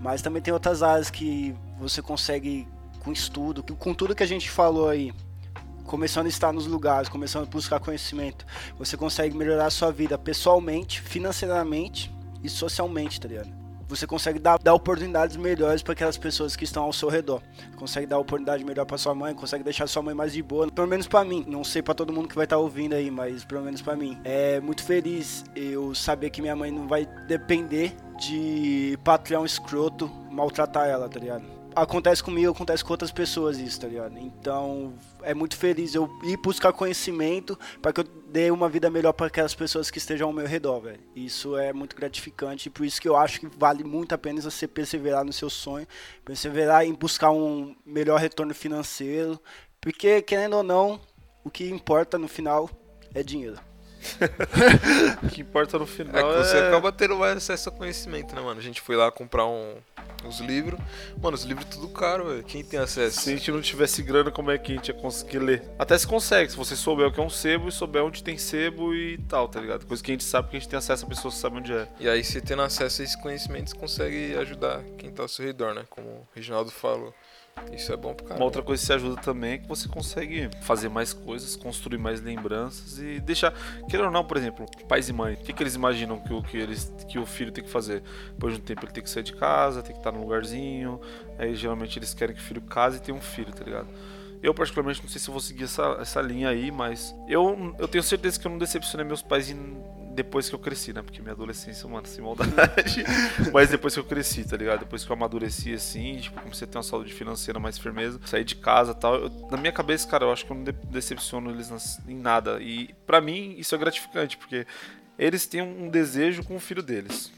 Mas 0.00 0.22
também 0.22 0.40
tem 0.40 0.54
outras 0.54 0.80
áreas 0.80 1.10
que 1.10 1.56
você 1.80 2.00
consegue, 2.00 2.68
com 3.00 3.10
estudo, 3.10 3.64
com 3.74 3.92
tudo 3.92 4.14
que 4.14 4.22
a 4.22 4.26
gente 4.26 4.48
falou 4.48 4.88
aí, 4.88 5.12
começando 5.84 6.26
a 6.26 6.28
estar 6.28 6.52
nos 6.52 6.68
lugares, 6.68 7.08
começando 7.08 7.44
a 7.44 7.50
buscar 7.50 7.80
conhecimento, 7.80 8.46
você 8.78 8.96
consegue 8.96 9.36
melhorar 9.36 9.66
a 9.66 9.70
sua 9.70 9.92
vida 9.92 10.16
pessoalmente, 10.16 11.00
financeiramente 11.00 12.12
e 12.42 12.48
socialmente, 12.48 13.20
tá 13.20 13.28
ligado? 13.28 13.62
Você 13.88 14.06
consegue 14.06 14.38
dar, 14.38 14.58
dar 14.58 14.72
oportunidades 14.72 15.36
melhores 15.36 15.82
para 15.82 15.92
aquelas 15.92 16.16
pessoas 16.16 16.56
que 16.56 16.64
estão 16.64 16.84
ao 16.84 16.94
seu 16.94 17.10
redor. 17.10 17.42
Consegue 17.76 18.06
dar 18.06 18.18
oportunidade 18.18 18.64
melhor 18.64 18.86
para 18.86 18.96
sua 18.96 19.14
mãe, 19.14 19.34
consegue 19.34 19.62
deixar 19.62 19.86
sua 19.86 20.02
mãe 20.02 20.14
mais 20.14 20.32
de 20.32 20.42
boa. 20.42 20.70
Pelo 20.70 20.88
menos 20.88 21.06
para 21.06 21.22
mim, 21.24 21.44
não 21.46 21.62
sei 21.62 21.82
para 21.82 21.92
todo 21.92 22.10
mundo 22.10 22.26
que 22.26 22.34
vai 22.34 22.44
estar 22.44 22.56
ouvindo 22.56 22.94
aí, 22.94 23.10
mas 23.10 23.44
pelo 23.44 23.60
menos 23.62 23.82
para 23.82 23.94
mim. 23.94 24.18
É 24.24 24.60
muito 24.60 24.82
feliz 24.82 25.44
eu 25.54 25.94
saber 25.94 26.30
que 26.30 26.40
minha 26.40 26.56
mãe 26.56 26.70
não 26.70 26.88
vai 26.88 27.06
depender 27.28 27.94
de 28.18 28.98
patrão 29.04 29.44
escroto 29.44 30.10
maltratar 30.30 30.88
ela, 30.88 31.06
tá 31.06 31.20
ligado? 31.20 31.62
acontece 31.74 32.22
comigo, 32.22 32.52
acontece 32.52 32.84
com 32.84 32.92
outras 32.92 33.10
pessoas 33.10 33.58
isso, 33.58 33.80
tá 33.80 33.88
ligado? 33.88 34.18
Então, 34.18 34.92
é 35.24 35.34
muito 35.34 35.56
feliz 35.56 35.94
eu 35.94 36.10
ir 36.22 36.36
buscar 36.36 36.72
conhecimento 36.72 37.58
para 37.80 37.92
que 37.92 38.00
eu 38.00 38.04
dê 38.04 38.50
uma 38.50 38.68
vida 38.68 38.90
melhor 38.90 39.12
para 39.12 39.26
aquelas 39.26 39.54
pessoas 39.54 39.90
que 39.90 39.98
estejam 39.98 40.28
ao 40.28 40.32
meu 40.32 40.46
redor, 40.46 40.80
velho. 40.80 41.00
Isso 41.14 41.56
é 41.56 41.72
muito 41.72 41.94
gratificante 41.96 42.68
e 42.68 42.70
por 42.70 42.84
isso 42.84 43.00
que 43.00 43.08
eu 43.08 43.16
acho 43.16 43.40
que 43.40 43.46
vale 43.58 43.84
muito 43.84 44.14
a 44.14 44.18
pena 44.18 44.40
você 44.40 44.66
perseverar 44.66 45.24
no 45.24 45.32
seu 45.32 45.50
sonho, 45.50 45.86
perseverar 46.24 46.84
em 46.84 46.94
buscar 46.94 47.30
um 47.30 47.74
melhor 47.84 48.18
retorno 48.20 48.54
financeiro, 48.54 49.40
porque 49.80 50.22
querendo 50.22 50.56
ou 50.56 50.62
não, 50.62 51.00
o 51.44 51.50
que 51.50 51.68
importa 51.68 52.18
no 52.18 52.28
final 52.28 52.70
é 53.14 53.22
dinheiro. 53.22 53.71
O 55.22 55.28
que 55.30 55.40
importa 55.40 55.78
no 55.78 55.86
final 55.86 56.14
É 56.16 56.22
que 56.42 56.48
você 56.48 56.56
é- 56.56 56.68
acaba 56.68 56.92
tendo 56.92 57.16
mais 57.16 57.36
acesso 57.36 57.68
a 57.68 57.72
conhecimento, 57.72 58.34
né, 58.34 58.40
mano? 58.40 58.58
A 58.58 58.62
gente 58.62 58.80
foi 58.80 58.96
lá 58.96 59.10
comprar 59.10 59.46
um, 59.46 59.74
uns 60.24 60.40
livros. 60.40 60.78
Mano, 61.20 61.34
os 61.36 61.44
livros 61.44 61.66
tudo 61.66 61.88
caro, 61.88 62.26
velho. 62.28 62.44
Quem 62.44 62.64
tem 62.64 62.78
acesso? 62.78 63.20
Se 63.20 63.30
a 63.30 63.36
gente 63.36 63.50
não 63.50 63.60
tivesse 63.60 64.02
grana, 64.02 64.30
como 64.30 64.50
é 64.50 64.58
que 64.58 64.72
a 64.72 64.74
gente 64.76 64.88
ia 64.88 64.94
conseguir 64.94 65.38
ler? 65.38 65.62
Até 65.78 65.96
se 65.96 66.06
consegue, 66.06 66.50
se 66.50 66.56
você 66.56 66.76
souber 66.76 67.06
o 67.06 67.12
que 67.12 67.20
é 67.20 67.22
um 67.22 67.30
sebo 67.30 67.68
e 67.68 67.72
souber 67.72 68.02
onde 68.02 68.22
tem 68.22 68.36
sebo 68.38 68.94
e 68.94 69.18
tal, 69.28 69.48
tá 69.48 69.60
ligado? 69.60 69.86
Coisa 69.86 70.02
que 70.02 70.10
a 70.10 70.14
gente 70.14 70.24
sabe 70.24 70.48
que 70.50 70.56
a 70.56 70.60
gente 70.60 70.68
tem 70.68 70.78
acesso 70.78 71.04
a 71.04 71.08
pessoas 71.08 71.34
que 71.34 71.40
sabem 71.40 71.58
onde 71.58 71.72
é. 71.72 71.88
E 72.00 72.08
aí, 72.08 72.22
você 72.24 72.40
tendo 72.40 72.62
acesso 72.62 73.02
a 73.02 73.04
esse 73.04 73.20
conhecimento, 73.20 73.70
você 73.70 73.76
consegue 73.76 74.36
ajudar 74.36 74.82
quem 74.98 75.10
tá 75.10 75.22
ao 75.22 75.28
seu 75.28 75.44
redor, 75.44 75.74
né? 75.74 75.84
Como 75.88 76.06
o 76.08 76.28
Reginaldo 76.34 76.70
falou. 76.70 77.14
Isso 77.72 77.92
é 77.92 77.96
bom 77.96 78.14
pro 78.14 78.26
cara. 78.26 78.38
Uma 78.40 78.44
outra 78.44 78.62
coisa 78.62 78.80
que 78.80 78.86
se 78.86 78.92
ajuda 78.92 79.20
também 79.20 79.52
é 79.52 79.58
que 79.58 79.68
você 79.68 79.88
consegue 79.88 80.50
fazer 80.62 80.88
mais 80.88 81.12
coisas, 81.12 81.56
construir 81.56 81.98
mais 81.98 82.20
lembranças 82.20 82.98
e 82.98 83.20
deixar. 83.20 83.52
Querendo 83.88 84.06
ou 84.06 84.10
não, 84.12 84.24
por 84.24 84.36
exemplo, 84.36 84.66
pais 84.88 85.08
e 85.08 85.12
mães, 85.12 85.38
o 85.38 85.42
que, 85.42 85.52
que 85.52 85.62
eles 85.62 85.74
imaginam 85.74 86.18
que 86.20 86.32
o, 86.32 86.42
que, 86.42 86.56
eles, 86.56 86.92
que 87.08 87.18
o 87.18 87.24
filho 87.26 87.52
tem 87.52 87.62
que 87.64 87.70
fazer? 87.70 88.02
Depois 88.34 88.54
de 88.54 88.60
um 88.60 88.64
tempo 88.64 88.84
ele 88.84 88.92
tem 88.92 89.02
que 89.02 89.08
sair 89.10 89.22
de 89.22 89.34
casa, 89.34 89.82
tem 89.82 89.92
que 89.92 90.00
estar 90.00 90.12
num 90.12 90.20
lugarzinho. 90.20 91.00
Aí 91.38 91.54
geralmente 91.54 91.98
eles 91.98 92.12
querem 92.12 92.34
que 92.34 92.40
o 92.40 92.44
filho 92.44 92.60
case 92.62 92.98
e 92.98 93.00
tenha 93.00 93.16
um 93.16 93.20
filho, 93.22 93.52
tá 93.52 93.64
ligado? 93.64 93.88
Eu, 94.42 94.52
particularmente, 94.52 95.00
não 95.00 95.08
sei 95.08 95.20
se 95.20 95.28
eu 95.28 95.32
vou 95.32 95.40
seguir 95.40 95.64
essa, 95.64 95.98
essa 96.00 96.20
linha 96.20 96.48
aí, 96.48 96.70
mas 96.72 97.14
eu, 97.28 97.74
eu 97.78 97.86
tenho 97.86 98.02
certeza 98.02 98.40
que 98.40 98.46
eu 98.46 98.50
não 98.50 98.58
decepcionei 98.58 99.06
meus 99.06 99.22
pais 99.22 99.48
em- 99.48 99.76
depois 100.14 100.48
que 100.48 100.54
eu 100.54 100.58
cresci, 100.58 100.92
né? 100.92 101.02
Porque 101.02 101.20
minha 101.20 101.32
adolescência, 101.32 101.88
mano, 101.88 102.06
sem 102.06 102.22
maldade. 102.22 103.04
mas 103.52 103.70
depois 103.70 103.94
que 103.94 104.00
eu 104.00 104.04
cresci, 104.04 104.44
tá 104.44 104.56
ligado? 104.56 104.80
Depois 104.80 105.04
que 105.04 105.10
eu 105.10 105.16
amadureci, 105.16 105.72
assim, 105.74 106.16
tipo, 106.18 106.40
comecei 106.40 106.66
a 106.66 106.70
ter 106.70 106.76
uma 106.78 106.82
saúde 106.82 107.12
financeira 107.12 107.58
mais 107.58 107.78
firmeza, 107.78 108.20
sair 108.26 108.44
de 108.44 108.54
casa 108.56 108.92
e 108.92 108.94
tal. 108.94 109.14
eu- 109.16 109.48
na 109.50 109.56
minha 109.56 109.72
cabeça, 109.72 110.06
cara, 110.08 110.24
eu 110.24 110.32
acho 110.32 110.44
que 110.44 110.52
eu 110.52 110.56
não 110.56 110.64
de- 110.64 110.72
decepciono 110.72 111.50
eles 111.50 111.70
nas- 111.70 112.00
em 112.06 112.16
nada. 112.16 112.60
E 112.60 112.94
pra 113.06 113.20
mim, 113.20 113.54
isso 113.58 113.74
é 113.74 113.78
gratificante, 113.78 114.36
porque 114.36 114.66
eles 115.18 115.46
têm 115.46 115.62
um 115.62 115.88
desejo 115.88 116.42
com 116.44 116.56
o 116.56 116.60
filho 116.60 116.82
deles. 116.82 117.32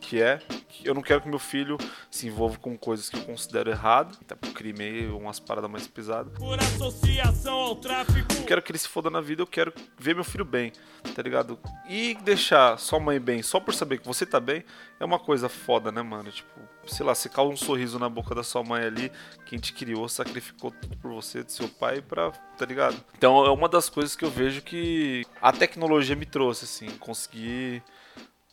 Que 0.00 0.20
é 0.22 0.40
eu 0.84 0.94
não 0.94 1.02
quero 1.02 1.20
que 1.20 1.28
meu 1.28 1.38
filho 1.38 1.76
se 2.10 2.26
envolva 2.26 2.58
com 2.58 2.76
coisas 2.76 3.08
que 3.08 3.16
eu 3.16 3.24
considero 3.24 3.70
errado, 3.70 4.16
até 4.20 4.34
por 4.34 4.52
crime 4.52 5.06
ou 5.08 5.20
umas 5.20 5.40
paradas 5.40 5.70
mais 5.70 5.86
pesadas. 5.86 6.32
Por 6.38 6.58
associação 6.58 7.54
ao 7.54 7.76
tráfico 7.76 8.32
Eu 8.34 8.44
quero 8.44 8.62
que 8.62 8.70
ele 8.72 8.78
se 8.78 8.88
foda 8.88 9.10
na 9.10 9.20
vida, 9.20 9.42
eu 9.42 9.46
quero 9.46 9.72
ver 9.98 10.14
meu 10.14 10.24
filho 10.24 10.44
bem, 10.44 10.72
tá 11.14 11.22
ligado? 11.22 11.58
E 11.88 12.14
deixar 12.22 12.78
sua 12.78 13.00
mãe 13.00 13.18
bem 13.20 13.42
só 13.42 13.60
por 13.60 13.74
saber 13.74 13.98
que 13.98 14.06
você 14.06 14.24
tá 14.24 14.40
bem 14.40 14.64
é 15.00 15.04
uma 15.04 15.18
coisa 15.18 15.48
foda, 15.48 15.92
né, 15.92 16.02
mano? 16.02 16.30
Tipo, 16.30 16.60
sei 16.86 17.04
lá, 17.04 17.14
você 17.14 17.28
causa 17.28 17.52
um 17.52 17.56
sorriso 17.56 17.98
na 17.98 18.08
boca 18.08 18.34
da 18.34 18.42
sua 18.42 18.62
mãe 18.62 18.84
ali, 18.84 19.12
quem 19.46 19.58
te 19.58 19.72
criou, 19.72 20.08
sacrificou 20.08 20.70
tudo 20.70 20.96
por 20.96 21.12
você, 21.12 21.42
do 21.42 21.52
seu 21.52 21.68
pai, 21.68 22.00
pra. 22.00 22.30
tá 22.30 22.66
ligado? 22.66 22.96
Então 23.16 23.44
é 23.44 23.50
uma 23.50 23.68
das 23.68 23.88
coisas 23.88 24.16
que 24.16 24.24
eu 24.24 24.30
vejo 24.30 24.62
que 24.62 25.24
a 25.40 25.52
tecnologia 25.52 26.16
me 26.16 26.26
trouxe, 26.26 26.64
assim, 26.64 26.90
conseguir 26.98 27.82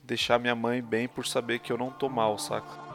deixar 0.05 0.39
minha 0.39 0.55
mãe 0.55 0.81
bem 0.81 1.07
por 1.07 1.25
saber 1.25 1.59
que 1.59 1.71
eu 1.71 1.77
não 1.77 1.89
tô 1.89 2.07
mal, 2.07 2.37
saca? 2.37 2.85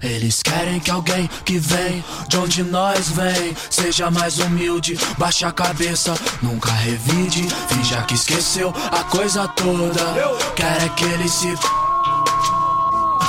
Eles 0.00 0.42
querem 0.42 0.80
que 0.80 0.90
alguém 0.90 1.28
que 1.44 1.58
vem 1.58 2.02
de 2.28 2.38
onde 2.38 2.62
nós 2.62 3.10
vem 3.10 3.54
seja 3.68 4.10
mais 4.10 4.38
humilde, 4.38 4.96
baixa 5.18 5.48
a 5.48 5.52
cabeça, 5.52 6.14
nunca 6.42 6.70
revide, 6.70 7.42
finja 7.68 8.02
que 8.02 8.14
esqueceu 8.14 8.72
a 8.90 9.04
coisa 9.04 9.46
toda. 9.48 10.00
Quer 10.54 10.82
é 10.82 10.88
que 10.90 11.04
ele 11.04 11.28
se 11.28 11.48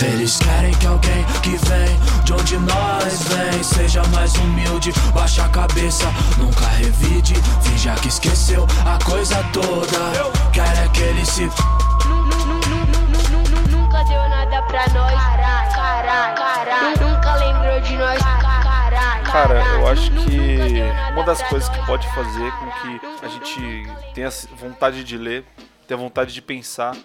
eles 0.01 0.37
querem 0.37 0.73
que 0.75 0.87
alguém 0.87 1.25
que 1.43 1.49
vem 1.49 2.18
de 2.29 2.33
onde 2.33 2.57
nós 2.59 3.23
vem. 3.23 3.63
Seja 3.63 4.03
mais 4.09 4.35
humilde, 4.35 4.91
baixa 5.13 5.45
a 5.45 5.49
cabeça, 5.49 6.05
nunca 6.37 6.67
revide. 6.67 7.33
Finja 7.63 7.95
que 7.95 8.07
esqueceu 8.07 8.67
a 8.85 9.03
coisa 9.03 9.43
toda. 9.51 9.97
Quer 10.53 10.85
é 10.85 10.87
que 10.89 11.01
ele 11.01 11.25
se. 11.25 11.49
Nunca 13.71 14.03
deu 14.03 14.29
nada 14.29 14.61
pra 14.63 14.87
nós. 14.89 15.13
Caralho, 15.73 16.35
caralho. 16.35 17.01
Nunca 17.01 17.35
lembrou 17.35 17.81
de 17.81 17.97
nós. 17.97 18.19
Cara, 19.31 19.63
eu 19.75 19.87
acho 19.87 20.11
que 20.11 20.83
uma 21.13 21.23
das 21.23 21.41
coisas 21.43 21.67
que 21.69 21.85
pode 21.85 22.07
fazer 22.13 22.51
com 22.51 22.71
que 22.71 23.25
a 23.25 23.27
gente 23.27 23.87
tenha 24.13 24.29
vontade 24.55 25.03
de 25.03 25.17
ler, 25.17 25.45
tenha 25.87 25.97
vontade 25.97 26.33
de 26.33 26.41
pensar, 26.41 26.95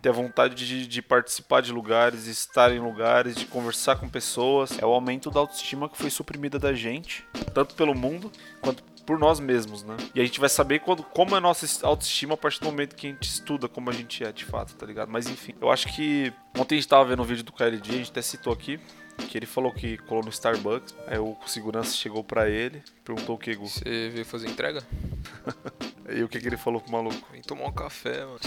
ter 0.00 0.08
a 0.08 0.12
vontade 0.12 0.54
de, 0.54 0.86
de, 0.86 1.02
participar 1.02 1.60
de 1.60 1.72
lugares, 1.72 2.26
estar 2.26 2.72
em 2.72 2.78
lugares, 2.78 3.36
de 3.36 3.46
conversar 3.46 3.96
com 3.96 4.08
pessoas. 4.08 4.78
É 4.78 4.86
o 4.86 4.92
aumento 4.92 5.30
da 5.30 5.40
autoestima 5.40 5.88
que 5.88 5.96
foi 5.96 6.10
suprimida 6.10 6.58
da 6.58 6.72
gente, 6.72 7.24
tanto 7.54 7.74
pelo 7.74 7.94
mundo 7.94 8.30
quanto 8.60 8.82
por 9.04 9.18
nós 9.18 9.40
mesmos, 9.40 9.82
né? 9.82 9.96
E 10.14 10.20
a 10.20 10.24
gente 10.24 10.38
vai 10.38 10.48
saber 10.48 10.80
quando, 10.80 11.02
como 11.02 11.34
é 11.34 11.38
a 11.38 11.40
nossa 11.40 11.86
autoestima 11.86 12.34
a 12.34 12.36
partir 12.36 12.60
do 12.60 12.66
momento 12.66 12.94
que 12.94 13.08
a 13.08 13.10
gente 13.10 13.24
estuda 13.24 13.68
como 13.68 13.90
a 13.90 13.92
gente 13.92 14.22
é 14.22 14.30
de 14.30 14.44
fato, 14.44 14.74
tá 14.74 14.86
ligado? 14.86 15.10
Mas 15.10 15.28
enfim, 15.28 15.54
eu 15.60 15.70
acho 15.70 15.92
que 15.94 16.32
ontem 16.56 16.76
a 16.76 16.80
gente 16.80 16.88
tava 16.88 17.04
vendo 17.06 17.22
um 17.22 17.26
vídeo 17.26 17.42
do 17.42 17.52
KLD, 17.52 17.90
a 17.90 17.96
gente 17.96 18.10
até 18.10 18.22
citou 18.22 18.52
aqui, 18.52 18.78
que 19.26 19.36
ele 19.36 19.46
falou 19.46 19.72
que 19.72 19.98
colou 19.98 20.22
no 20.22 20.30
Starbucks. 20.30 20.94
Aí 21.06 21.18
o 21.18 21.36
segurança 21.46 21.94
chegou 21.94 22.22
pra 22.22 22.48
ele, 22.48 22.82
perguntou 23.04 23.36
o 23.36 23.38
que, 23.38 23.54
Gu? 23.54 23.68
Você 23.68 24.10
veio 24.10 24.24
fazer 24.24 24.48
entrega? 24.48 24.82
e 26.08 26.22
o 26.22 26.28
que, 26.28 26.40
que 26.40 26.46
ele 26.46 26.56
falou 26.56 26.80
pro 26.80 26.92
maluco? 26.92 27.16
Vem 27.30 27.42
tomar 27.42 27.66
um 27.66 27.72
café, 27.72 28.24
mano. 28.24 28.38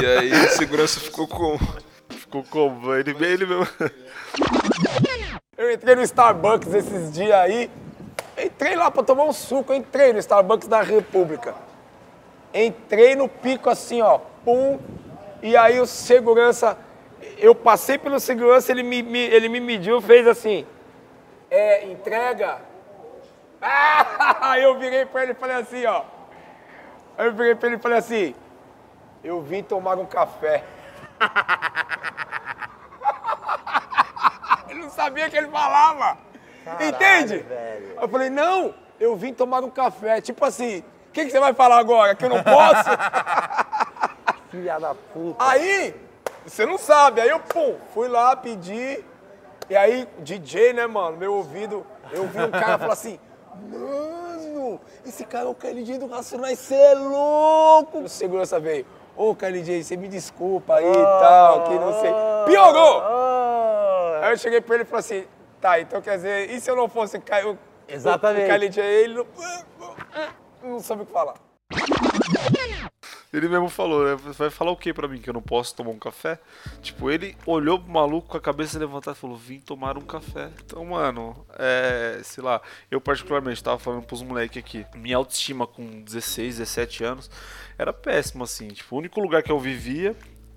e 0.00 0.06
aí 0.06 0.32
o 0.32 0.48
segurança 0.50 1.00
ficou 1.00 1.26
como? 1.26 1.58
Ficou 2.08 2.44
como? 2.44 2.94
Ele, 2.94 3.10
ele 3.24 3.46
mesmo. 3.46 3.66
Eu 5.56 5.72
entrei 5.72 5.94
no 5.94 6.02
Starbucks 6.02 6.72
esses 6.72 7.12
dias 7.12 7.34
aí. 7.34 7.70
Entrei 8.38 8.76
lá 8.76 8.90
pra 8.90 9.02
tomar 9.02 9.24
um 9.24 9.32
suco. 9.32 9.72
Entrei 9.72 10.12
no 10.12 10.18
Starbucks 10.18 10.68
da 10.68 10.82
República. 10.82 11.54
Entrei 12.54 13.14
no 13.14 13.28
pico 13.28 13.68
assim, 13.68 14.00
ó. 14.00 14.18
Pum. 14.44 14.78
E 15.42 15.56
aí 15.56 15.80
o 15.80 15.86
segurança 15.86 16.78
eu 17.38 17.54
passei 17.54 17.98
pelo 17.98 18.20
segurança, 18.20 18.70
ele 18.70 18.82
me, 18.82 19.02
me, 19.02 19.18
ele 19.18 19.48
me 19.48 19.60
mediu, 19.60 20.00
fez 20.00 20.26
assim, 20.26 20.66
é, 21.50 21.86
entrega. 21.86 22.60
Ah, 23.64 24.58
eu 24.58 24.76
virei 24.76 25.06
para 25.06 25.22
ele 25.22 25.32
e 25.32 25.36
falei 25.36 25.54
assim, 25.54 25.86
ó. 25.86 26.02
Aí 27.16 27.26
eu 27.26 27.32
virei 27.32 27.54
para 27.54 27.68
ele 27.68 27.76
e 27.76 27.80
falei 27.80 27.98
assim, 27.98 28.34
eu 29.22 29.40
vim 29.40 29.62
tomar 29.62 29.98
um 29.98 30.06
café. 30.06 30.64
ele 34.68 34.80
não 34.80 34.90
sabia 34.90 35.30
que 35.30 35.36
ele 35.36 35.48
falava. 35.48 36.18
Caralho, 36.64 36.88
Entende? 36.88 37.38
Velho. 37.38 37.96
Eu 38.00 38.08
falei, 38.08 38.30
não, 38.30 38.74
eu 38.98 39.16
vim 39.16 39.32
tomar 39.32 39.62
um 39.62 39.70
café. 39.70 40.20
Tipo 40.20 40.44
assim, 40.44 40.80
o 41.08 41.12
que, 41.12 41.24
que 41.24 41.30
você 41.30 41.40
vai 41.40 41.52
falar 41.52 41.78
agora? 41.78 42.14
Que 42.14 42.24
eu 42.24 42.30
não 42.30 42.42
posso? 42.42 42.90
Filha 44.50 44.78
da 44.78 44.94
puta. 44.94 45.44
Aí, 45.44 45.94
você 46.44 46.66
não 46.66 46.78
sabe. 46.78 47.20
Aí 47.20 47.28
eu, 47.28 47.40
pum, 47.40 47.76
fui 47.94 48.08
lá, 48.08 48.36
pedi. 48.36 49.04
E 49.68 49.76
aí, 49.76 50.08
DJ, 50.18 50.72
né, 50.72 50.86
mano? 50.86 51.16
Meu 51.16 51.34
ouvido, 51.34 51.86
eu 52.10 52.26
vi 52.26 52.42
um 52.42 52.50
cara 52.50 52.78
falar 52.78 52.92
assim, 52.92 53.18
mano, 53.70 54.21
esse 55.06 55.24
cara 55.24 55.44
é 55.44 55.48
o 55.48 55.54
KLJ 55.54 55.98
do 55.98 56.06
Racionais, 56.06 56.58
você 56.58 56.74
é 56.74 56.94
louco! 56.94 58.00
O 58.00 58.08
segurança 58.08 58.58
veio, 58.60 58.86
ô 59.16 59.30
oh, 59.30 59.34
KLJ, 59.34 59.82
você 59.82 59.96
me 59.96 60.08
desculpa 60.08 60.76
aí 60.76 60.84
e 60.84 60.88
oh, 60.88 61.20
tal, 61.20 61.64
que 61.64 61.74
não 61.74 62.00
sei. 62.00 62.10
Piorou! 62.46 63.02
Oh. 63.02 64.24
Aí 64.24 64.32
eu 64.32 64.38
cheguei 64.38 64.60
pra 64.60 64.76
ele 64.76 64.84
e 64.84 64.86
falei 64.86 65.00
assim, 65.00 65.26
tá, 65.60 65.80
então 65.80 66.00
quer 66.00 66.16
dizer, 66.16 66.50
e 66.50 66.60
se 66.60 66.70
eu 66.70 66.76
não 66.76 66.88
fosse 66.88 67.16
o, 67.18 67.58
Exatamente. 67.88 68.50
o 68.50 68.54
KLJ, 68.54 68.82
ele 68.82 69.14
não, 69.14 69.26
não 70.62 70.80
soube 70.80 71.02
o 71.02 71.06
que 71.06 71.12
falar. 71.12 71.34
Ele 73.32 73.48
mesmo 73.48 73.70
falou, 73.70 74.04
né? 74.04 74.14
Vai 74.36 74.50
falar 74.50 74.72
o 74.72 74.76
que 74.76 74.92
pra 74.92 75.08
mim? 75.08 75.18
Que 75.18 75.30
eu 75.30 75.34
não 75.34 75.40
posso 75.40 75.74
tomar 75.74 75.90
um 75.90 75.98
café? 75.98 76.38
Tipo, 76.82 77.10
ele 77.10 77.34
olhou 77.46 77.78
pro 77.78 77.90
maluco 77.90 78.28
com 78.28 78.36
a 78.36 78.40
cabeça 78.40 78.78
levantada 78.78 79.16
e 79.16 79.20
falou: 79.20 79.36
Vim 79.36 79.58
tomar 79.58 79.96
um 79.96 80.02
café. 80.02 80.50
Então, 80.62 80.84
mano, 80.84 81.46
é. 81.58 82.20
Sei 82.22 82.44
lá, 82.44 82.60
eu 82.90 83.00
particularmente 83.00 83.64
tava 83.64 83.78
falando 83.78 84.04
pros 84.04 84.22
moleques 84.22 84.58
aqui. 84.58 84.84
Minha 84.94 85.16
autoestima 85.16 85.66
com 85.66 86.02
16, 86.02 86.58
17 86.58 87.04
anos 87.04 87.30
era 87.78 87.92
péssima, 87.92 88.44
assim. 88.44 88.68
Tipo, 88.68 88.96
o 88.96 88.98
único 88.98 89.18
lugar 89.18 89.42
que 89.42 89.50
eu 89.50 89.58
vivia 89.58 90.14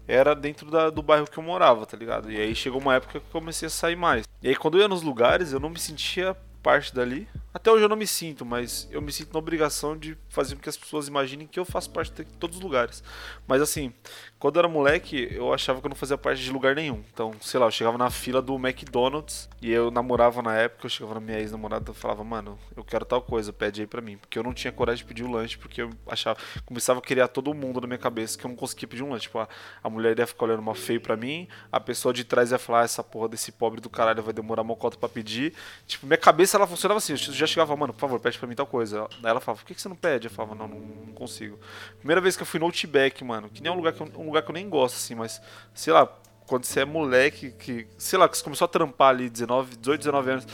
era 0.08 0.36
dentro 0.36 0.70
da, 0.70 0.90
do 0.90 1.02
bairro 1.02 1.28
que 1.28 1.38
eu 1.38 1.44
morava, 1.44 1.86
tá 1.86 1.96
ligado? 1.96 2.32
E 2.32 2.40
aí 2.40 2.54
chegou 2.54 2.82
uma 2.82 2.96
época 2.96 3.20
que 3.20 3.26
eu 3.26 3.32
comecei 3.32 3.68
a 3.68 3.72
sair 3.72 3.96
mais. 3.96 4.26
E 4.42 4.50
aí 4.50 4.56
quando 4.56 4.78
eu 4.78 4.82
ia 4.82 4.88
nos 4.88 5.02
lugares, 5.02 5.54
eu 5.54 5.60
não 5.60 5.70
me 5.70 5.80
sentia 5.80 6.36
parte 6.62 6.94
dali. 6.94 7.28
Até 7.56 7.72
hoje 7.72 7.86
eu 7.86 7.88
não 7.88 7.96
me 7.96 8.06
sinto, 8.06 8.46
mas 8.46 8.86
eu 8.92 9.02
me 9.02 9.14
sinto 9.14 9.32
na 9.32 9.40
obrigação 9.40 9.98
de 9.98 10.18
fazer 10.28 10.56
com 10.56 10.62
que 10.62 10.68
as 10.68 10.76
pessoas 10.76 11.08
imaginem 11.08 11.48
que 11.48 11.58
eu 11.58 11.64
faço 11.64 11.90
parte 11.90 12.12
de 12.12 12.26
todos 12.34 12.58
os 12.58 12.62
lugares. 12.62 13.02
Mas 13.48 13.62
assim, 13.62 13.94
quando 14.38 14.58
eu 14.58 14.60
era 14.60 14.68
moleque, 14.68 15.30
eu 15.32 15.54
achava 15.54 15.80
que 15.80 15.88
eu 15.88 15.90
não 15.90 15.96
fazia 15.96 16.18
parte 16.18 16.44
de 16.44 16.52
lugar 16.52 16.76
nenhum. 16.76 17.02
Então, 17.14 17.34
sei 17.42 17.58
lá, 17.58 17.66
eu 17.66 17.72
chegava 17.72 17.98
na 17.98 18.10
fila 18.10 18.42
do 18.42 18.56
McDonald's 18.56 19.48
e 19.62 19.72
eu 19.72 19.90
namorava 19.90 20.42
na 20.42 20.54
época, 20.54 20.86
eu 20.86 20.90
chegava 20.90 21.14
na 21.14 21.22
minha 21.22 21.40
ex-namorada 21.40 21.92
e 21.92 21.96
falava, 21.96 22.26
mano, 22.26 22.60
eu 22.76 22.84
quero 22.84 23.06
tal 23.06 23.22
coisa, 23.22 23.54
pede 23.54 23.80
aí 23.80 23.88
pra 23.88 24.02
mim. 24.02 24.18
Porque 24.18 24.38
eu 24.38 24.44
não 24.44 24.54
tinha 24.54 24.74
coragem 24.74 25.06
de 25.06 25.08
pedir 25.08 25.24
o 25.24 25.28
um 25.28 25.32
lanche, 25.32 25.58
porque 25.58 25.82
eu 25.82 25.90
achava, 26.08 26.38
começava 26.66 27.00
a 27.00 27.02
criar 27.02 27.30
todo 27.30 27.54
mundo 27.54 27.80
na 27.80 27.88
minha 27.88 27.98
cabeça 27.98 28.38
que 28.38 28.46
eu 28.46 28.50
não 28.50 28.58
conseguia 28.58 28.90
pedir 28.90 29.02
um 29.02 29.12
lanche. 29.12 29.24
Tipo, 29.24 29.40
a, 29.40 29.48
a 29.82 29.90
mulher 29.90 30.20
ia 30.20 30.28
ficar 30.28 30.44
olhando 30.44 30.60
uma 30.60 30.76
feio 30.76 31.00
pra 31.00 31.16
mim, 31.16 31.48
a 31.72 31.80
pessoa 31.80 32.14
de 32.14 32.26
trás 32.26 32.52
ia 32.52 32.60
falar, 32.60 32.82
ah, 32.82 32.84
essa 32.84 33.02
porra 33.02 33.30
desse 33.30 33.54
pobre 33.54 33.80
do 33.80 33.90
caralho 33.90 34.22
vai 34.22 34.34
demorar 34.34 34.62
uma 34.62 34.76
cota 34.76 34.98
pra 34.98 35.08
pedir. 35.08 35.54
Tipo, 35.88 36.06
minha 36.06 36.18
cabeça 36.18 36.58
ela 36.58 36.68
funcionava 36.68 36.98
assim, 36.98 37.14
eu 37.14 37.18
já 37.18 37.45
chegava, 37.48 37.76
mano, 37.76 37.94
por 37.94 38.00
favor, 38.00 38.20
pede 38.20 38.38
pra 38.38 38.48
mim 38.48 38.56
tal 38.56 38.68
coisa. 38.68 39.08
Aí 39.24 39.30
ela 39.30 39.40
falava, 39.40 39.62
por 39.62 39.68
que, 39.68 39.76
que 39.76 39.82
você 39.82 39.90
não 39.90 39.96
pede? 39.96 40.28
Eu 40.28 40.32
falava, 40.32 40.56
não, 40.56 40.68
não, 40.68 40.80
não 40.80 41.14
consigo. 41.14 41.60
Primeira 41.98 42.22
vez 42.22 42.36
que 42.36 42.44
eu 42.44 42.48
fui 42.48 42.60
no 42.60 42.66
Outback, 42.66 43.24
mano, 43.24 43.50
que 43.50 43.62
nem 43.62 43.72
é 43.72 43.74
um 43.74 43.78
lugar 43.78 43.94
que 43.94 44.02
eu, 44.02 44.12
um 44.18 44.26
lugar 44.26 44.44
que 44.44 44.52
eu 44.52 44.54
nem 44.54 44.70
gosto, 44.70 44.96
assim, 44.96 45.16
mas, 45.16 45.42
sei 45.74 45.94
lá, 45.94 46.08
quando 46.48 46.66
você 46.66 46.82
é 46.82 46.86
moleque, 46.86 47.52
que, 47.52 47.88
sei 47.98 48.20
lá, 48.20 48.30
que 48.30 48.38
você 48.38 48.44
começou 48.44 48.66
a 48.66 48.70
trampar 48.70 49.10
ali, 49.10 49.30
19, 49.30 49.76
18, 49.78 50.00
19 50.00 50.32
anos, 50.32 50.48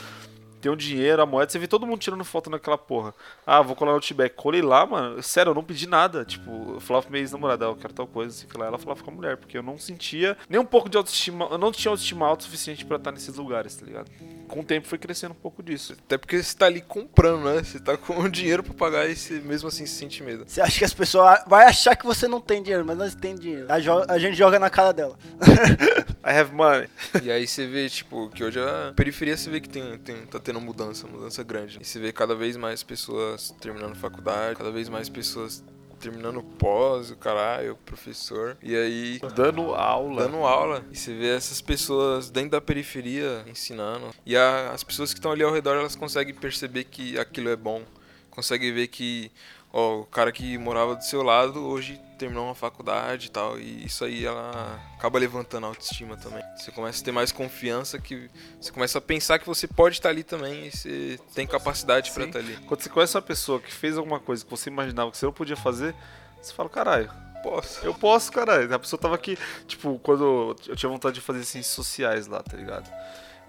tem 0.62 0.70
um 0.70 0.76
dinheiro, 0.76 1.20
a 1.20 1.26
moeda, 1.26 1.50
você 1.50 1.58
vê 1.58 1.66
todo 1.66 1.84
mundo 1.84 1.98
tirando 1.98 2.24
foto 2.24 2.48
naquela 2.48 2.78
porra. 2.78 3.12
Ah, 3.44 3.60
vou 3.60 3.74
colar 3.74 3.90
no 3.90 3.96
Outback. 3.96 4.36
Colei 4.36 4.62
lá, 4.62 4.86
mano. 4.86 5.20
Sério, 5.20 5.50
eu 5.50 5.54
não 5.54 5.64
pedi 5.64 5.88
nada. 5.88 6.24
Tipo, 6.24 6.74
eu 6.74 6.80
falava 6.80 7.02
pra 7.02 7.10
minha 7.10 7.20
ex-namorada, 7.20 7.64
eu 7.64 7.74
quero 7.74 7.92
tal 7.92 8.06
coisa, 8.06 8.34
assim, 8.34 8.46
que 8.46 8.56
lá 8.56 8.66
ela 8.66 8.78
falava 8.78 9.02
com 9.02 9.10
a 9.10 9.14
mulher, 9.14 9.36
porque 9.36 9.58
eu 9.58 9.62
não 9.62 9.76
sentia 9.76 10.38
nem 10.48 10.60
um 10.60 10.64
pouco 10.64 10.88
de 10.88 10.96
autoestima, 10.96 11.48
eu 11.50 11.58
não 11.58 11.72
tinha 11.72 11.90
autoestima 11.90 12.28
alto 12.28 12.42
o 12.42 12.44
suficiente 12.44 12.84
para 12.86 12.96
estar 12.96 13.10
nesses 13.10 13.34
lugares, 13.34 13.74
tá 13.74 13.84
ligado? 13.84 14.08
Com 14.52 14.60
o 14.60 14.64
tempo 14.64 14.86
foi 14.86 14.98
crescendo 14.98 15.32
um 15.32 15.34
pouco 15.34 15.62
disso. 15.62 15.94
Até 16.04 16.18
porque 16.18 16.42
você 16.42 16.54
tá 16.54 16.66
ali 16.66 16.82
comprando, 16.82 17.44
né? 17.44 17.62
Você 17.62 17.80
tá 17.80 17.96
com 17.96 18.28
dinheiro 18.28 18.62
para 18.62 18.74
pagar 18.74 19.08
e 19.08 19.16
você, 19.16 19.40
mesmo 19.40 19.68
assim 19.68 19.86
se 19.86 19.94
sente 19.94 20.22
medo. 20.22 20.44
Você 20.46 20.60
acha 20.60 20.78
que 20.78 20.84
as 20.84 20.92
pessoas 20.92 21.42
vai 21.46 21.64
achar 21.64 21.96
que 21.96 22.04
você 22.04 22.28
não 22.28 22.38
tem 22.38 22.62
dinheiro, 22.62 22.84
mas 22.84 22.98
nós 22.98 23.14
tem 23.14 23.34
dinheiro. 23.34 23.66
A, 23.70 24.12
a 24.12 24.18
gente 24.18 24.36
joga 24.36 24.58
na 24.58 24.68
cara 24.68 24.92
dela. 24.92 25.18
I 26.22 26.38
have 26.38 26.52
money. 26.52 26.86
E 27.22 27.32
aí 27.32 27.46
você 27.46 27.66
vê, 27.66 27.88
tipo, 27.88 28.28
que 28.28 28.44
hoje 28.44 28.60
a 28.60 28.92
periferia 28.94 29.38
você 29.38 29.48
vê 29.48 29.58
que 29.58 29.70
tem, 29.70 29.96
tem, 29.96 30.26
tá 30.26 30.38
tendo 30.38 30.60
mudança, 30.60 31.06
mudança 31.06 31.42
grande. 31.42 31.78
E 31.80 31.84
você 31.86 31.98
vê 31.98 32.12
cada 32.12 32.34
vez 32.34 32.54
mais 32.54 32.82
pessoas 32.82 33.54
terminando 33.58 33.96
faculdade, 33.96 34.56
cada 34.56 34.70
vez 34.70 34.86
mais 34.86 35.08
pessoas 35.08 35.64
terminando 36.02 36.42
pós, 36.42 37.10
o 37.10 37.16
caralho, 37.16 37.74
o 37.74 37.76
professor. 37.76 38.56
E 38.60 38.74
aí. 38.74 39.20
Dando 39.36 39.72
aula. 39.74 40.24
Dando 40.24 40.38
aula. 40.38 40.84
E 40.90 40.96
você 40.96 41.14
vê 41.14 41.28
essas 41.28 41.60
pessoas 41.60 42.28
dentro 42.28 42.50
da 42.50 42.60
periferia 42.60 43.44
ensinando. 43.46 44.10
E 44.26 44.36
a, 44.36 44.72
as 44.72 44.82
pessoas 44.82 45.12
que 45.12 45.20
estão 45.20 45.30
ali 45.30 45.44
ao 45.44 45.52
redor, 45.52 45.76
elas 45.76 45.94
conseguem 45.94 46.34
perceber 46.34 46.84
que 46.84 47.16
aquilo 47.18 47.48
é 47.48 47.56
bom. 47.56 47.82
Conseguem 48.30 48.72
ver 48.72 48.88
que 48.88 49.30
ó, 49.72 50.00
o 50.00 50.06
cara 50.06 50.32
que 50.32 50.58
morava 50.58 50.96
do 50.96 51.04
seu 51.04 51.22
lado 51.22 51.64
hoje 51.64 52.00
terminou 52.22 52.44
uma 52.44 52.54
faculdade 52.54 53.26
e 53.26 53.30
tal, 53.30 53.58
e 53.58 53.84
isso 53.84 54.04
aí 54.04 54.24
ela 54.24 54.80
acaba 54.96 55.18
levantando 55.18 55.64
a 55.66 55.68
autoestima 55.68 56.16
também. 56.16 56.42
Você 56.56 56.70
começa 56.70 57.02
a 57.02 57.04
ter 57.04 57.10
mais 57.10 57.32
confiança 57.32 57.98
que 57.98 58.30
você 58.60 58.70
começa 58.70 58.98
a 58.98 59.00
pensar 59.00 59.40
que 59.40 59.46
você 59.46 59.66
pode 59.66 59.96
estar 59.96 60.10
ali 60.10 60.22
também 60.22 60.66
e 60.66 60.70
você 60.70 61.18
tem 61.34 61.48
capacidade 61.48 62.12
para 62.12 62.24
estar 62.24 62.38
ali. 62.38 62.56
Quando 62.68 62.80
você 62.80 62.88
conhece 62.88 63.16
uma 63.16 63.22
pessoa 63.22 63.58
que 63.58 63.72
fez 63.72 63.98
alguma 63.98 64.20
coisa 64.20 64.44
que 64.44 64.50
você 64.50 64.70
imaginava 64.70 65.10
que 65.10 65.16
você 65.16 65.26
não 65.26 65.32
podia 65.32 65.56
fazer, 65.56 65.96
você 66.40 66.52
fala, 66.54 66.68
caralho, 66.68 67.10
posso. 67.42 67.84
Eu 67.84 67.92
posso, 67.92 68.30
caralho. 68.30 68.72
A 68.72 68.78
pessoa 68.78 69.00
tava 69.00 69.16
aqui, 69.16 69.36
tipo, 69.66 69.98
quando 69.98 70.56
eu 70.68 70.76
tinha 70.76 70.88
vontade 70.90 71.16
de 71.16 71.20
fazer 71.20 71.42
ciências 71.42 71.74
sociais 71.74 72.28
lá, 72.28 72.40
tá 72.40 72.56
ligado? 72.56 72.88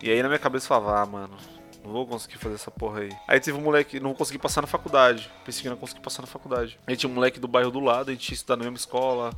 E 0.01 0.09
aí 0.09 0.23
na 0.23 0.29
minha 0.29 0.39
cabeça 0.39 0.65
eu 0.65 0.69
falava, 0.69 0.99
ah, 0.99 1.05
mano, 1.05 1.37
não 1.83 1.91
vou 1.91 2.07
conseguir 2.07 2.37
fazer 2.37 2.55
essa 2.55 2.71
porra 2.71 3.01
aí. 3.01 3.09
Aí 3.27 3.39
teve 3.39 3.57
um 3.57 3.61
moleque, 3.61 3.99
não 3.99 4.13
consegui 4.13 4.39
passar 4.39 4.61
na 4.61 4.67
faculdade. 4.67 5.29
Pensei 5.45 5.63
que 5.63 5.69
não 5.69 5.75
consegui 5.75 6.01
passar 6.01 6.21
na 6.21 6.27
faculdade. 6.27 6.79
Aí 6.87 6.95
tinha 6.95 7.09
um 7.09 7.13
moleque 7.13 7.39
do 7.39 7.47
bairro 7.47 7.69
do 7.69 7.79
lado, 7.79 8.09
a 8.09 8.13
gente 8.13 8.29
ia 8.29 8.35
estudar 8.35 8.55
na 8.55 8.63
mesma 8.63 8.77
escola. 8.77 9.31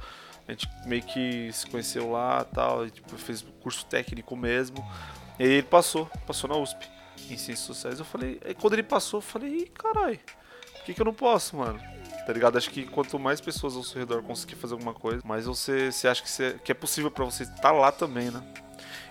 A 0.48 0.52
gente 0.52 0.70
meio 0.86 1.02
que 1.02 1.52
se 1.52 1.66
conheceu 1.68 2.12
lá 2.12 2.43
tal. 2.43 2.86
E, 2.86 2.91
tipo, 2.91 3.18
fez 3.18 3.43
curso 3.62 3.86
técnico 3.88 4.36
mesmo. 4.36 4.78
E 5.39 5.43
aí 5.43 5.52
ele 5.54 5.64
passou, 5.64 6.06
passou 6.28 6.50
na 6.50 6.56
USP, 6.56 6.88
em 7.30 7.38
Ciências 7.38 7.60
Sociais. 7.60 8.00
Eu 8.00 8.06
falei, 8.06 8.39
aí 8.46 8.54
quando 8.54 8.74
ele 8.74 8.84
passou, 8.84 9.18
eu 9.18 9.22
falei, 9.22 9.66
caralho, 9.74 10.20
por 10.74 10.84
que, 10.84 10.93
que 10.93 11.02
eu 11.02 11.06
não 11.06 11.14
posso, 11.14 11.58
mano? 11.58 11.95
Tá 12.26 12.34
ligado? 12.34 12.57
Acho 12.57 12.71
que 12.71 12.86
quanto 12.86 13.19
mais 13.19 13.39
pessoas 13.39 13.76
ao 13.76 13.84
seu 13.84 13.99
redor 13.99 14.23
conseguir 14.23 14.55
fazer 14.55 14.73
alguma 14.73 14.93
coisa, 14.93 15.21
mais 15.23 15.45
você, 15.45 15.91
você 15.91 16.07
acha 16.07 16.23
que, 16.23 16.30
você, 16.30 16.59
que 16.63 16.71
é 16.71 16.76
possível 16.76 17.11
para 17.11 17.23
você 17.23 17.43
estar 17.43 17.71
lá 17.71 17.91
também, 17.91 18.32
né? 18.32 18.43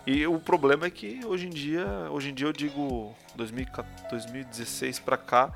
E 0.06 0.26
o 0.26 0.38
problema 0.38 0.86
é 0.86 0.90
que 0.90 1.20
hoje 1.24 1.46
em 1.46 1.50
dia, 1.50 1.86
hoje 2.10 2.30
em 2.30 2.34
dia 2.34 2.46
eu 2.46 2.52
digo 2.52 3.14
2016 3.36 4.98
para 4.98 5.16
cá, 5.16 5.52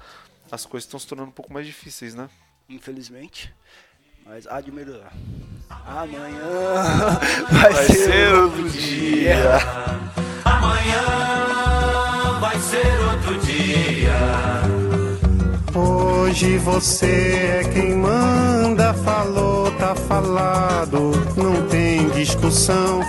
as 0.51 0.65
coisas 0.65 0.87
estão 0.87 0.99
se 0.99 1.07
tornando 1.07 1.29
um 1.29 1.33
pouco 1.33 1.53
mais 1.53 1.67
difíceis, 1.67 2.15
né? 2.15 2.31
Infelizmente. 2.69 3.53
Mas 4.25 4.47
há 4.47 4.61
de 4.61 4.71
melhorar. 4.71 5.13
Amanhã 5.69 7.19
vai, 7.51 7.73
vai 7.73 7.85
ser 7.87 8.35
outro 8.35 8.69
dia. 8.71 9.35
dia. 9.35 9.59
Amanhã 10.45 11.03
vai 12.41 12.59
ser 12.59 13.01
outro 13.01 13.39
dia. 13.41 14.88
Hoje 15.75 16.59
você 16.59 17.61
é 17.63 17.65
quem 17.73 17.95
manda, 17.95 18.95
falou, 18.95 19.71
tá 19.77 19.95
falado, 19.95 21.11
não 21.37 21.67
tem 21.69 22.09
discussão, 22.11 23.01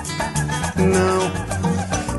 não. 0.78 1.50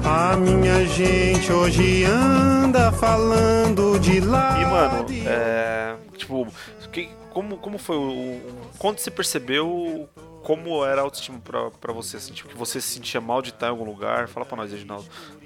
A 0.09 0.36
minha 0.36 0.84
gente 0.86 1.53
hoje 1.53 2.05
anda 2.05 2.91
falando 2.93 3.99
de 4.01 4.20
lá. 4.20 4.61
E 4.61 4.64
mano, 4.66 5.07
é. 5.26 5.97
Tipo, 6.16 6.47
que, 6.93 7.09
como, 7.30 7.57
como 7.59 7.78
foi 7.78 7.97
o. 7.97 8.01
o- 8.11 8.41
Quando 8.78 8.99
você 8.99 9.11
percebeu 9.11 10.09
como 10.43 10.84
era 10.84 11.01
a 11.01 11.05
autoestima 11.05 11.38
pra, 11.38 11.70
pra 11.70 11.93
você? 11.93 12.16
Assim, 12.16 12.32
tipo, 12.32 12.49
que 12.49 12.57
você 12.57 12.80
se 12.80 12.95
sentia 12.95 13.20
mal 13.20 13.41
de 13.43 13.51
estar 13.51 13.66
em 13.66 13.70
algum 13.70 13.84
lugar? 13.84 14.26
Fala 14.28 14.45
pra 14.47 14.57
nós, 14.57 14.72
Reginaldo. 14.72 15.05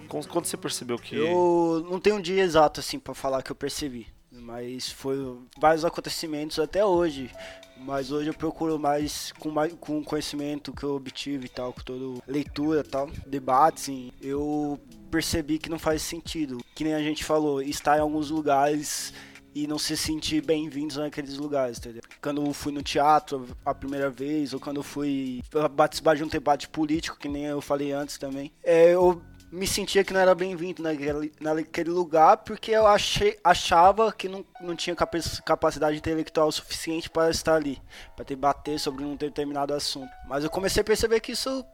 Quando, 0.09 0.29
quando 0.29 0.47
você 0.47 0.57
percebeu 0.57 0.99
que. 0.99 1.17
Eu 1.17 1.87
não 1.91 1.99
tenho 2.01 2.17
um 2.17 2.21
dia 2.21 2.43
exato 2.43 2.81
assim 2.81 2.99
pra 2.99 3.13
falar 3.15 3.43
que 3.43 3.51
eu 3.53 3.57
percebi, 3.57 4.07
mas 4.45 4.91
foi 4.91 5.17
vários 5.59 5.85
acontecimentos 5.85 6.59
até 6.59 6.85
hoje. 6.85 7.31
Mas 7.77 8.13
hoje 8.13 8.29
eu 8.29 8.35
procuro 8.35 8.79
mais 8.79 9.33
com 9.39 9.51
mais 9.51 9.73
com 9.75 9.99
o 9.99 10.05
conhecimento 10.05 10.73
que 10.73 10.85
eu 10.85 10.95
obtive 10.95 11.47
e 11.47 11.49
tal, 11.49 11.73
com 11.73 11.81
toda 11.81 12.23
leitura 12.27 12.81
e 12.81 12.85
tal, 12.85 13.11
debates, 13.27 13.85
assim, 13.85 14.13
eu 14.23 14.79
percebi 15.11 15.59
que 15.59 15.69
não 15.69 15.79
faz 15.79 16.03
sentido. 16.03 16.59
Que 16.75 16.85
nem 16.85 16.95
a 16.95 17.03
gente 17.03 17.25
falou, 17.25 17.61
estar 17.61 17.97
em 17.99 18.01
alguns 18.01 18.31
lugares 18.31 19.13
e 19.55 19.67
não 19.67 19.79
se 19.79 19.97
sentir 19.97 20.45
bem-vindos 20.45 20.97
naqueles 20.97 21.37
lugares, 21.37 21.79
entendeu? 21.79 22.03
Quando 22.21 22.45
eu 22.45 22.53
fui 22.53 22.73
no 22.73 22.83
teatro 22.83 23.47
a 23.65 23.75
primeira 23.75 24.11
vez, 24.11 24.53
ou 24.53 24.61
quando 24.61 24.79
eu 24.79 24.83
fui 24.83 25.43
participar 25.77 26.17
de 26.17 26.25
um 26.25 26.29
debate 26.29 26.69
político, 26.69 27.19
que 27.19 27.29
nem 27.29 27.45
eu 27.45 27.61
falei 27.61 27.93
antes 27.93 28.19
também, 28.19 28.53
é, 28.63 28.91
eu 28.93 29.23
me 29.55 29.69
sentia 29.69 30.03
que 30.03 30.13
não 30.13 30.21
era 30.21 30.35
bem-vindo 30.35 30.83
naquele, 30.83 31.33
naquele 31.41 31.91
lugar 31.91 32.39
porque 32.39 32.73
eu 32.73 32.87
achei, 32.89 33.39
achava 33.45 34.13
que 34.13 34.29
não, 34.29 34.45
não 34.61 34.75
tinha 34.75 34.97
capa- 34.97 35.19
capacidade 35.45 35.97
intelectual 35.97 36.51
suficiente 36.51 37.09
para 37.09 37.31
estar 37.31 37.55
ali, 37.55 37.81
para 38.17 38.25
debater 38.25 38.81
sobre 38.81 39.05
um 39.05 39.15
determinado 39.15 39.73
assunto. 39.73 40.11
Mas 40.27 40.43
eu 40.43 40.51
comecei 40.51 40.81
a 40.81 40.85
perceber 40.85 41.21
que 41.21 41.33
isso 41.33 41.65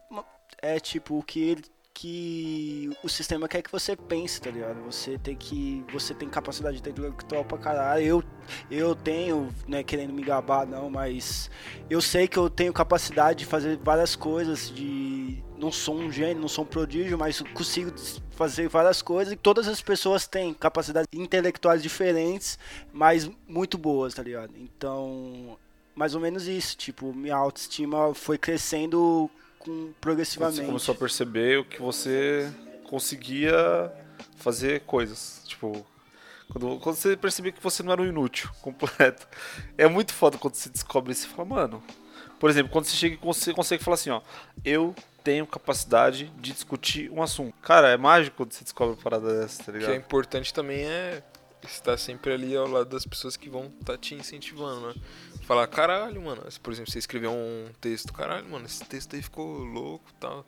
é 0.61 0.79
tipo 0.79 1.19
o 1.19 1.23
que 1.23 1.41
ele 1.41 1.65
que 1.93 2.91
o 3.03 3.09
sistema 3.09 3.49
quer 3.49 3.63
que 3.63 3.71
você 3.71 3.97
pense, 3.97 4.41
tá 4.41 4.51
ligado? 4.51 4.83
Você 4.85 5.19
tem 5.19 5.37
que 5.37 5.85
você 5.93 6.15
tem 6.15 6.29
capacidade 6.29 6.79
intelectual 6.79 7.45
pra 7.45 7.59
caralho. 7.59 8.05
Eu 8.05 8.25
eu 8.71 8.95
tenho, 8.95 9.49
né, 9.67 9.83
querendo 9.83 10.13
me 10.13 10.23
gabar 10.23 10.67
não, 10.67 10.89
mas 10.91 11.51
eu 11.89 12.01
sei 12.01 12.27
que 12.29 12.39
eu 12.39 12.49
tenho 12.49 12.73
capacidade 12.73 13.41
de 13.41 13.47
fazer 13.47 13.79
várias 13.79 14.17
coisas 14.17 14.71
de 14.71 15.43
não 15.59 15.71
sou 15.71 15.95
um 15.97 16.11
gênio, 16.11 16.41
não 16.41 16.49
sou 16.49 16.65
um 16.65 16.67
prodígio, 16.67 17.19
mas 17.19 17.41
consigo 17.53 17.93
fazer 18.31 18.69
várias 18.69 19.03
coisas 19.03 19.35
e 19.35 19.37
todas 19.37 19.69
as 19.69 19.83
pessoas 19.83 20.27
têm 20.27 20.55
capacidades 20.55 21.09
intelectuais 21.13 21.83
diferentes, 21.83 22.59
mas 22.93 23.31
muito 23.47 23.77
boas, 23.77 24.15
tá 24.15 24.23
ligado? 24.23 24.55
Então, 24.57 25.59
mais 25.95 26.15
ou 26.15 26.21
menos 26.21 26.49
isso, 26.49 26.77
tipo, 26.79 27.13
minha 27.13 27.37
autoestima 27.37 28.15
foi 28.15 28.39
crescendo 28.39 29.31
com 29.61 29.93
progressivamente. 30.01 30.59
você 30.61 30.67
começou 30.67 30.95
a 30.95 30.99
perceber 30.99 31.61
o 31.61 31.65
que 31.65 31.81
você 31.81 32.53
conseguia 32.85 33.93
fazer 34.37 34.81
coisas. 34.81 35.43
Tipo, 35.47 35.87
quando, 36.51 36.81
quando 36.81 36.97
você 36.97 37.17
percebeu 37.17 37.53
que 37.53 37.63
você 37.63 37.83
não 37.83 37.93
era 37.93 38.03
um 38.03 38.07
inútil 38.07 38.51
completo. 38.61 39.29
É 39.79 39.87
muito 39.87 40.13
foda 40.13 40.37
quando 40.37 40.55
você 40.55 40.69
descobre 40.69 41.13
isso 41.13 41.27
e 41.27 41.31
fala, 41.31 41.49
mano. 41.49 41.83
Por 42.41 42.49
exemplo, 42.49 42.73
quando 42.73 42.87
você 42.87 42.97
chega 42.97 43.15
e 43.17 43.19
você 43.23 43.53
consegue 43.53 43.85
falar 43.85 43.95
assim, 43.97 44.11
ó, 44.11 44.23
eu 44.65 44.95
tenho 45.23 45.47
capacidade 45.47 46.33
de 46.39 46.53
discutir 46.53 47.11
um 47.11 47.23
assunto. 47.23 47.55
Cara, 47.61 47.89
é 47.89 47.97
mágico 47.99 48.39
quando 48.39 48.53
você 48.53 48.65
descobre 48.65 48.95
uma 48.97 49.03
parada 49.03 49.41
dessa, 49.41 49.59
tá 49.59 49.65
O 49.71 49.73
que 49.75 49.79
ligado? 49.79 49.93
é 49.93 49.97
importante 49.97 50.53
também 50.55 50.81
é 50.87 51.23
estar 51.63 51.99
sempre 51.99 52.33
ali 52.33 52.57
ao 52.57 52.67
lado 52.67 52.89
das 52.89 53.05
pessoas 53.05 53.37
que 53.37 53.51
vão 53.51 53.71
estar 53.79 53.99
te 53.99 54.15
incentivando, 54.15 54.89
né? 54.89 54.95
Falar, 55.43 55.67
caralho, 55.67 56.21
mano, 56.23 56.49
se, 56.51 56.61
por 56.61 56.73
exemplo, 56.73 56.93
você 56.93 56.99
escreveu 56.99 57.33
um 57.33 57.69
texto, 57.81 58.13
caralho, 58.13 58.49
mano, 58.49 58.67
esse 58.67 58.85
texto 58.85 59.17
aí 59.17 59.23
ficou 59.23 59.47
louco 59.65 60.05
e 60.11 60.21
tal. 60.21 60.47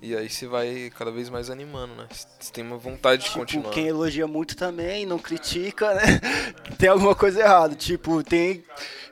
E 0.00 0.16
aí 0.16 0.28
você 0.28 0.46
vai 0.46 0.90
cada 0.96 1.10
vez 1.10 1.28
mais 1.28 1.50
animando, 1.50 1.94
né? 1.94 2.06
Você 2.10 2.52
tem 2.52 2.64
uma 2.64 2.76
vontade 2.76 3.22
de 3.22 3.28
Tipo, 3.28 3.40
continuar. 3.40 3.72
quem 3.72 3.86
elogia 3.86 4.26
muito 4.26 4.56
também, 4.56 5.04
não 5.06 5.18
critica, 5.18 5.94
né? 5.94 6.20
tem 6.78 6.88
alguma 6.88 7.14
coisa 7.14 7.40
errada. 7.40 7.74
Tipo, 7.74 8.22
tem, 8.22 8.64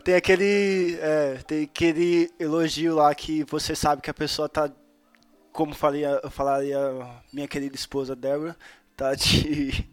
tem 0.05 0.15
aquele. 0.15 0.97
é, 1.01 1.35
tem 1.47 1.65
aquele 1.65 2.31
elogio 2.39 2.95
lá 2.95 3.13
que 3.15 3.45
você 3.45 3.75
sabe 3.75 4.03
que 4.03 4.11
a 4.11 4.15
pessoa 4.15 4.49
tá. 4.49 4.71
Como 5.53 5.75
falia, 5.75 6.21
falaria 6.31 6.79
minha 7.33 7.49
querida 7.49 7.75
esposa 7.75 8.15
Débora, 8.15 8.57
tá 8.97 9.15
de. 9.15 9.89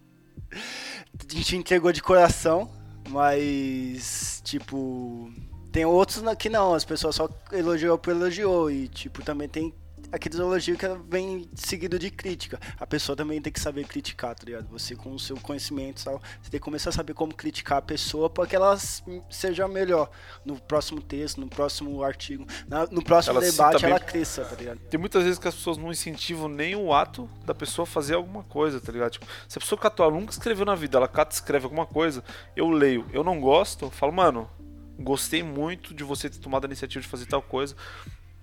te 1.27 1.55
entregou 1.55 1.91
de 1.91 2.01
coração, 2.03 2.69
mas. 3.09 4.41
Tipo. 4.43 5.31
Tem 5.71 5.85
outros 5.85 6.21
que 6.37 6.49
não, 6.49 6.75
as 6.75 6.85
pessoas 6.85 7.15
só 7.15 7.27
elogiou 7.51 7.97
por 7.97 8.11
elogiou. 8.11 8.69
E, 8.69 8.87
tipo, 8.87 9.23
também 9.23 9.49
tem 9.49 9.73
aqueles 10.13 10.37
elogios 10.39 10.77
que 10.77 10.87
vem 11.09 11.49
seguido 11.55 11.97
de 11.97 12.09
crítica. 12.11 12.59
A 12.79 12.85
pessoa 12.85 13.15
também 13.15 13.41
tem 13.41 13.51
que 13.51 13.59
saber 13.59 13.85
criticar, 13.85 14.35
tá 14.35 14.45
ligado? 14.45 14.67
Você 14.69 14.95
com 14.95 15.11
o 15.13 15.19
seu 15.19 15.35
conhecimento 15.37 16.01
e 16.01 16.05
tal, 16.05 16.21
você 16.41 16.49
tem 16.51 16.59
que 16.59 16.63
começar 16.63 16.91
a 16.91 16.93
saber 16.93 17.13
como 17.13 17.33
criticar 17.33 17.79
a 17.79 17.81
pessoa 17.81 18.29
para 18.29 18.45
que 18.47 18.55
ela 18.55 18.77
seja 19.29 19.67
melhor 19.67 20.09
no 20.45 20.59
próximo 20.59 21.01
texto, 21.01 21.41
no 21.41 21.47
próximo 21.47 22.03
artigo, 22.03 22.45
na- 22.67 22.85
no 22.85 23.03
próximo 23.03 23.37
Ela 23.39 23.51
debate 23.51 23.81
bem- 23.81 23.89
ela 23.91 23.99
cresça, 23.99 24.45
tá 24.45 24.55
ligado? 24.55 24.79
Tem 24.89 24.99
muitas 24.99 25.23
vezes 25.23 25.39
que 25.39 25.47
as 25.47 25.55
pessoas 25.55 25.77
não 25.77 25.91
incentivam 25.91 26.47
nem 26.47 26.75
o 26.75 26.93
ato 26.93 27.29
da 27.45 27.55
pessoa 27.55 27.85
fazer 27.85 28.13
alguma 28.13 28.43
coisa, 28.43 28.79
tá 28.79 28.91
ligado? 28.91 29.11
Tipo, 29.11 29.25
se 29.47 29.57
a 29.57 29.61
pessoa 29.61 29.79
catou, 29.79 30.05
ela 30.05 30.15
nunca 30.15 30.31
escreveu 30.31 30.65
na 30.65 30.75
vida, 30.75 30.97
ela 30.97 31.07
cata 31.07 31.33
escreve 31.33 31.65
alguma 31.65 31.85
coisa, 31.85 32.23
eu 32.55 32.69
leio, 32.69 33.05
eu 33.11 33.23
não 33.23 33.41
gosto, 33.41 33.85
eu 33.85 33.89
falo, 33.91 34.13
mano, 34.13 34.47
gostei 34.99 35.41
muito 35.41 35.93
de 35.93 36.03
você 36.03 36.29
ter 36.29 36.37
tomado 36.37 36.65
a 36.65 36.67
iniciativa 36.67 37.01
de 37.01 37.07
fazer 37.07 37.25
tal 37.25 37.41
coisa. 37.41 37.75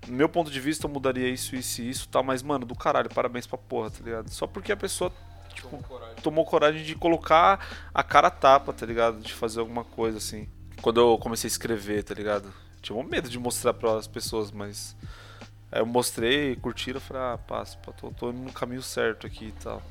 No 0.07 0.13
meu 0.15 0.27
ponto 0.27 0.49
de 0.49 0.59
vista, 0.59 0.87
eu 0.87 0.91
mudaria 0.91 1.29
isso, 1.29 1.55
isso 1.55 1.81
e 1.81 1.89
isso, 1.89 2.09
tal, 2.09 2.23
mas, 2.23 2.41
mano, 2.41 2.65
do 2.65 2.75
caralho, 2.75 3.09
parabéns 3.09 3.45
pra 3.45 3.57
porra, 3.57 3.91
tá 3.91 4.03
ligado? 4.03 4.29
Só 4.29 4.47
porque 4.47 4.71
a 4.71 4.77
pessoa, 4.77 5.11
tipo, 5.53 5.83
tomou 6.23 6.43
coragem 6.45 6.83
de 6.83 6.95
colocar 6.95 7.89
a 7.93 8.03
cara 8.03 8.27
a 8.27 8.31
tapa, 8.31 8.73
tá 8.73 8.85
ligado? 8.85 9.19
De 9.19 9.33
fazer 9.33 9.59
alguma 9.59 9.83
coisa, 9.83 10.17
assim. 10.17 10.49
Quando 10.81 10.99
eu 10.99 11.17
comecei 11.17 11.47
a 11.47 11.51
escrever, 11.51 12.03
tá 12.03 12.13
ligado? 12.13 12.51
Tinha 12.81 12.97
um 12.97 13.03
medo 13.03 13.29
de 13.29 13.37
mostrar 13.37 13.73
para 13.73 13.95
as 13.95 14.07
pessoas, 14.07 14.51
mas 14.51 14.95
Aí 15.71 15.79
eu 15.79 15.85
mostrei, 15.85 16.55
curtiram, 16.57 16.99
falei, 16.99 17.23
ah, 17.23 17.37
passa, 17.37 17.77
tô, 17.97 18.11
tô 18.11 18.29
indo 18.29 18.41
no 18.41 18.51
caminho 18.51 18.81
certo 18.81 19.25
aqui 19.25 19.45
e 19.45 19.51
tal. 19.53 19.81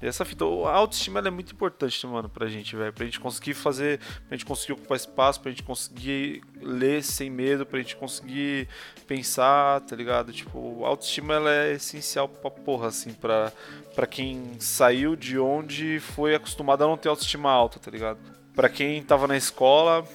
Essa 0.00 0.24
fita, 0.26 0.44
a 0.44 0.72
autoestima 0.72 1.20
é 1.20 1.30
muito 1.30 1.52
importante, 1.52 2.06
mano, 2.06 2.28
pra 2.28 2.46
gente, 2.48 2.76
velho. 2.76 2.92
Pra 2.92 3.04
gente 3.04 3.18
conseguir 3.18 3.54
fazer, 3.54 3.98
pra 4.28 4.36
gente 4.36 4.44
conseguir 4.44 4.74
ocupar 4.74 4.96
espaço, 4.96 5.40
pra 5.40 5.50
gente 5.50 5.62
conseguir 5.62 6.42
ler 6.60 7.02
sem 7.02 7.30
medo, 7.30 7.64
pra 7.64 7.78
gente 7.78 7.96
conseguir 7.96 8.68
pensar, 9.06 9.80
tá 9.80 9.96
ligado? 9.96 10.32
Tipo, 10.32 10.84
a 10.84 10.88
autoestima 10.88 11.34
ela 11.34 11.50
é 11.50 11.72
essencial 11.72 12.28
pra 12.28 12.50
porra, 12.50 12.88
assim, 12.88 13.12
pra, 13.14 13.50
pra 13.94 14.06
quem 14.06 14.60
saiu 14.60 15.16
de 15.16 15.38
onde 15.38 15.98
foi 15.98 16.34
acostumado 16.34 16.84
a 16.84 16.86
não 16.86 16.98
ter 16.98 17.08
autoestima 17.08 17.50
alta, 17.50 17.78
tá 17.78 17.90
ligado? 17.90 18.18
Pra 18.54 18.68
quem 18.68 19.02
tava 19.02 19.26
na 19.26 19.36
escola, 19.36 20.06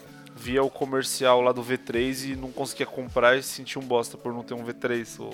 via 0.41 0.63
o 0.63 0.69
comercial 0.71 1.39
lá 1.39 1.51
do 1.51 1.63
V3 1.63 2.31
e 2.31 2.35
não 2.35 2.51
conseguia 2.51 2.87
comprar 2.87 3.37
e 3.37 3.43
se 3.43 3.49
sentia 3.49 3.79
um 3.79 3.85
bosta 3.85 4.17
por 4.17 4.33
não 4.33 4.43
ter 4.43 4.55
um 4.55 4.65
V3 4.65 5.19
ou 5.19 5.31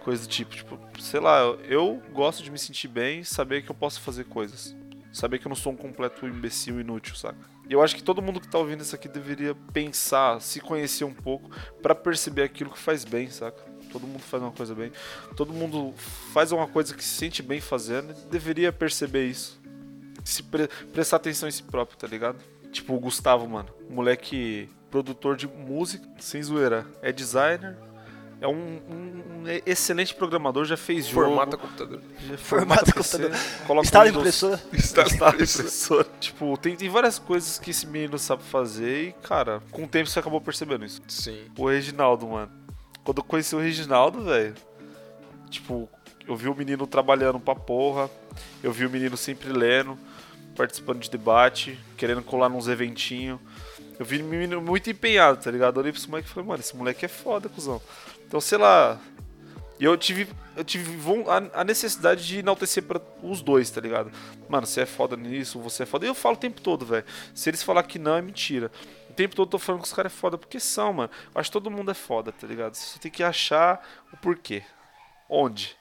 coisa 0.00 0.22
do 0.22 0.28
tipo. 0.28 0.54
Tipo, 0.54 0.78
sei 1.00 1.20
lá, 1.20 1.40
eu 1.66 2.02
gosto 2.12 2.42
de 2.42 2.50
me 2.50 2.58
sentir 2.58 2.88
bem 2.88 3.20
e 3.20 3.24
saber 3.24 3.62
que 3.62 3.70
eu 3.70 3.74
posso 3.74 4.00
fazer 4.02 4.24
coisas. 4.24 4.76
Saber 5.10 5.38
que 5.38 5.46
eu 5.46 5.48
não 5.48 5.56
sou 5.56 5.72
um 5.72 5.76
completo 5.76 6.26
imbecil 6.26 6.78
inútil, 6.80 7.14
saca? 7.14 7.38
E 7.68 7.72
eu 7.72 7.82
acho 7.82 7.96
que 7.96 8.02
todo 8.02 8.20
mundo 8.20 8.40
que 8.40 8.48
tá 8.48 8.58
ouvindo 8.58 8.82
isso 8.82 8.94
aqui 8.94 9.08
deveria 9.08 9.54
pensar, 9.72 10.40
se 10.40 10.60
conhecer 10.60 11.04
um 11.04 11.14
pouco 11.14 11.50
pra 11.80 11.94
perceber 11.94 12.42
aquilo 12.42 12.70
que 12.70 12.78
faz 12.78 13.04
bem, 13.04 13.30
saca? 13.30 13.62
Todo 13.90 14.06
mundo 14.06 14.20
faz 14.22 14.42
uma 14.42 14.52
coisa 14.52 14.74
bem. 14.74 14.92
Todo 15.36 15.52
mundo 15.52 15.94
faz 16.32 16.52
uma 16.52 16.66
coisa 16.66 16.94
que 16.94 17.02
se 17.04 17.10
sente 17.10 17.42
bem 17.42 17.60
fazendo 17.60 18.12
e 18.12 18.26
deveria 18.30 18.72
perceber 18.72 19.26
isso. 19.26 19.60
Se 20.24 20.42
pre- 20.42 20.68
prestar 20.92 21.16
atenção 21.16 21.48
em 21.48 21.52
si 21.52 21.62
próprio, 21.62 21.96
tá 21.98 22.06
ligado? 22.06 22.38
Tipo 22.72 22.94
o 22.94 23.00
Gustavo, 23.00 23.46
mano. 23.48 23.68
Moleque 23.88 24.68
produtor 24.90 25.36
de 25.36 25.46
música, 25.46 26.04
sem 26.18 26.42
zoeira. 26.42 26.84
É 27.02 27.12
designer. 27.12 27.76
É 28.40 28.48
um, 28.48 28.52
um- 28.90 29.42
um 29.42 29.44
excelente 29.64 30.12
programador, 30.16 30.64
já 30.64 30.76
fez 30.76 31.06
jogo. 31.06 31.26
Formata 31.28 31.56
computador. 31.56 32.00
Já 32.26 32.36
Formata 32.38 32.84
formata 32.86 32.92
PC, 32.92 33.18
computador. 33.30 33.66
Coloca 33.68 34.04
Windows- 34.04 34.16
impressora. 34.18 34.60
Instala 34.72 35.34
impressora. 35.34 36.08
Tipo, 36.18 36.56
tem, 36.56 36.74
tem 36.74 36.88
várias 36.88 37.20
coisas 37.20 37.58
que 37.60 37.70
esse 37.70 37.86
menino 37.86 38.18
sabe 38.18 38.42
fazer 38.42 39.08
e, 39.10 39.12
cara, 39.22 39.62
com 39.70 39.84
o 39.84 39.88
tempo 39.88 40.08
você 40.10 40.18
acabou 40.18 40.40
percebendo 40.40 40.84
isso. 40.84 41.00
Sim. 41.06 41.44
O 41.56 41.68
Reginaldo, 41.68 42.26
mano. 42.26 42.50
Quando 43.04 43.18
eu 43.18 43.24
conheci 43.24 43.54
o 43.54 43.60
Reginaldo, 43.60 44.24
velho, 44.24 44.54
tipo, 45.48 45.88
eu 46.26 46.34
vi 46.34 46.48
o 46.48 46.54
menino 46.54 46.84
trabalhando 46.86 47.38
pra 47.38 47.54
porra, 47.54 48.10
eu 48.62 48.72
vi 48.72 48.86
o 48.86 48.90
menino 48.90 49.16
sempre 49.16 49.50
lendo, 49.52 49.96
participando 50.56 51.00
de 51.00 51.10
debate, 51.10 51.78
querendo 51.96 52.22
colar 52.22 52.48
nos 52.48 52.68
eventinhos. 52.68 53.40
Eu 53.98 54.04
vi 54.04 54.22
menino 54.22 54.60
muito 54.60 54.90
empenhado, 54.90 55.42
tá 55.42 55.50
ligado? 55.50 55.76
Eu 55.76 55.80
olhei 55.82 55.92
esse 55.92 56.08
moleque 56.08 56.28
e 56.28 56.32
falei, 56.32 56.48
mano, 56.48 56.60
esse 56.60 56.76
moleque 56.76 57.04
é 57.04 57.08
foda, 57.08 57.48
cuzão. 57.48 57.80
Então, 58.26 58.40
sei 58.40 58.58
lá, 58.58 58.98
E 59.78 59.84
eu 59.84 59.96
tive, 59.96 60.28
eu 60.56 60.64
tive 60.64 60.96
a, 61.52 61.64
necessidade 61.64 62.24
de 62.24 62.38
enaltecer 62.38 62.84
pra 62.84 63.00
os 63.22 63.42
dois, 63.42 63.68
tá 63.68 63.80
ligado? 63.80 64.12
Mano, 64.48 64.64
você 64.66 64.82
é 64.82 64.86
foda 64.86 65.16
nisso, 65.16 65.58
você 65.58 65.82
é 65.82 65.86
foda. 65.86 66.06
E 66.06 66.08
eu 66.08 66.14
falo 66.14 66.36
o 66.36 66.38
tempo 66.38 66.60
todo, 66.60 66.86
velho. 66.86 67.04
Se 67.34 67.50
eles 67.50 67.62
falar 67.64 67.82
que 67.82 67.98
não, 67.98 68.16
é 68.16 68.22
mentira. 68.22 68.70
O 69.10 69.12
tempo 69.12 69.34
todo 69.34 69.48
eu 69.48 69.50
tô 69.50 69.58
falando 69.58 69.82
que 69.82 69.88
os 69.88 69.92
caras 69.92 70.12
é 70.12 70.16
foda 70.16 70.38
porque 70.38 70.60
são, 70.60 70.92
mano. 70.92 71.10
Eu 71.34 71.40
acho 71.40 71.50
que 71.50 71.52
todo 71.52 71.70
mundo 71.70 71.90
é 71.90 71.94
foda, 71.94 72.30
tá 72.30 72.46
ligado? 72.46 72.74
Você 72.74 72.98
tem 72.98 73.10
que 73.10 73.24
achar 73.24 73.84
o 74.12 74.16
porquê. 74.16 74.62
Onde? 75.28 75.76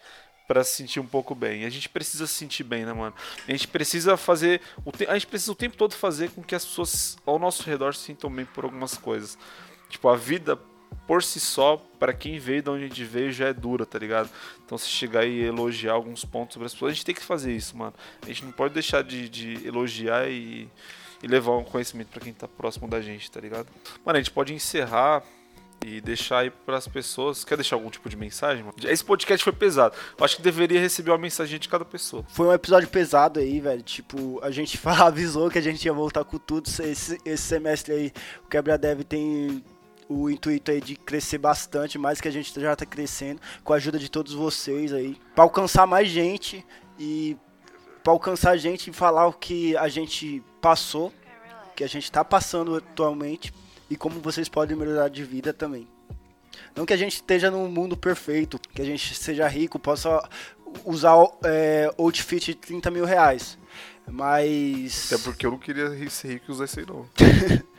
Pra 0.52 0.66
se 0.66 0.76
sentir 0.76 1.00
um 1.00 1.06
pouco 1.06 1.34
bem. 1.34 1.64
A 1.64 1.70
gente 1.70 1.88
precisa 1.88 2.28
se 2.28 2.34
sentir 2.34 2.66
bem, 2.66 2.84
né, 2.86 2.92
mano? 2.92 3.16
A 3.48 3.52
gente 3.52 3.70
precisa 3.70 4.18
fazer. 4.18 4.60
A 5.08 5.14
gente 5.14 5.28
precisa 5.28 5.50
o 5.54 5.56
tempo 5.56 5.78
todo 5.78 5.94
fazer 5.94 6.30
com 6.32 6.44
que 6.44 6.54
as 6.54 6.66
pessoas 6.66 7.18
ao 7.26 7.40
nosso 7.40 7.64
redor 7.64 7.96
se 7.96 8.02
sintam 8.02 8.30
bem 8.30 8.44
por 8.44 8.66
algumas 8.66 8.98
coisas. 8.98 9.38
Tipo, 9.88 10.10
a 10.10 10.18
vida 10.18 10.60
por 11.08 11.24
si 11.24 11.40
só, 11.40 11.78
pra 11.98 12.12
quem 12.12 12.38
veio 12.38 12.62
de 12.62 12.70
onde 12.70 12.84
a 12.84 12.88
gente 12.90 13.04
veio, 13.06 13.32
já 13.32 13.48
é 13.48 13.54
dura, 13.54 13.86
tá 13.86 13.98
ligado? 13.98 14.30
Então 14.66 14.78
se 14.78 14.90
chegar 14.90 15.26
e 15.26 15.42
elogiar 15.42 15.94
alguns 15.94 16.26
pontos 16.26 16.56
sobre 16.56 16.66
as 16.66 16.74
pessoas, 16.74 16.92
a 16.92 16.96
gente 16.96 17.06
tem 17.06 17.16
que 17.16 17.24
fazer 17.24 17.56
isso, 17.56 17.78
mano. 17.78 17.94
A 18.22 18.26
gente 18.26 18.44
não 18.44 18.52
pode 18.52 18.74
deixar 18.74 19.06
de, 19.06 19.30
de 19.30 19.66
elogiar 19.66 20.30
e, 20.30 20.68
e 21.24 21.28
levar 21.28 21.56
um 21.56 21.64
conhecimento 21.64 22.10
pra 22.10 22.20
quem 22.20 22.34
tá 22.34 22.46
próximo 22.46 22.90
da 22.90 23.00
gente, 23.00 23.32
tá 23.32 23.40
ligado? 23.40 23.70
Mano, 24.04 24.18
a 24.18 24.22
gente 24.22 24.32
pode 24.32 24.54
encerrar 24.54 25.24
e 25.86 26.00
deixar 26.00 26.40
aí 26.40 26.50
pras 26.50 26.88
pessoas. 26.88 27.44
Quer 27.44 27.56
deixar 27.56 27.76
algum 27.76 27.90
tipo 27.90 28.10
de 28.10 28.16
mensagem? 28.16 28.64
Esse 28.84 29.04
podcast 29.04 29.44
foi 29.44 29.54
pesado. 29.54 29.96
Eu 30.18 30.24
acho 30.24 30.36
que 30.36 30.42
deveria 30.42 30.80
receber 30.80 31.12
uma 31.12 31.18
mensagem 31.18 31.60
de 31.60 31.68
cada 31.68 31.84
pessoa. 31.84 32.24
Foi 32.30 32.48
um 32.48 32.54
episódio 32.54 32.88
pesado 32.88 33.40
aí, 33.40 33.60
velho. 33.60 33.82
Tipo, 33.82 34.40
a 34.44 34.52
gente 34.52 34.80
avisou 34.86 35.50
que 35.50 35.58
a 35.58 35.62
gente 35.62 35.84
ia 35.84 35.94
voltar 35.94 36.24
com 36.24 36.38
tudo. 36.38 36.70
Esse, 36.84 37.20
esse 37.26 37.44
semestre 37.44 37.94
aí, 37.94 38.14
o 38.46 38.48
Quebra 38.48 38.78
Dev 38.78 39.02
tem 39.02 39.64
o 40.08 40.30
intuito 40.30 40.72
aí 40.72 40.82
de 40.82 40.96
crescer 40.96 41.38
bastante, 41.38 41.98
mais 41.98 42.20
que 42.20 42.28
a 42.28 42.32
gente 42.32 42.54
já 42.60 42.76
tá 42.76 42.86
crescendo, 42.86 43.40
com 43.64 43.72
a 43.72 43.78
ajuda 43.78 43.98
de 43.98 44.10
todos 44.10 44.34
vocês 44.34 44.92
aí, 44.92 45.18
Pra 45.34 45.46
alcançar 45.46 45.88
mais 45.88 46.10
gente 46.10 46.66
e 47.00 47.38
pra 48.04 48.12
alcançar 48.12 48.58
gente 48.58 48.90
e 48.90 48.94
falar 48.94 49.28
o 49.28 49.34
que 49.34 49.78
a 49.78 49.88
gente 49.88 50.44
passou, 50.60 51.14
que 51.78 51.84
a 51.84 51.88
gente 51.88 52.12
tá 52.12 52.26
passando 52.26 52.76
atualmente 52.76 53.54
e 53.92 53.98
como 53.98 54.22
vocês 54.22 54.48
podem 54.48 54.78
melhorar 54.78 55.10
de 55.10 55.22
vida 55.22 55.52
também. 55.52 55.86
Não 56.74 56.86
que 56.86 56.94
a 56.94 56.98
gente 56.98 57.16
esteja 57.16 57.52
num 57.52 57.68
mundo 57.68 57.98
perfeito, 57.98 58.58
que 58.74 58.82
a 58.82 58.86
gente 58.86 59.14
seja 59.14 59.46
rico, 59.50 59.78
possa 59.78 60.24
usar 60.86 61.18
é, 61.44 61.94
outfit 61.98 62.46
de 62.46 62.56
30 62.56 62.90
mil 62.90 63.04
reais. 63.04 63.60
Mas. 64.10 65.12
Até 65.12 65.22
porque 65.22 65.46
eu 65.46 65.52
não 65.52 65.60
queria 65.60 65.90
ser 66.10 66.30
rico 66.30 66.46
e 66.48 66.52
usar 66.54 66.66
isso 66.66 66.80
aí, 66.80 66.86
não. 66.86 67.06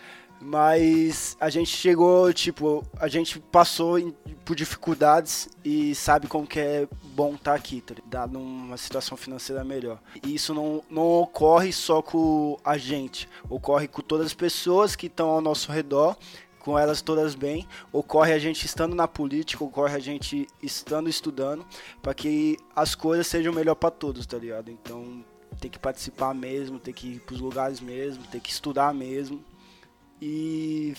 Mas 0.44 1.36
a 1.40 1.48
gente 1.48 1.70
chegou, 1.70 2.32
tipo, 2.32 2.84
a 2.98 3.06
gente 3.06 3.38
passou 3.38 4.12
por 4.44 4.56
dificuldades 4.56 5.48
e 5.64 5.94
sabe 5.94 6.26
como 6.26 6.48
que 6.48 6.58
é 6.58 6.88
bom 7.14 7.34
estar 7.34 7.54
aqui, 7.54 7.80
tá 7.80 7.94
ligado? 7.94 8.32
Numa 8.32 8.76
situação 8.76 9.16
financeira 9.16 9.62
melhor. 9.62 10.00
E 10.20 10.34
isso 10.34 10.52
não, 10.52 10.82
não 10.90 11.20
ocorre 11.20 11.72
só 11.72 12.02
com 12.02 12.58
a 12.64 12.76
gente, 12.76 13.28
ocorre 13.48 13.86
com 13.86 14.02
todas 14.02 14.26
as 14.26 14.34
pessoas 14.34 14.96
que 14.96 15.06
estão 15.06 15.28
ao 15.30 15.40
nosso 15.40 15.70
redor, 15.70 16.16
com 16.58 16.76
elas 16.76 17.00
todas 17.00 17.36
bem. 17.36 17.64
Ocorre 17.92 18.32
a 18.32 18.38
gente 18.40 18.66
estando 18.66 18.96
na 18.96 19.06
política, 19.06 19.62
ocorre 19.62 19.94
a 19.94 20.00
gente 20.00 20.48
estando 20.60 21.08
estudando, 21.08 21.64
para 22.02 22.14
que 22.14 22.58
as 22.74 22.96
coisas 22.96 23.28
sejam 23.28 23.52
melhor 23.52 23.76
para 23.76 23.92
todos, 23.92 24.26
tá 24.26 24.38
ligado? 24.38 24.72
Então 24.72 25.24
tem 25.60 25.70
que 25.70 25.78
participar 25.78 26.34
mesmo, 26.34 26.80
tem 26.80 26.92
que 26.92 27.06
ir 27.14 27.20
pros 27.20 27.40
lugares 27.40 27.80
mesmo, 27.80 28.24
tem 28.24 28.40
que 28.40 28.50
estudar 28.50 28.92
mesmo. 28.92 29.40
E 30.24 30.94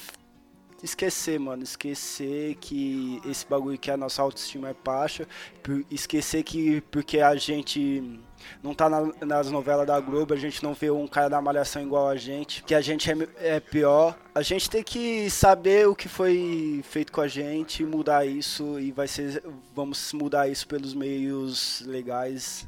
esquecer, 0.84 1.40
mano, 1.40 1.64
esquecer 1.64 2.56
que 2.56 3.22
esse 3.26 3.46
bagulho 3.48 3.78
que 3.78 3.90
a 3.90 3.96
nossa 3.96 4.22
autoestima 4.22 4.68
é 4.70 4.76
baixa, 4.84 5.26
esquecer 5.90 6.44
que 6.44 6.82
porque 6.92 7.22
a 7.22 7.34
gente 7.38 8.20
não 8.62 8.74
tá 8.74 8.90
na- 8.90 9.14
nas 9.26 9.50
novelas 9.50 9.88
da 9.88 9.98
Globo, 10.02 10.34
a 10.34 10.38
gente 10.38 10.62
não 10.62 10.74
vê 10.74 10.92
um 10.92 11.08
cara 11.08 11.30
da 11.30 11.42
malhação 11.42 11.82
igual 11.82 12.10
a 12.10 12.18
gente, 12.18 12.64
que 12.66 12.76
a 12.76 12.82
gente 12.82 13.10
é, 13.10 13.16
é 13.38 13.60
pior. 13.62 14.20
A 14.36 14.42
gente 14.42 14.70
tem 14.70 14.84
que 14.84 15.30
saber 15.30 15.88
o 15.88 15.96
que 15.96 16.10
foi 16.10 16.82
feito 16.84 17.14
com 17.14 17.22
a 17.22 17.28
gente, 17.30 17.86
mudar 17.86 18.26
isso 18.26 18.78
e 18.78 18.92
vai 18.92 19.08
ser 19.08 19.42
vamos 19.74 20.12
mudar 20.12 20.50
isso 20.50 20.68
pelos 20.68 20.94
meios 20.94 21.82
legais 21.86 22.68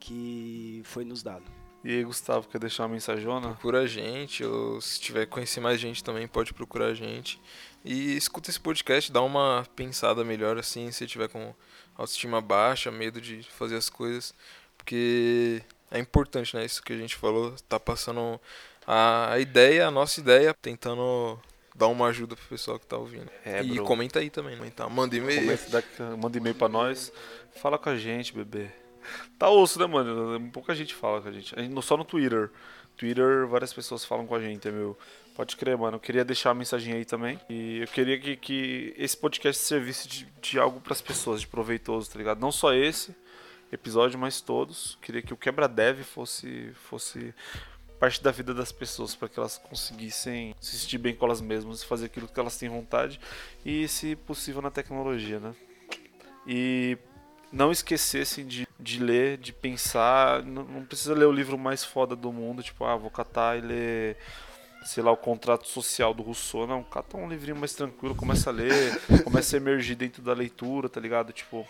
que 0.00 0.82
foi 0.84 1.04
nos 1.04 1.22
dado. 1.22 1.61
E 1.84 1.90
aí, 1.90 2.04
Gustavo, 2.04 2.46
quer 2.48 2.58
deixar 2.58 2.84
uma 2.84 2.90
mensagona? 2.90 3.48
Procura 3.48 3.80
a 3.80 3.86
gente, 3.86 4.44
ou 4.44 4.80
se 4.80 5.00
tiver 5.00 5.26
que 5.26 5.32
conhecer 5.32 5.60
mais 5.60 5.80
gente 5.80 6.02
também, 6.04 6.28
pode 6.28 6.54
procurar 6.54 6.86
a 6.86 6.94
gente. 6.94 7.40
E 7.84 8.16
escuta 8.16 8.50
esse 8.50 8.60
podcast, 8.60 9.10
dá 9.10 9.20
uma 9.20 9.66
pensada 9.74 10.22
melhor 10.24 10.56
assim, 10.56 10.90
se 10.92 11.06
tiver 11.06 11.28
com 11.28 11.52
autoestima 11.96 12.40
baixa, 12.40 12.90
medo 12.92 13.20
de 13.20 13.42
fazer 13.42 13.76
as 13.76 13.90
coisas. 13.90 14.32
Porque 14.78 15.60
é 15.90 15.98
importante, 15.98 16.54
né? 16.54 16.64
Isso 16.64 16.82
que 16.82 16.92
a 16.92 16.96
gente 16.96 17.16
falou, 17.16 17.52
tá 17.68 17.80
passando 17.80 18.40
a, 18.86 19.32
a 19.32 19.38
ideia, 19.40 19.88
a 19.88 19.90
nossa 19.90 20.20
ideia, 20.20 20.54
tentando 20.54 21.36
dar 21.74 21.88
uma 21.88 22.06
ajuda 22.06 22.36
pro 22.36 22.44
pessoal 22.46 22.78
que 22.78 22.86
tá 22.86 22.96
ouvindo. 22.96 23.28
É, 23.44 23.60
e 23.62 23.74
bro. 23.74 23.84
comenta 23.84 24.20
aí 24.20 24.30
também, 24.30 24.54
né? 24.56 24.66
Então, 24.68 24.88
manda 24.88 25.16
e-mail. 25.16 25.40
Comenta, 25.40 25.68
dá- 25.98 26.16
manda 26.16 26.38
e-mail 26.38 26.54
pra 26.54 26.68
nós. 26.68 27.12
Fala 27.60 27.76
com 27.76 27.88
a 27.88 27.96
gente, 27.96 28.32
bebê. 28.32 28.70
Tá 29.38 29.48
osso, 29.50 29.78
né, 29.78 29.86
mano? 29.86 30.50
Pouca 30.50 30.74
gente 30.74 30.94
fala 30.94 31.20
com 31.20 31.28
a 31.28 31.32
gente. 31.32 31.54
A 31.54 31.82
Só 31.82 31.96
no 31.96 32.04
Twitter. 32.04 32.50
Twitter, 32.96 33.46
várias 33.46 33.72
pessoas 33.72 34.04
falam 34.04 34.26
com 34.26 34.34
a 34.34 34.40
gente, 34.40 34.70
meu. 34.70 34.96
Pode 35.34 35.56
crer, 35.56 35.76
mano. 35.76 35.96
Eu 35.96 36.00
queria 36.00 36.24
deixar 36.24 36.50
uma 36.50 36.56
mensagem 36.56 36.94
aí 36.94 37.04
também. 37.04 37.40
E 37.48 37.78
eu 37.78 37.88
queria 37.88 38.18
que, 38.18 38.36
que 38.36 38.94
esse 38.96 39.16
podcast 39.16 39.62
servisse 39.62 40.06
de, 40.06 40.28
de 40.40 40.58
algo 40.58 40.80
pras 40.80 41.00
pessoas, 41.00 41.40
de 41.40 41.46
proveitoso, 41.46 42.10
tá 42.10 42.18
ligado? 42.18 42.40
Não 42.40 42.52
só 42.52 42.74
esse 42.74 43.14
episódio, 43.72 44.18
mas 44.18 44.40
todos. 44.40 44.98
Queria 45.00 45.22
que 45.22 45.32
o 45.32 45.36
Quebra 45.36 45.66
Dev 45.66 46.02
fosse, 46.02 46.70
fosse 46.74 47.34
parte 47.98 48.22
da 48.22 48.30
vida 48.30 48.52
das 48.52 48.72
pessoas, 48.72 49.14
para 49.14 49.28
que 49.28 49.38
elas 49.38 49.58
conseguissem 49.58 50.54
se 50.60 50.76
sentir 50.76 50.98
bem 50.98 51.14
com 51.14 51.24
elas 51.24 51.40
mesmas, 51.40 51.82
fazer 51.84 52.06
aquilo 52.06 52.28
que 52.28 52.38
elas 52.38 52.58
têm 52.58 52.68
vontade 52.68 53.18
e, 53.64 53.86
se 53.88 54.16
possível, 54.16 54.60
na 54.60 54.70
tecnologia, 54.70 55.38
né? 55.38 55.54
E 56.46 56.98
não 57.52 57.70
esquecessem 57.70 58.46
de, 58.46 58.66
de 58.80 58.98
ler, 58.98 59.36
de 59.36 59.52
pensar. 59.52 60.42
Não, 60.42 60.64
não 60.64 60.84
precisa 60.84 61.14
ler 61.14 61.26
o 61.26 61.32
livro 61.32 61.58
mais 61.58 61.84
foda 61.84 62.16
do 62.16 62.32
mundo, 62.32 62.62
tipo, 62.62 62.84
ah, 62.84 62.96
vou 62.96 63.10
catar 63.10 63.58
e 63.58 63.60
ler, 63.60 64.16
sei 64.84 65.02
lá, 65.02 65.12
o 65.12 65.16
contrato 65.16 65.68
social 65.68 66.14
do 66.14 66.22
Rousseau. 66.22 66.66
Não, 66.66 66.82
cata 66.82 67.16
um 67.16 67.28
livrinho 67.28 67.56
mais 67.56 67.74
tranquilo, 67.74 68.14
começa 68.14 68.48
a 68.48 68.52
ler, 68.52 68.98
começa 69.22 69.56
a 69.56 69.58
emergir 69.58 69.94
dentro 69.94 70.22
da 70.22 70.32
leitura, 70.32 70.88
tá 70.88 70.98
ligado? 70.98 71.32
Tipo, 71.32 71.66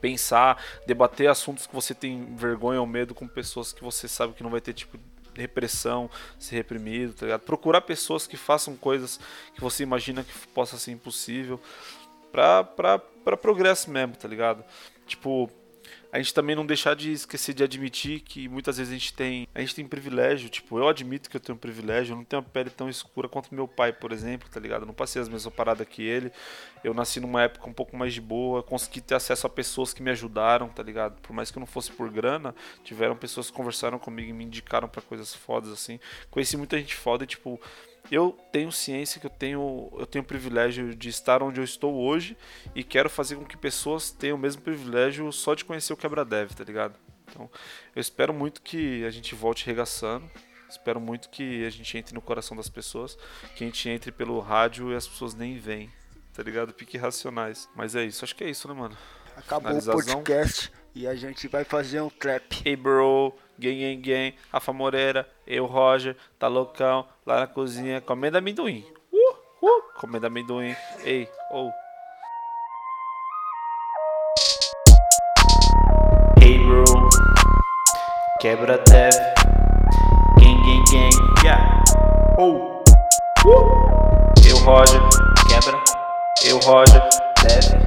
pensar, 0.00 0.62
debater 0.86 1.28
assuntos 1.28 1.66
que 1.66 1.74
você 1.74 1.92
tem 1.92 2.36
vergonha 2.36 2.80
ou 2.80 2.86
medo 2.86 3.14
com 3.14 3.26
pessoas 3.26 3.72
que 3.72 3.82
você 3.82 4.06
sabe 4.06 4.34
que 4.34 4.42
não 4.44 4.50
vai 4.50 4.60
ter, 4.60 4.74
tipo, 4.74 4.96
repressão, 5.36 6.08
ser 6.38 6.54
reprimido, 6.54 7.14
tá 7.14 7.26
ligado? 7.26 7.40
Procurar 7.40 7.80
pessoas 7.80 8.24
que 8.26 8.36
façam 8.36 8.76
coisas 8.76 9.18
que 9.52 9.60
você 9.60 9.82
imagina 9.82 10.22
que 10.22 10.32
possa 10.48 10.78
ser 10.78 10.92
impossível 10.92 11.60
pra, 12.34 12.64
pra, 12.64 12.98
pra 12.98 13.36
progresso 13.36 13.88
mesmo, 13.88 14.16
tá 14.16 14.26
ligado? 14.26 14.64
Tipo, 15.06 15.48
a 16.10 16.18
gente 16.18 16.34
também 16.34 16.56
não 16.56 16.66
deixar 16.66 16.96
de 16.96 17.12
esquecer 17.12 17.54
de 17.54 17.62
admitir 17.62 18.22
que 18.22 18.48
muitas 18.48 18.76
vezes 18.76 18.92
a 18.92 18.96
gente 18.96 19.14
tem 19.14 19.46
a 19.54 19.60
gente 19.60 19.72
tem 19.72 19.86
privilégio, 19.86 20.48
tipo, 20.48 20.76
eu 20.76 20.88
admito 20.88 21.30
que 21.30 21.36
eu 21.36 21.40
tenho 21.40 21.56
privilégio, 21.56 22.12
eu 22.12 22.16
não 22.16 22.24
tenho 22.24 22.42
uma 22.42 22.48
pele 22.48 22.70
tão 22.70 22.88
escura 22.88 23.28
quanto 23.28 23.54
meu 23.54 23.68
pai, 23.68 23.92
por 23.92 24.10
exemplo, 24.10 24.48
tá 24.50 24.58
ligado? 24.58 24.82
Eu 24.82 24.86
não 24.86 24.94
passei 24.94 25.22
as 25.22 25.28
mesmas 25.28 25.54
paradas 25.54 25.86
que 25.86 26.02
ele. 26.02 26.32
Eu 26.82 26.92
nasci 26.92 27.20
numa 27.20 27.42
época 27.42 27.70
um 27.70 27.72
pouco 27.72 27.96
mais 27.96 28.12
de 28.12 28.20
boa, 28.20 28.64
consegui 28.64 29.00
ter 29.00 29.14
acesso 29.14 29.46
a 29.46 29.50
pessoas 29.50 29.94
que 29.94 30.02
me 30.02 30.10
ajudaram, 30.10 30.68
tá 30.68 30.82
ligado? 30.82 31.20
Por 31.20 31.32
mais 31.32 31.52
que 31.52 31.58
eu 31.58 31.60
não 31.60 31.68
fosse 31.68 31.92
por 31.92 32.10
grana, 32.10 32.52
tiveram 32.82 33.14
pessoas 33.14 33.48
que 33.48 33.56
conversaram 33.56 33.96
comigo 33.96 34.30
e 34.30 34.32
me 34.32 34.44
indicaram 34.44 34.88
pra 34.88 35.00
coisas 35.00 35.32
fodas 35.32 35.70
assim. 35.70 36.00
Conheci 36.32 36.56
muita 36.56 36.76
gente 36.76 36.96
foda 36.96 37.22
e 37.22 37.28
tipo, 37.28 37.60
eu 38.10 38.38
tenho 38.52 38.70
ciência 38.70 39.20
que 39.20 39.26
eu 39.26 39.30
tenho 39.30 39.90
eu 39.98 40.06
tenho 40.06 40.22
o 40.22 40.26
privilégio 40.26 40.94
de 40.94 41.08
estar 41.08 41.42
onde 41.42 41.60
eu 41.60 41.64
estou 41.64 41.94
hoje 41.94 42.36
e 42.74 42.84
quero 42.84 43.08
fazer 43.08 43.36
com 43.36 43.44
que 43.44 43.56
pessoas 43.56 44.10
tenham 44.10 44.36
o 44.36 44.40
mesmo 44.40 44.62
privilégio 44.62 45.30
só 45.32 45.54
de 45.54 45.64
conhecer 45.64 45.92
o 45.92 45.96
Quebra 45.96 46.24
Dev, 46.24 46.52
tá 46.52 46.64
ligado? 46.64 46.94
Então, 47.30 47.50
eu 47.94 48.00
espero 48.00 48.32
muito 48.32 48.62
que 48.62 49.04
a 49.04 49.10
gente 49.10 49.34
volte 49.34 49.66
regaçando. 49.66 50.30
Espero 50.68 51.00
muito 51.00 51.28
que 51.28 51.64
a 51.64 51.70
gente 51.70 51.96
entre 51.96 52.14
no 52.14 52.20
coração 52.20 52.56
das 52.56 52.68
pessoas, 52.68 53.16
que 53.54 53.62
a 53.62 53.66
gente 53.66 53.88
entre 53.88 54.10
pelo 54.10 54.40
rádio 54.40 54.92
e 54.92 54.96
as 54.96 55.06
pessoas 55.06 55.34
nem 55.34 55.56
veem, 55.56 55.90
tá 56.32 56.42
ligado? 56.42 56.72
Pique 56.72 56.98
racionais. 56.98 57.68
Mas 57.76 57.94
é 57.94 58.04
isso, 58.04 58.24
acho 58.24 58.34
que 58.34 58.44
é 58.44 58.50
isso, 58.50 58.66
né, 58.66 58.74
mano? 58.74 58.96
Acabou 59.36 59.76
o 59.76 59.82
podcast 59.84 60.72
e 60.94 61.08
a 61.08 61.14
gente 61.14 61.48
vai 61.48 61.64
fazer 61.64 62.00
um 62.00 62.08
trap. 62.08 62.62
Hey 62.64 62.76
bro, 62.76 63.34
gang 63.58 63.80
gang 63.80 63.96
gang, 64.00 64.34
Rafa 64.52 64.72
Moreira, 64.72 65.28
eu 65.46 65.66
Roger, 65.66 66.16
tá 66.38 66.46
loucão, 66.46 67.06
lá 67.26 67.40
na 67.40 67.46
cozinha, 67.46 68.00
comendo 68.00 68.38
amendoim. 68.38 68.86
Uh, 69.12 69.66
uh, 69.66 69.82
comendo 69.98 70.26
amendoim. 70.26 70.74
Ei, 71.04 71.28
oh. 71.50 71.70
Hey 76.40 76.58
bro, 76.58 76.84
quebra 78.40 78.78
dev, 78.78 79.12
gang 80.38 80.62
gang 80.62 80.84
gang, 80.92 81.44
yeah. 81.44 81.82
Oh, 82.38 82.82
uh. 83.46 83.84
Eu 84.46 84.58
Roger, 84.58 85.00
quebra, 85.48 85.82
eu 86.46 86.58
Roger, 86.58 87.02
dev. 87.42 87.84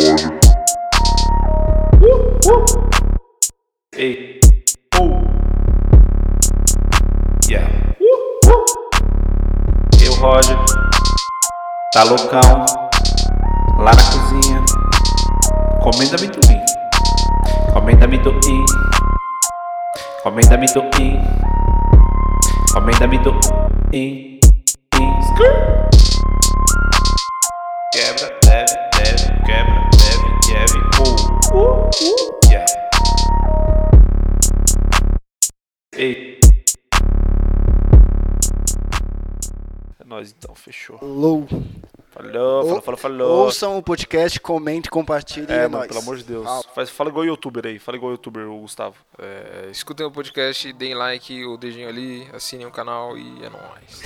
Roger, 0.00 0.39
Ei. 3.96 4.40
Oh. 4.98 5.20
Yeah. 7.48 7.70
Eu, 10.02 10.14
Roger. 10.14 10.58
Tá 11.92 12.02
loucão. 12.04 12.40
Lá 13.78 13.92
na 13.92 13.96
cozinha. 13.96 14.64
Comendo 15.82 16.16
amendoim. 16.16 16.60
Comendo 17.72 18.04
amendoim. 18.04 18.64
Comendo 20.22 20.54
amendoim. 20.54 21.20
Comendo 22.72 23.04
amendoim. 23.04 24.40
Quebra, 27.92 28.28
deve, 28.42 28.74
deve, 28.96 29.24
quebra, 29.44 29.90
deve, 29.98 30.28
deve, 30.46 30.89
oh. 31.00 31.50
Uh, 31.52 31.90
uh, 31.90 32.50
yeah. 32.50 32.66
Ei. 35.94 36.38
É 39.98 40.04
nóis 40.04 40.34
então, 40.36 40.54
fechou. 40.54 40.98
Falou. 40.98 41.46
Falou, 42.12 42.64
falou, 42.66 42.82
falou, 42.82 42.98
falou. 42.98 43.44
Ouçam 43.44 43.78
o 43.78 43.82
podcast, 43.82 44.40
comente, 44.40 44.90
compartilhe. 44.90 45.46
É, 45.48 45.58
É, 45.58 45.62
mano, 45.62 45.76
nóis. 45.78 45.86
pelo 45.86 46.00
amor 46.00 46.16
de 46.16 46.24
Deus. 46.24 46.44
Ah. 46.46 46.60
Faz, 46.74 46.90
fala 46.90 47.08
igual 47.08 47.24
youtuber 47.24 47.64
aí, 47.64 47.78
fala 47.78 47.96
igual 47.96 48.10
youtuber, 48.12 48.48
o 48.50 48.58
Gustavo. 48.60 48.96
É, 49.16 49.68
escutem 49.70 50.04
o 50.04 50.10
podcast, 50.10 50.72
deem 50.72 50.94
like, 50.94 51.44
o 51.46 51.56
dedinho 51.56 51.88
ali, 51.88 52.28
assinem 52.34 52.66
o 52.66 52.70
canal 52.72 53.16
e 53.16 53.44
é 53.44 53.48
nóis. 53.48 54.02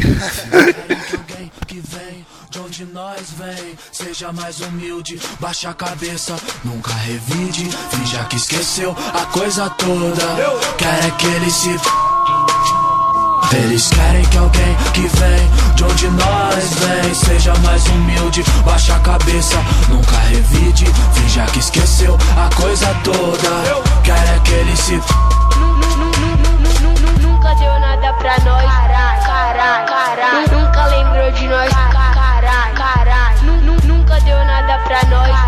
alguém 1.19 1.51
que 1.67 1.81
vem 1.81 2.27
de 2.51 2.59
onde 2.59 2.85
nós 2.85 3.31
vem 3.39 3.75
seja 3.91 4.33
mais 4.33 4.61
humilde, 4.61 5.19
baixa 5.41 5.71
a 5.71 5.75
cabeça, 5.75 6.37
nunca 6.63 6.93
revide, 6.93 7.65
finja 7.91 8.23
que 8.27 8.37
esqueceu 8.37 8.91
a 9.15 9.25
coisa 9.33 9.71
toda. 9.71 10.77
Quer 10.77 11.07
é 11.07 11.11
que 11.13 11.27
ele 11.27 11.51
se 11.51 11.71
eles 13.55 13.89
querem 13.91 14.25
que 14.25 14.37
alguém 14.39 14.77
que 14.93 15.01
vem 15.19 15.51
de 15.75 15.85
onde 15.85 16.09
nós 16.11 16.75
vem 16.81 17.15
seja 17.15 17.55
mais 17.63 17.85
humilde, 17.87 18.43
baixa 18.65 18.95
a 18.97 18.99
cabeça, 19.01 19.57
nunca 19.89 20.17
revide, 20.29 20.87
finja 21.13 21.45
que 21.47 21.59
esqueceu 21.59 22.17
a 22.37 22.55
coisa 22.55 22.87
toda. 23.03 23.49
Quer 24.03 24.13
é 24.37 24.41
que 24.45 24.53
ele 24.53 24.77
se 24.77 25.01
Nunca 27.21 27.55
deu 27.55 27.81
nada 27.81 28.13
pra 28.15 28.39
nós. 28.45 28.65
Caralho. 29.25 30.51
Nunca 30.53 30.87
lembrou 30.87 31.31
de 31.33 31.49
nós. 31.49 31.71
Caralho, 31.73 32.75
caralho. 32.75 33.43
Nu- 33.43 33.61
nu- 33.61 33.81
Nunca 33.85 34.21
deu 34.21 34.45
nada 34.45 34.79
pra 34.85 35.03
nós. 35.09 35.44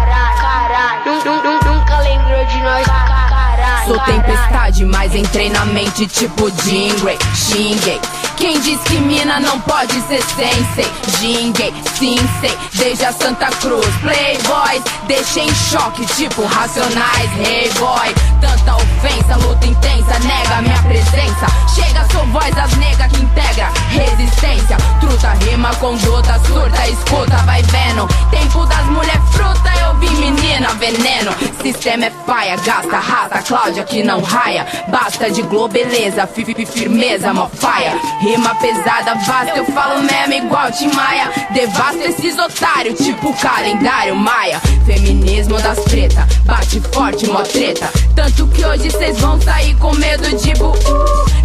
Sou 3.87 3.97
tempestade, 4.01 4.84
mas 4.84 5.14
entrei 5.14 5.49
na 5.49 5.64
mente 5.64 6.09
tipo 6.09 6.51
Jingle, 6.51 7.16
xinguei. 7.37 8.01
Quem 8.37 8.61
diz 8.61 8.78
que 8.82 8.99
mina 9.01 9.41
não 9.41 9.59
pode 9.61 9.93
ser 10.03 10.22
sensei? 10.22 10.87
Jinguei, 11.18 11.72
sim 11.99 12.16
sei, 12.41 12.57
desde 12.74 13.05
a 13.07 13.12
Santa 13.12 13.47
Cruz. 13.47 13.87
Playboys, 14.03 14.82
deixei 15.07 15.45
em 15.47 15.55
choque, 15.55 16.05
tipo 16.14 16.45
Racionais, 16.45 17.30
hey 17.39 17.70
boy. 17.78 18.14
Tanta 18.41 18.76
ofensa, 18.76 19.37
luta 19.37 19.66
intensa, 19.66 20.18
nega 20.20 20.62
minha 20.62 20.82
presença. 20.82 21.47
Chega, 21.74 22.07
sou 22.12 22.24
voz 22.26 22.55
das 22.55 22.70
negas 22.76 23.11
que 23.11 23.22
integra 23.22 23.68
resistência. 23.89 24.76
Truta, 25.01 25.30
rima, 25.45 25.74
conduta, 25.76 26.39
surta, 26.47 26.89
escuta, 26.89 27.37
vai 27.39 27.62
vendo. 27.62 28.07
Tempo 28.30 28.64
das 28.66 28.84
mulher 28.87 29.20
fruta, 29.32 29.70
eu 29.82 29.95
vi 29.97 30.11
menina 30.11 30.68
veneno. 30.74 31.34
Sistema 31.62 32.07
é 32.07 32.11
paia, 32.11 32.57
gasta, 32.57 32.99
rata, 32.99 33.43
Cláudia 33.43 33.82
que 33.84 34.03
não 34.03 34.20
raia. 34.20 34.66
Basta 34.89 35.30
de 35.30 35.43
globeleza, 35.43 36.26
fi- 36.26 36.45
fi- 36.45 36.66
firmeza, 36.66 37.32
mó 37.32 37.49
faia. 37.49 37.97
Rima 38.27 38.57
pesada, 38.57 39.14
basta, 39.14 39.57
eu 39.57 39.64
falo 39.66 40.03
mesmo 40.03 40.33
igual 40.33 40.68
Tim 40.72 40.93
Maia. 40.93 41.31
Devasta 41.53 42.03
esses 42.09 42.37
otários, 42.37 42.99
tipo 42.99 43.33
calendário 43.35 44.16
Maia. 44.16 44.61
Feminismo 44.85 45.57
das 45.61 45.79
preta, 45.85 46.27
bate 46.45 46.81
forte, 46.93 47.29
mó 47.29 47.43
treta. 47.43 47.89
Tanto 48.16 48.49
que 48.49 48.64
hoje 48.64 48.91
cês 48.91 49.16
vão 49.20 49.41
sair 49.41 49.77
com 49.77 49.95
medo 49.95 50.29
de 50.39 50.53
bu. 50.55 50.72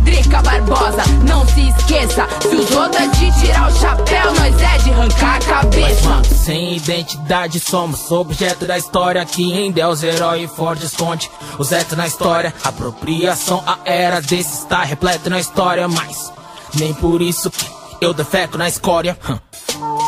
Drica 0.02 0.42
Barbosa, 0.42 1.04
não 1.28 1.46
se 1.50 1.70
esqueça. 1.70 2.28
Se 2.42 2.56
os 2.56 2.72
outros 2.72 3.00
é 3.00 3.08
de 3.10 3.40
tirar 3.40 3.70
o 3.70 3.80
chapéu, 3.80 4.34
nós 4.34 4.60
é 4.60 4.78
de 4.80 4.90
arrancar 4.90 5.36
a 5.36 5.38
Mas, 5.38 5.46
cabeça. 5.46 6.10
mano, 6.10 6.26
sem 6.26 6.78
identidade 6.78 7.60
somos 7.60 8.12
objeto 8.12 8.66
da 8.66 8.80
história 8.80 9.24
que 9.24 9.54
em 9.54 9.72
Deus 9.72 10.02
herói 10.02 10.48
forte 10.48 10.88
esconde 10.88 11.30
os 11.60 11.70
na 11.96 12.08
história. 12.08 12.52
Apropriação, 12.64 13.64
a 13.68 13.78
era 13.86 14.20
desse 14.20 14.64
está 14.64 14.82
repleta 14.82 15.30
na 15.30 15.40
história, 15.40 15.88
mas 15.88 16.41
nem 16.76 16.94
por 16.94 17.22
isso 17.22 17.50
que 17.50 17.66
eu 18.02 18.14
defeco 18.14 18.58
na 18.58 18.68
escória. 18.68 19.18
Hum. 19.30 19.38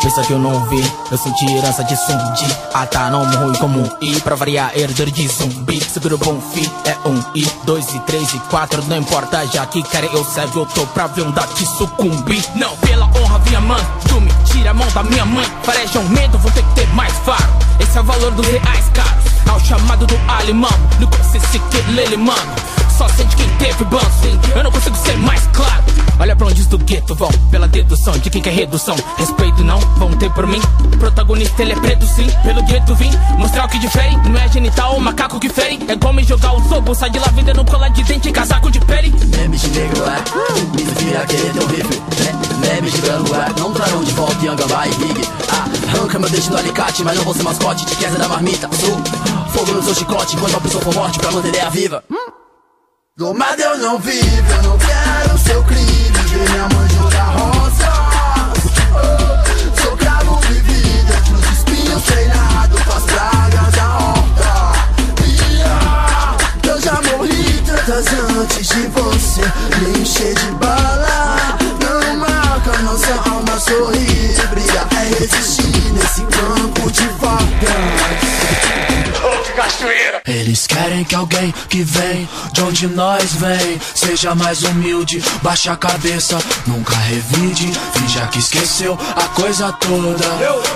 Pensa 0.01 0.21
que 0.23 0.33
eu 0.33 0.39
não 0.39 0.65
vi, 0.65 0.83
eu 1.11 1.17
senti 1.17 1.45
herança 1.49 1.81
de 1.85 1.95
zumbi. 1.95 2.57
Ah 2.73 2.85
tá, 2.85 3.09
não 3.09 3.23
ruim 3.23 3.53
como 3.55 3.79
um 3.79 3.89
I 4.01 4.19
Pra 4.19 4.35
variar, 4.35 4.77
herdeiro 4.77 5.09
de 5.11 5.25
zumbi 5.29 5.79
Seguro 5.81 6.17
bom 6.17 6.41
fi, 6.53 6.69
é 6.85 7.07
um 7.07 7.23
I 7.33 7.49
Dois 7.63 7.87
e 7.93 7.99
três 8.01 8.33
e 8.33 8.39
quatro, 8.49 8.83
não 8.83 8.97
importa 8.97 9.45
Já 9.47 9.65
que 9.65 9.81
querem 9.83 10.11
eu 10.11 10.25
serve, 10.25 10.59
eu 10.59 10.65
tô 10.65 10.85
pra 10.87 11.07
ver 11.07 11.21
um 11.21 11.31
daqui 11.31 11.65
sucumbir 11.65 12.43
Não, 12.55 12.75
pela 12.77 13.05
honra, 13.05 13.39
minha 13.47 13.61
mãe 13.61 13.81
Tu 14.09 14.19
me 14.19 14.31
tira 14.43 14.71
a 14.71 14.73
mão 14.73 14.87
da 14.91 15.03
minha 15.03 15.25
mãe 15.25 15.45
Parece 15.65 15.97
um 15.97 16.09
medo, 16.09 16.37
vou 16.37 16.51
ter 16.51 16.63
que 16.63 16.75
ter 16.75 16.87
mais 16.93 17.13
faro 17.19 17.53
Esse 17.79 17.97
é 17.97 18.01
o 18.01 18.03
valor 18.03 18.31
dos 18.31 18.45
reais 18.45 18.89
caros 18.93 19.23
Ao 19.49 19.59
chamado 19.61 20.05
do 20.05 20.19
alemão 20.27 20.71
No 20.99 21.07
consciência 21.07 21.61
que 21.71 21.91
lele, 21.91 22.17
mano 22.17 22.82
só 22.93 23.07
sente 23.09 23.35
quem 23.35 23.47
teve 23.57 23.83
banco 23.85 24.05
Eu 24.55 24.63
não 24.63 24.71
consigo 24.71 24.95
ser 24.97 25.17
mais 25.17 25.47
claro. 25.47 25.83
Olha 26.19 26.35
pra 26.35 26.47
onde 26.47 26.61
os 26.61 26.67
do 26.67 26.77
gueto 26.77 27.15
vão 27.15 27.29
Pela 27.49 27.67
dedução 27.67 28.17
de 28.17 28.29
quem 28.29 28.41
quer 28.41 28.53
redução. 28.53 28.95
Respeito 29.17 29.63
não 29.63 29.79
vão 29.97 30.11
ter 30.11 30.29
por 30.31 30.45
mim. 30.45 30.61
Protagonista 30.99 31.61
ele 31.61 31.73
é 31.73 31.75
preto 31.75 32.05
sim. 32.05 32.27
Pelo 32.43 32.61
gueto 32.63 32.93
vim 32.95 33.11
Mostrar 33.37 33.65
o 33.65 33.69
que 33.69 33.79
difere. 33.79 34.15
Não 34.29 34.39
é 34.39 34.47
genital 34.47 34.93
ou 34.93 34.99
macaco 34.99 35.39
que 35.39 35.49
fere. 35.49 35.79
É 35.87 35.93
igual 35.93 36.13
me 36.13 36.23
jogar 36.23 36.53
o 36.53 36.69
sobo 36.69 36.93
Sai 36.93 37.09
de 37.09 37.19
lá 37.19 37.27
vendendo 37.33 37.65
cola 37.65 37.89
de 37.89 38.03
dente 38.03 38.29
e 38.29 38.31
casaco 38.31 38.69
de 38.69 38.79
pele. 38.81 39.13
Memes 39.37 39.61
de 39.61 39.69
negro 39.69 40.03
é 40.05 41.03
vira 41.03 41.25
querendo 41.25 41.63
horrível 41.63 41.89
né? 41.89 42.69
Memes 42.69 42.93
de 42.93 43.01
branco 43.01 43.35
é 43.35 43.59
Não 43.59 43.73
trarão 43.73 44.03
de 44.03 44.11
volta 44.11 44.45
Yangambá 44.45 44.87
e 44.87 44.95
Big 44.95 45.27
ah, 45.49 45.65
Arranca 45.89 46.19
meu 46.19 46.29
dedo 46.29 46.49
no 46.51 46.57
alicate 46.57 47.03
Mas 47.03 47.17
não 47.17 47.23
vou 47.23 47.33
ser 47.33 47.43
mascote 47.43 47.85
De 47.85 47.95
queda 47.95 48.17
da 48.17 48.27
marmita. 48.27 48.69
Sou 48.73 49.01
fogo 49.51 49.71
no 49.73 49.83
seu 49.83 49.95
chicote 49.95 50.37
Quando 50.37 50.55
a 50.55 50.61
pessoa 50.61 50.83
for 50.83 50.93
morte 50.93 51.19
Pra 51.19 51.31
manter 51.31 51.49
ideia 51.49 51.69
viva 51.69 52.03
Domado 53.15 53.61
eu 53.61 53.77
não 53.77 53.99
vivo, 53.99 54.51
eu 54.53 54.63
não 54.63 54.77
quero 54.79 55.37
seu 55.37 55.63
crime. 55.65 56.09
Ver 56.29 56.49
minha 56.49 56.67
mãe 56.69 56.89
jogar 56.89 57.25
roça. 57.25 57.87
Oh, 58.91 59.79
Sou 59.79 59.95
cravo 59.97 60.39
vivida 60.47 61.13
entre 61.13 61.33
os 61.35 61.57
espinhos 61.59 62.01
treinado 62.05 62.75
Pras 62.75 63.03
pragas 63.03 63.71
da 63.75 63.97
horta. 63.99 64.73
Eu 66.67 66.81
já 66.81 66.99
morri 67.03 67.61
tantas 67.67 68.07
antes 68.35 68.67
de 68.69 68.87
você 68.87 69.41
Me 69.79 69.99
encher 69.99 70.33
de 70.33 70.51
bala. 70.53 71.55
Não 71.83 72.17
marca 72.17 72.79
nossa 72.79 73.13
alma 73.29 73.59
sorrir. 73.59 74.33
Briga 74.49 74.87
é 74.91 75.19
resistir 75.19 75.93
nesse 75.93 76.23
campo 76.23 76.89
de 76.91 77.07
facas 77.19 78.92
Eles 80.25 80.65
querem 80.65 81.03
que 81.03 81.15
alguém 81.15 81.53
que 81.69 81.83
vem 81.83 82.27
de 82.53 82.61
onde 82.61 82.87
nós 82.87 83.33
vem 83.33 83.79
seja 83.93 84.33
mais 84.33 84.63
humilde, 84.63 85.23
baixa 85.41 85.73
a 85.73 85.77
cabeça, 85.77 86.37
nunca 86.65 86.95
revide, 86.95 87.71
finja 87.93 88.27
que 88.27 88.39
esqueceu 88.39 88.97
a 89.15 89.27
coisa 89.29 89.71
toda. 89.73 90.25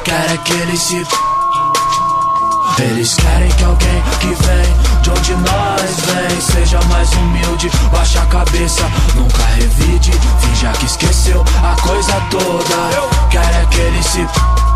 Quer 0.04 0.32
é 0.32 0.38
que 0.38 0.54
ele 0.54 0.78
se. 0.78 1.02
Eles 2.80 3.16
querem 3.16 3.50
que 3.50 3.64
alguém 3.64 4.04
que 4.20 4.28
vem 4.28 5.02
de 5.02 5.10
onde 5.10 5.34
nós 5.34 6.00
vem 6.06 6.42
seja 6.42 6.80
mais 6.84 7.12
humilde, 7.14 7.72
baixa 7.92 8.22
a 8.22 8.26
cabeça, 8.28 8.84
nunca 9.16 9.44
revide, 9.56 10.12
finja 10.40 10.72
que 10.74 10.86
esqueceu 10.86 11.44
a 11.64 11.82
coisa 11.82 12.14
toda. 12.30 13.30
Quer 13.32 13.40
é 13.40 13.66
que 13.72 13.80
ele 13.80 14.04
se. 14.04 14.67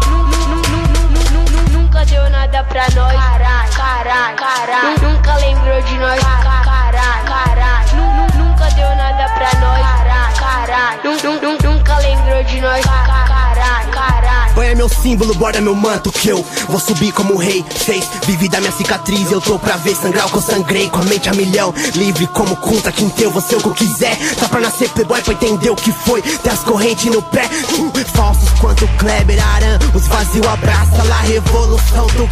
Nunca 1.92 2.06
deu 2.06 2.30
nada 2.30 2.64
pra 2.64 2.84
nós. 2.96 3.14
Caralho, 3.14 3.74
caralho, 3.74 4.36
caralho. 4.38 5.02
Nunca 5.02 5.36
lembrou 5.36 5.82
de 5.82 5.98
nós. 5.98 6.22
Nu- 7.94 8.14
nu- 8.14 8.46
Nunca 8.46 8.70
deu 8.70 8.96
nada 8.96 9.28
pra 9.34 9.60
nós. 9.60 9.82
Nu- 11.04 11.18
nu- 11.42 11.58
Nunca 11.62 11.98
lembrou 11.98 12.42
de 12.46 12.62
nós. 12.62 12.86
Caralho, 12.86 13.90
caralho. 13.92 14.51
É 14.60 14.76
meu 14.76 14.90
símbolo, 14.90 15.34
borda 15.36 15.62
meu 15.62 15.76
manto 15.76 16.12
Que 16.12 16.30
eu 16.30 16.46
vou 16.68 16.80
subir 16.80 17.12
como 17.12 17.38
rei. 17.38 17.64
Fez, 17.70 18.06
vivi 18.26 18.50
da 18.50 18.60
minha 18.60 18.72
cicatriz 18.72 19.32
Eu 19.32 19.42
tô 19.42 19.58
pra 19.60 19.78
ver 19.78 19.96
sangrar 19.96 20.28
o 20.28 20.30
que 20.30 20.38
eu 20.38 20.42
sangrei. 20.42 20.90
Com 20.90 21.00
a 21.00 21.04
mente 21.04 21.30
a 21.30 21.34
milhão, 21.34 21.74
livre 21.96 22.28
como 22.28 22.56
Kunta 22.58 22.92
Quinteu 22.92 23.32
ser 23.42 23.58
o 23.58 23.62
que 23.62 23.68
eu 23.68 23.74
quiser, 23.74 24.18
tá 24.36 24.48
pra 24.48 24.60
nascer 24.60 24.90
playboy 24.90 25.22
Pra 25.22 25.34
entender 25.34 25.70
o 25.70 25.76
que 25.76 25.92
foi, 25.92 26.22
ter 26.22 26.50
as 26.50 26.60
correntes 26.60 27.06
no 27.06 27.22
pé 27.22 27.46
uh, 27.46 27.92
Falsos 28.14 28.50
quanto 28.60 28.88
Kleber 28.98 29.40
Aran. 29.56 29.80
Os 29.94 30.08
vazios 30.08 30.46
abraça 30.48 31.04
lá, 31.04 31.22
revolução 31.22 32.08
do 32.08 32.28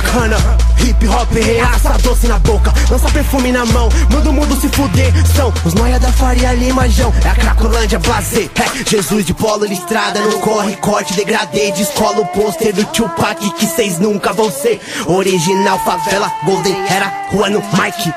Hip 0.85 1.07
hop 1.07 1.31
reaça, 1.33 1.97
doce 2.01 2.27
na 2.27 2.39
boca. 2.39 2.73
Lança 2.89 3.09
perfume 3.09 3.51
na 3.51 3.65
mão, 3.65 3.89
manda 4.11 4.29
o 4.29 4.33
mundo 4.33 4.59
se 4.59 4.69
fuder. 4.69 5.11
São 5.35 5.53
os 5.65 5.73
noia 5.73 5.99
da 5.99 6.11
Faria 6.11 6.53
Lima, 6.53 6.87
Jão. 6.89 7.13
É 7.23 7.29
a 7.29 7.35
Cracolândia, 7.35 7.99
blazer. 7.99 8.49
É, 8.55 8.89
Jesus 8.89 9.25
de 9.25 9.33
polo 9.33 9.65
listrada 9.65 10.19
Não 10.21 10.39
corre, 10.39 10.75
corte, 10.77 11.13
degradê 11.13 11.71
Descola 12.09 12.21
o 12.21 12.25
pôster 12.25 12.73
do 12.73 12.85
Tupac 12.85 13.49
Que 13.51 13.67
cês 13.67 13.99
nunca 13.99 14.33
vão 14.33 14.51
ser. 14.51 14.81
Original, 15.05 15.79
favela, 15.79 16.31
golden 16.43 16.75
Era 16.89 17.27
rua 17.31 17.49
no 17.49 17.59
Mike. 17.59 18.13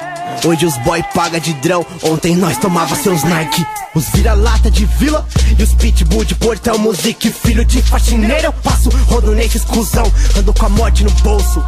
Hoje 0.46 0.64
os 0.64 0.76
boy 0.78 1.02
paga 1.14 1.38
de 1.38 1.52
drão, 1.54 1.84
ontem 2.02 2.34
nós 2.34 2.56
tomava 2.56 2.96
seus 2.96 3.22
Nike. 3.22 3.66
Os 3.94 4.08
vira-lata 4.08 4.70
de 4.70 4.86
vila 4.86 5.26
e 5.58 5.62
os 5.62 5.74
pitbull 5.74 6.24
de 6.24 6.34
portão 6.34 6.78
Music, 6.78 7.30
filho 7.30 7.64
de 7.66 7.82
faxineiro, 7.82 8.46
eu 8.46 8.52
passo 8.54 8.88
rodo 9.06 9.32
nesse 9.32 9.58
exclusão 9.58 10.10
Ando 10.38 10.54
com 10.54 10.64
a 10.64 10.68
morte 10.70 11.04
no 11.04 11.10
bolso, 11.10 11.62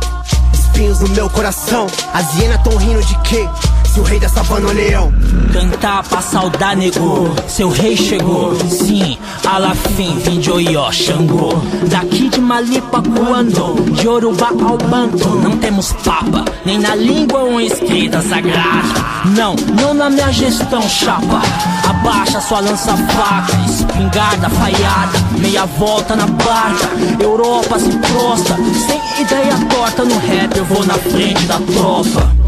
espinhos 0.54 1.00
no 1.00 1.08
meu 1.10 1.28
coração 1.28 1.86
As 2.14 2.34
hienas 2.36 2.62
tão 2.62 2.74
rindo 2.78 3.04
de 3.04 3.18
quê? 3.20 3.46
Se 3.95 4.01
o 4.01 4.03
rei 4.03 4.18
da 4.18 4.28
savana 4.28 4.72
leão. 4.72 5.12
Cantar 5.53 6.03
pra 6.03 6.20
saudar 6.20 6.76
negou, 6.76 7.32
seu 7.47 7.68
rei 7.68 7.97
chegou. 7.97 8.53
Sim, 8.68 9.16
Alafim, 9.47 10.18
vim 10.18 10.40
de 10.40 10.51
Oió, 10.51 10.90
Xangô. 10.90 11.53
Daqui 11.88 12.28
de 12.28 12.40
Malipa, 12.40 13.01
Cuando, 13.01 13.80
de 13.92 14.09
Urubá 14.09 14.49
ao 14.49 14.76
Banto. 14.78 15.28
Não 15.36 15.57
temos 15.59 15.92
papa, 16.05 16.45
nem 16.66 16.76
na 16.76 16.97
língua 16.97 17.45
ou 17.45 17.61
escrita 17.61 18.20
sagrada. 18.20 19.05
Não, 19.26 19.55
não 19.80 19.95
na 19.95 20.11
minha 20.11 20.32
gestão, 20.32 20.82
chapa. 20.82 21.40
Abaixa 21.88 22.40
sua 22.40 22.59
lança-faca, 22.59 23.53
espingarda, 23.68 24.49
falhada 24.49 25.18
Meia 25.38 25.66
volta 25.66 26.16
na 26.16 26.26
barca, 26.26 26.88
Europa 27.20 27.78
se 27.78 27.97
prostra. 27.99 28.57
Sem 28.57 29.22
ideia 29.22 29.57
torta 29.70 30.05
no 30.05 30.18
rap, 30.18 30.57
eu 30.57 30.64
vou 30.64 30.84
na 30.84 30.95
frente 30.95 31.45
da 31.45 31.61
tropa 31.61 32.43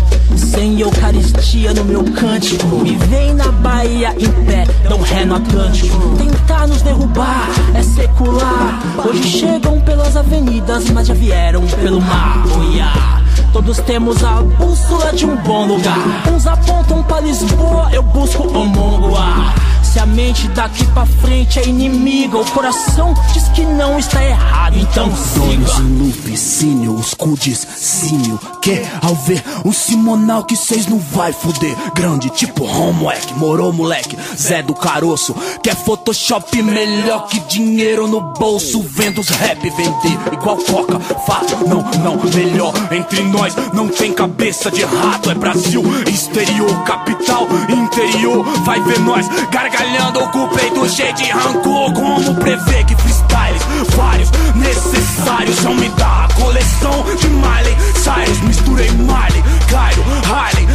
sem 0.57 0.81
Eucaristia 0.81 1.75
no 1.75 1.85
meu 1.85 2.03
cântico. 2.03 2.77
Me 2.77 2.97
vem 2.97 3.35
na 3.35 3.53
Bahia 3.53 4.15
em 4.19 4.31
pé, 4.47 4.65
dão 4.89 4.99
ré 5.03 5.23
no 5.27 5.35
Atlântico. 5.35 6.17
Tentar 6.17 6.67
nos 6.67 6.81
derrubar 6.81 7.51
é 7.75 7.83
secular. 7.83 8.81
Hoje 9.07 9.23
chegam 9.25 9.79
pelas 9.83 10.17
avenidas, 10.17 10.89
mas 10.89 11.09
já 11.09 11.15
vieram 11.15 11.61
pelo 11.67 12.01
mar. 12.01 12.43
Yeah. 12.73 13.23
Todos 13.53 13.79
temos 13.81 14.25
a 14.25 14.41
bússola 14.41 15.13
de 15.13 15.27
um 15.27 15.37
bom 15.37 15.67
lugar. 15.67 16.25
Uns 16.35 16.47
apontam 16.47 17.03
pra 17.03 17.21
Lisboa, 17.21 17.91
eu 17.93 18.03
busco 18.03 18.43
o 18.45 18.67
Mongoá 18.67 19.55
se 19.97 20.01
a 20.01 20.05
mente 20.05 20.47
daqui 20.49 20.85
pra 20.89 21.07
frente 21.07 21.59
é 21.59 21.67
inimiga, 21.67 22.37
o 22.37 22.45
coração 22.51 23.15
diz 23.33 23.49
que 23.49 23.63
não 23.63 23.99
está 23.99 24.23
errado, 24.23 24.77
então 24.79 25.09
Donos 25.09 25.71
siga. 25.71 25.81
em 25.81 25.99
loop, 25.99 26.37
sínio, 26.37 26.95
os 26.95 27.15
cudes, 27.15 27.67
símio 27.77 28.39
Que 28.61 28.83
ao 29.01 29.15
ver 29.15 29.43
um 29.65 29.73
simonal 29.73 30.45
que 30.45 30.55
cês 30.55 30.87
não 30.87 30.99
vai 30.99 31.33
fuder. 31.33 31.75
Grande 31.95 32.29
tipo 32.29 32.65
homework, 32.65 33.33
morou 33.39 33.73
moleque, 33.73 34.19
Zé 34.37 34.63
do 34.63 34.75
Caroço 34.75 35.35
Quer 35.63 35.75
Photoshop 35.75 36.63
melhor 36.63 37.27
que 37.29 37.41
dinheiro 37.41 38.07
no 38.07 38.21
bolso. 38.35 38.85
Vendo 38.87 39.23
os 39.23 39.29
rap 39.31 39.61
vender 39.63 40.33
igual 40.33 40.59
coca, 40.59 41.01
fato, 41.27 41.57
não, 41.67 41.83
não, 42.03 42.23
melhor 42.35 42.75
Entre 42.91 43.23
nós. 43.23 43.55
Não 43.73 43.89
tem 43.89 44.13
cabeça 44.13 44.71
de 44.71 44.85
rato, 44.85 45.31
é 45.31 45.35
Brasil. 45.35 45.83
Exterior, 46.07 46.85
capital, 46.85 47.47
interior, 47.71 48.45
vai 48.65 48.79
ver 48.83 49.01
nós 49.01 49.27
gargalhando 49.51 49.86
com 50.33 50.45
o 50.45 50.49
peito 50.49 50.89
cheio 50.89 51.15
de 51.15 51.25
rancor 51.31 51.93
Como 51.93 52.35
prevê 52.37 52.85
que 52.85 52.97
freestyles, 52.97 53.63
vários 53.95 54.31
necessários. 54.55 55.59
Vão 55.61 55.75
me 55.75 55.89
dar 55.91 56.25
a 56.25 56.35
coleção 56.35 57.05
de 57.19 57.29
Miley 57.29 57.77
Cyrus 57.95 58.41
Misturei 58.41 58.91
Miley, 58.91 59.45
Cairo, 59.71 60.03
Harley, 60.31 60.66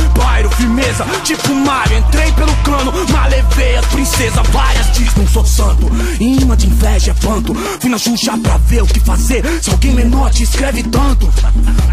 firmeza. 0.52 1.06
Tipo 1.24 1.54
Mario, 1.54 1.98
entrei 1.98 2.32
pelo 2.34 2.56
cano 2.58 2.94
Mas 3.12 3.32
levei 3.32 3.76
as 3.78 3.86
princesas, 3.88 4.48
várias 4.48 4.92
diz 4.92 5.14
não 5.16 5.28
sou 5.28 5.46
santo. 5.46 5.90
Imã 6.20 6.56
de 6.56 6.68
inveja 6.68 7.12
é 7.12 7.14
panto. 7.14 7.54
Fui 7.80 7.90
na 7.90 7.98
Xuxa 7.98 8.38
pra 8.38 8.58
ver 8.58 8.84
o 8.84 8.88
que 8.88 9.00
fazer. 9.00 9.44
Se 9.62 9.70
alguém 9.70 9.94
menor 9.94 10.32
te 10.32 10.44
escreve 10.44 10.84
tanto 10.84 11.32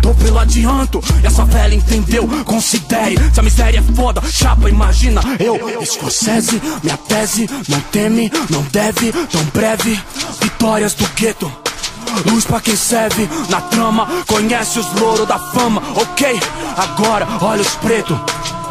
Tô 0.02 0.14
pelo 0.14 0.38
adianto. 0.38 1.02
E 1.22 1.26
essa 1.26 1.44
velha 1.44 1.74
entendeu, 1.74 2.28
considere. 2.44 3.16
Se 3.32 3.40
a 3.40 3.42
miséria 3.42 3.78
é 3.78 3.94
foda, 3.94 4.22
chapa, 4.30 4.68
imagina. 4.68 5.20
Eu, 5.38 5.84
Scorsese, 5.84 6.60
minha 6.82 6.96
tese. 6.96 7.48
Não 7.68 7.80
teme, 7.80 8.30
não 8.50 8.62
deve, 8.72 9.12
tão 9.12 9.44
breve. 9.52 10.00
Vitórias 10.40 10.94
do 10.94 11.06
gueto 11.14 11.67
Luz 12.26 12.44
pra 12.44 12.60
quem 12.60 12.76
serve 12.76 13.28
na 13.48 13.60
trama. 13.60 14.06
Conhece 14.26 14.78
os 14.78 14.92
louros 14.94 15.26
da 15.26 15.38
fama, 15.38 15.82
ok? 15.94 16.40
Agora, 16.76 17.26
olha 17.40 17.62
os 17.62 17.74
pretos 17.76 18.18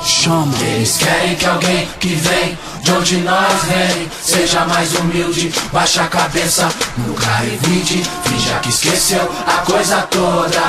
Chama. 0.03 0.53
Eles 0.61 0.97
querem 0.97 1.35
que 1.35 1.45
alguém 1.45 1.88
que 1.99 2.15
vem 2.15 2.57
de 2.81 2.91
onde 2.91 3.17
nós 3.17 3.63
vem 3.63 4.09
Seja 4.21 4.65
mais 4.65 4.93
humilde, 4.95 5.53
baixa 5.73 6.03
a 6.03 6.07
cabeça. 6.07 6.69
Nunca 6.97 7.25
revide, 7.25 8.03
finja 8.23 8.59
que 8.59 8.69
esqueceu 8.69 9.29
a 9.45 9.57
coisa 9.69 10.01
toda. 10.03 10.61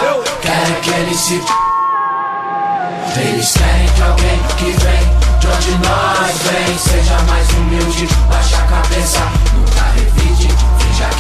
Querem 0.43 0.81
que 0.83 0.91
ele 0.91 1.15
se... 1.15 1.41
Eles 3.17 3.53
querem 3.53 3.89
que 3.95 4.03
alguém 4.03 4.41
que 4.57 4.65
vem 4.65 5.19
de 5.41 5.47
onde 5.47 5.71
nós 5.87 6.37
vem 6.43 6.79
Seja 6.79 7.19
mais 7.23 7.49
humilde, 7.51 8.09
baixa 8.29 8.57
a 8.57 8.63
cabeça 8.63 9.48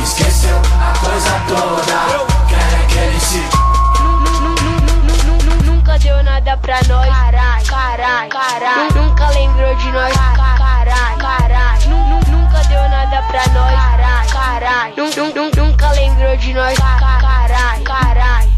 esqueceu 0.09 0.57
a 0.57 0.99
coisa 0.99 1.31
toda 1.47 2.27
Querem 2.49 2.87
que 2.87 2.99
ele 2.99 3.21
se... 3.21 3.43
Nunca 5.65 5.99
deu 5.99 6.23
nada 6.23 6.57
pra 6.57 6.81
nós. 6.89 7.09
Carai, 7.09 7.65
carai, 7.65 8.29
carai. 8.29 8.89
Nunca 8.95 9.29
lembrou 9.29 9.75
de 9.75 9.93
nós. 9.93 10.15
Carai, 10.15 11.17
carai. 11.19 11.79
Nunca 11.87 12.63
deu 12.69 12.89
nada 12.89 13.23
pra 13.23 13.47
nós. 13.49 13.75
Carai, 13.75 14.27
carai. 14.29 14.95
Nunca 15.57 15.91
lembrou 15.93 16.37
de 16.37 16.55
nós. 16.55 16.79
Carai, 16.79 17.83
carai. 17.83 18.58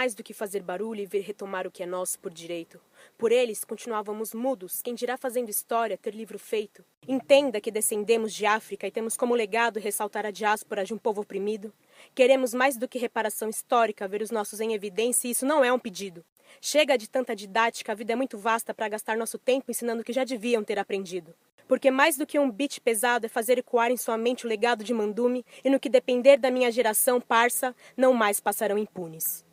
Mais 0.00 0.14
do 0.14 0.22
que 0.22 0.32
fazer 0.32 0.62
barulho 0.62 1.02
e 1.02 1.04
ver 1.04 1.20
retomar 1.20 1.66
o 1.66 1.70
que 1.70 1.82
é 1.82 1.86
nosso 1.86 2.18
por 2.20 2.32
direito. 2.32 2.80
Por 3.18 3.30
eles 3.30 3.66
continuávamos 3.66 4.32
mudos, 4.32 4.80
quem 4.80 4.94
dirá 4.94 5.18
fazendo 5.18 5.50
história 5.50 5.98
ter 5.98 6.14
livro 6.14 6.38
feito. 6.38 6.82
Entenda 7.06 7.60
que 7.60 7.70
descendemos 7.70 8.32
de 8.32 8.46
África 8.46 8.86
e 8.86 8.90
temos 8.90 9.14
como 9.14 9.34
legado 9.34 9.78
ressaltar 9.78 10.24
a 10.24 10.30
diáspora 10.30 10.86
de 10.86 10.94
um 10.94 10.96
povo 10.96 11.20
oprimido. 11.20 11.70
Queremos 12.14 12.54
mais 12.54 12.78
do 12.78 12.88
que 12.88 12.98
reparação 12.98 13.50
histórica 13.50 14.08
ver 14.08 14.22
os 14.22 14.30
nossos 14.30 14.58
em 14.58 14.72
evidência 14.72 15.28
e 15.28 15.32
isso 15.32 15.44
não 15.44 15.62
é 15.62 15.70
um 15.70 15.78
pedido. 15.78 16.24
Chega 16.62 16.96
de 16.96 17.06
tanta 17.06 17.36
didática, 17.36 17.92
a 17.92 17.94
vida 17.94 18.14
é 18.14 18.16
muito 18.16 18.38
vasta 18.38 18.72
para 18.72 18.88
gastar 18.88 19.18
nosso 19.18 19.36
tempo 19.36 19.70
ensinando 19.70 20.00
o 20.00 20.04
que 20.04 20.14
já 20.14 20.24
deviam 20.24 20.64
ter 20.64 20.78
aprendido. 20.78 21.34
Porque 21.68 21.90
mais 21.90 22.16
do 22.16 22.26
que 22.26 22.38
um 22.38 22.50
beat 22.50 22.80
pesado 22.80 23.26
é 23.26 23.28
fazer 23.28 23.58
ecoar 23.58 23.90
em 23.90 23.98
sua 23.98 24.16
mente 24.16 24.46
o 24.46 24.48
legado 24.48 24.82
de 24.82 24.94
Mandume 24.94 25.44
e 25.62 25.68
no 25.68 25.78
que 25.78 25.90
depender 25.90 26.38
da 26.38 26.50
minha 26.50 26.72
geração, 26.72 27.20
parça, 27.20 27.76
não 27.98 28.14
mais 28.14 28.40
passarão 28.40 28.78
impunes. 28.78 29.44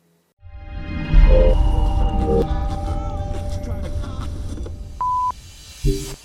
Thank 1.28 1.54
you. 5.84 6.17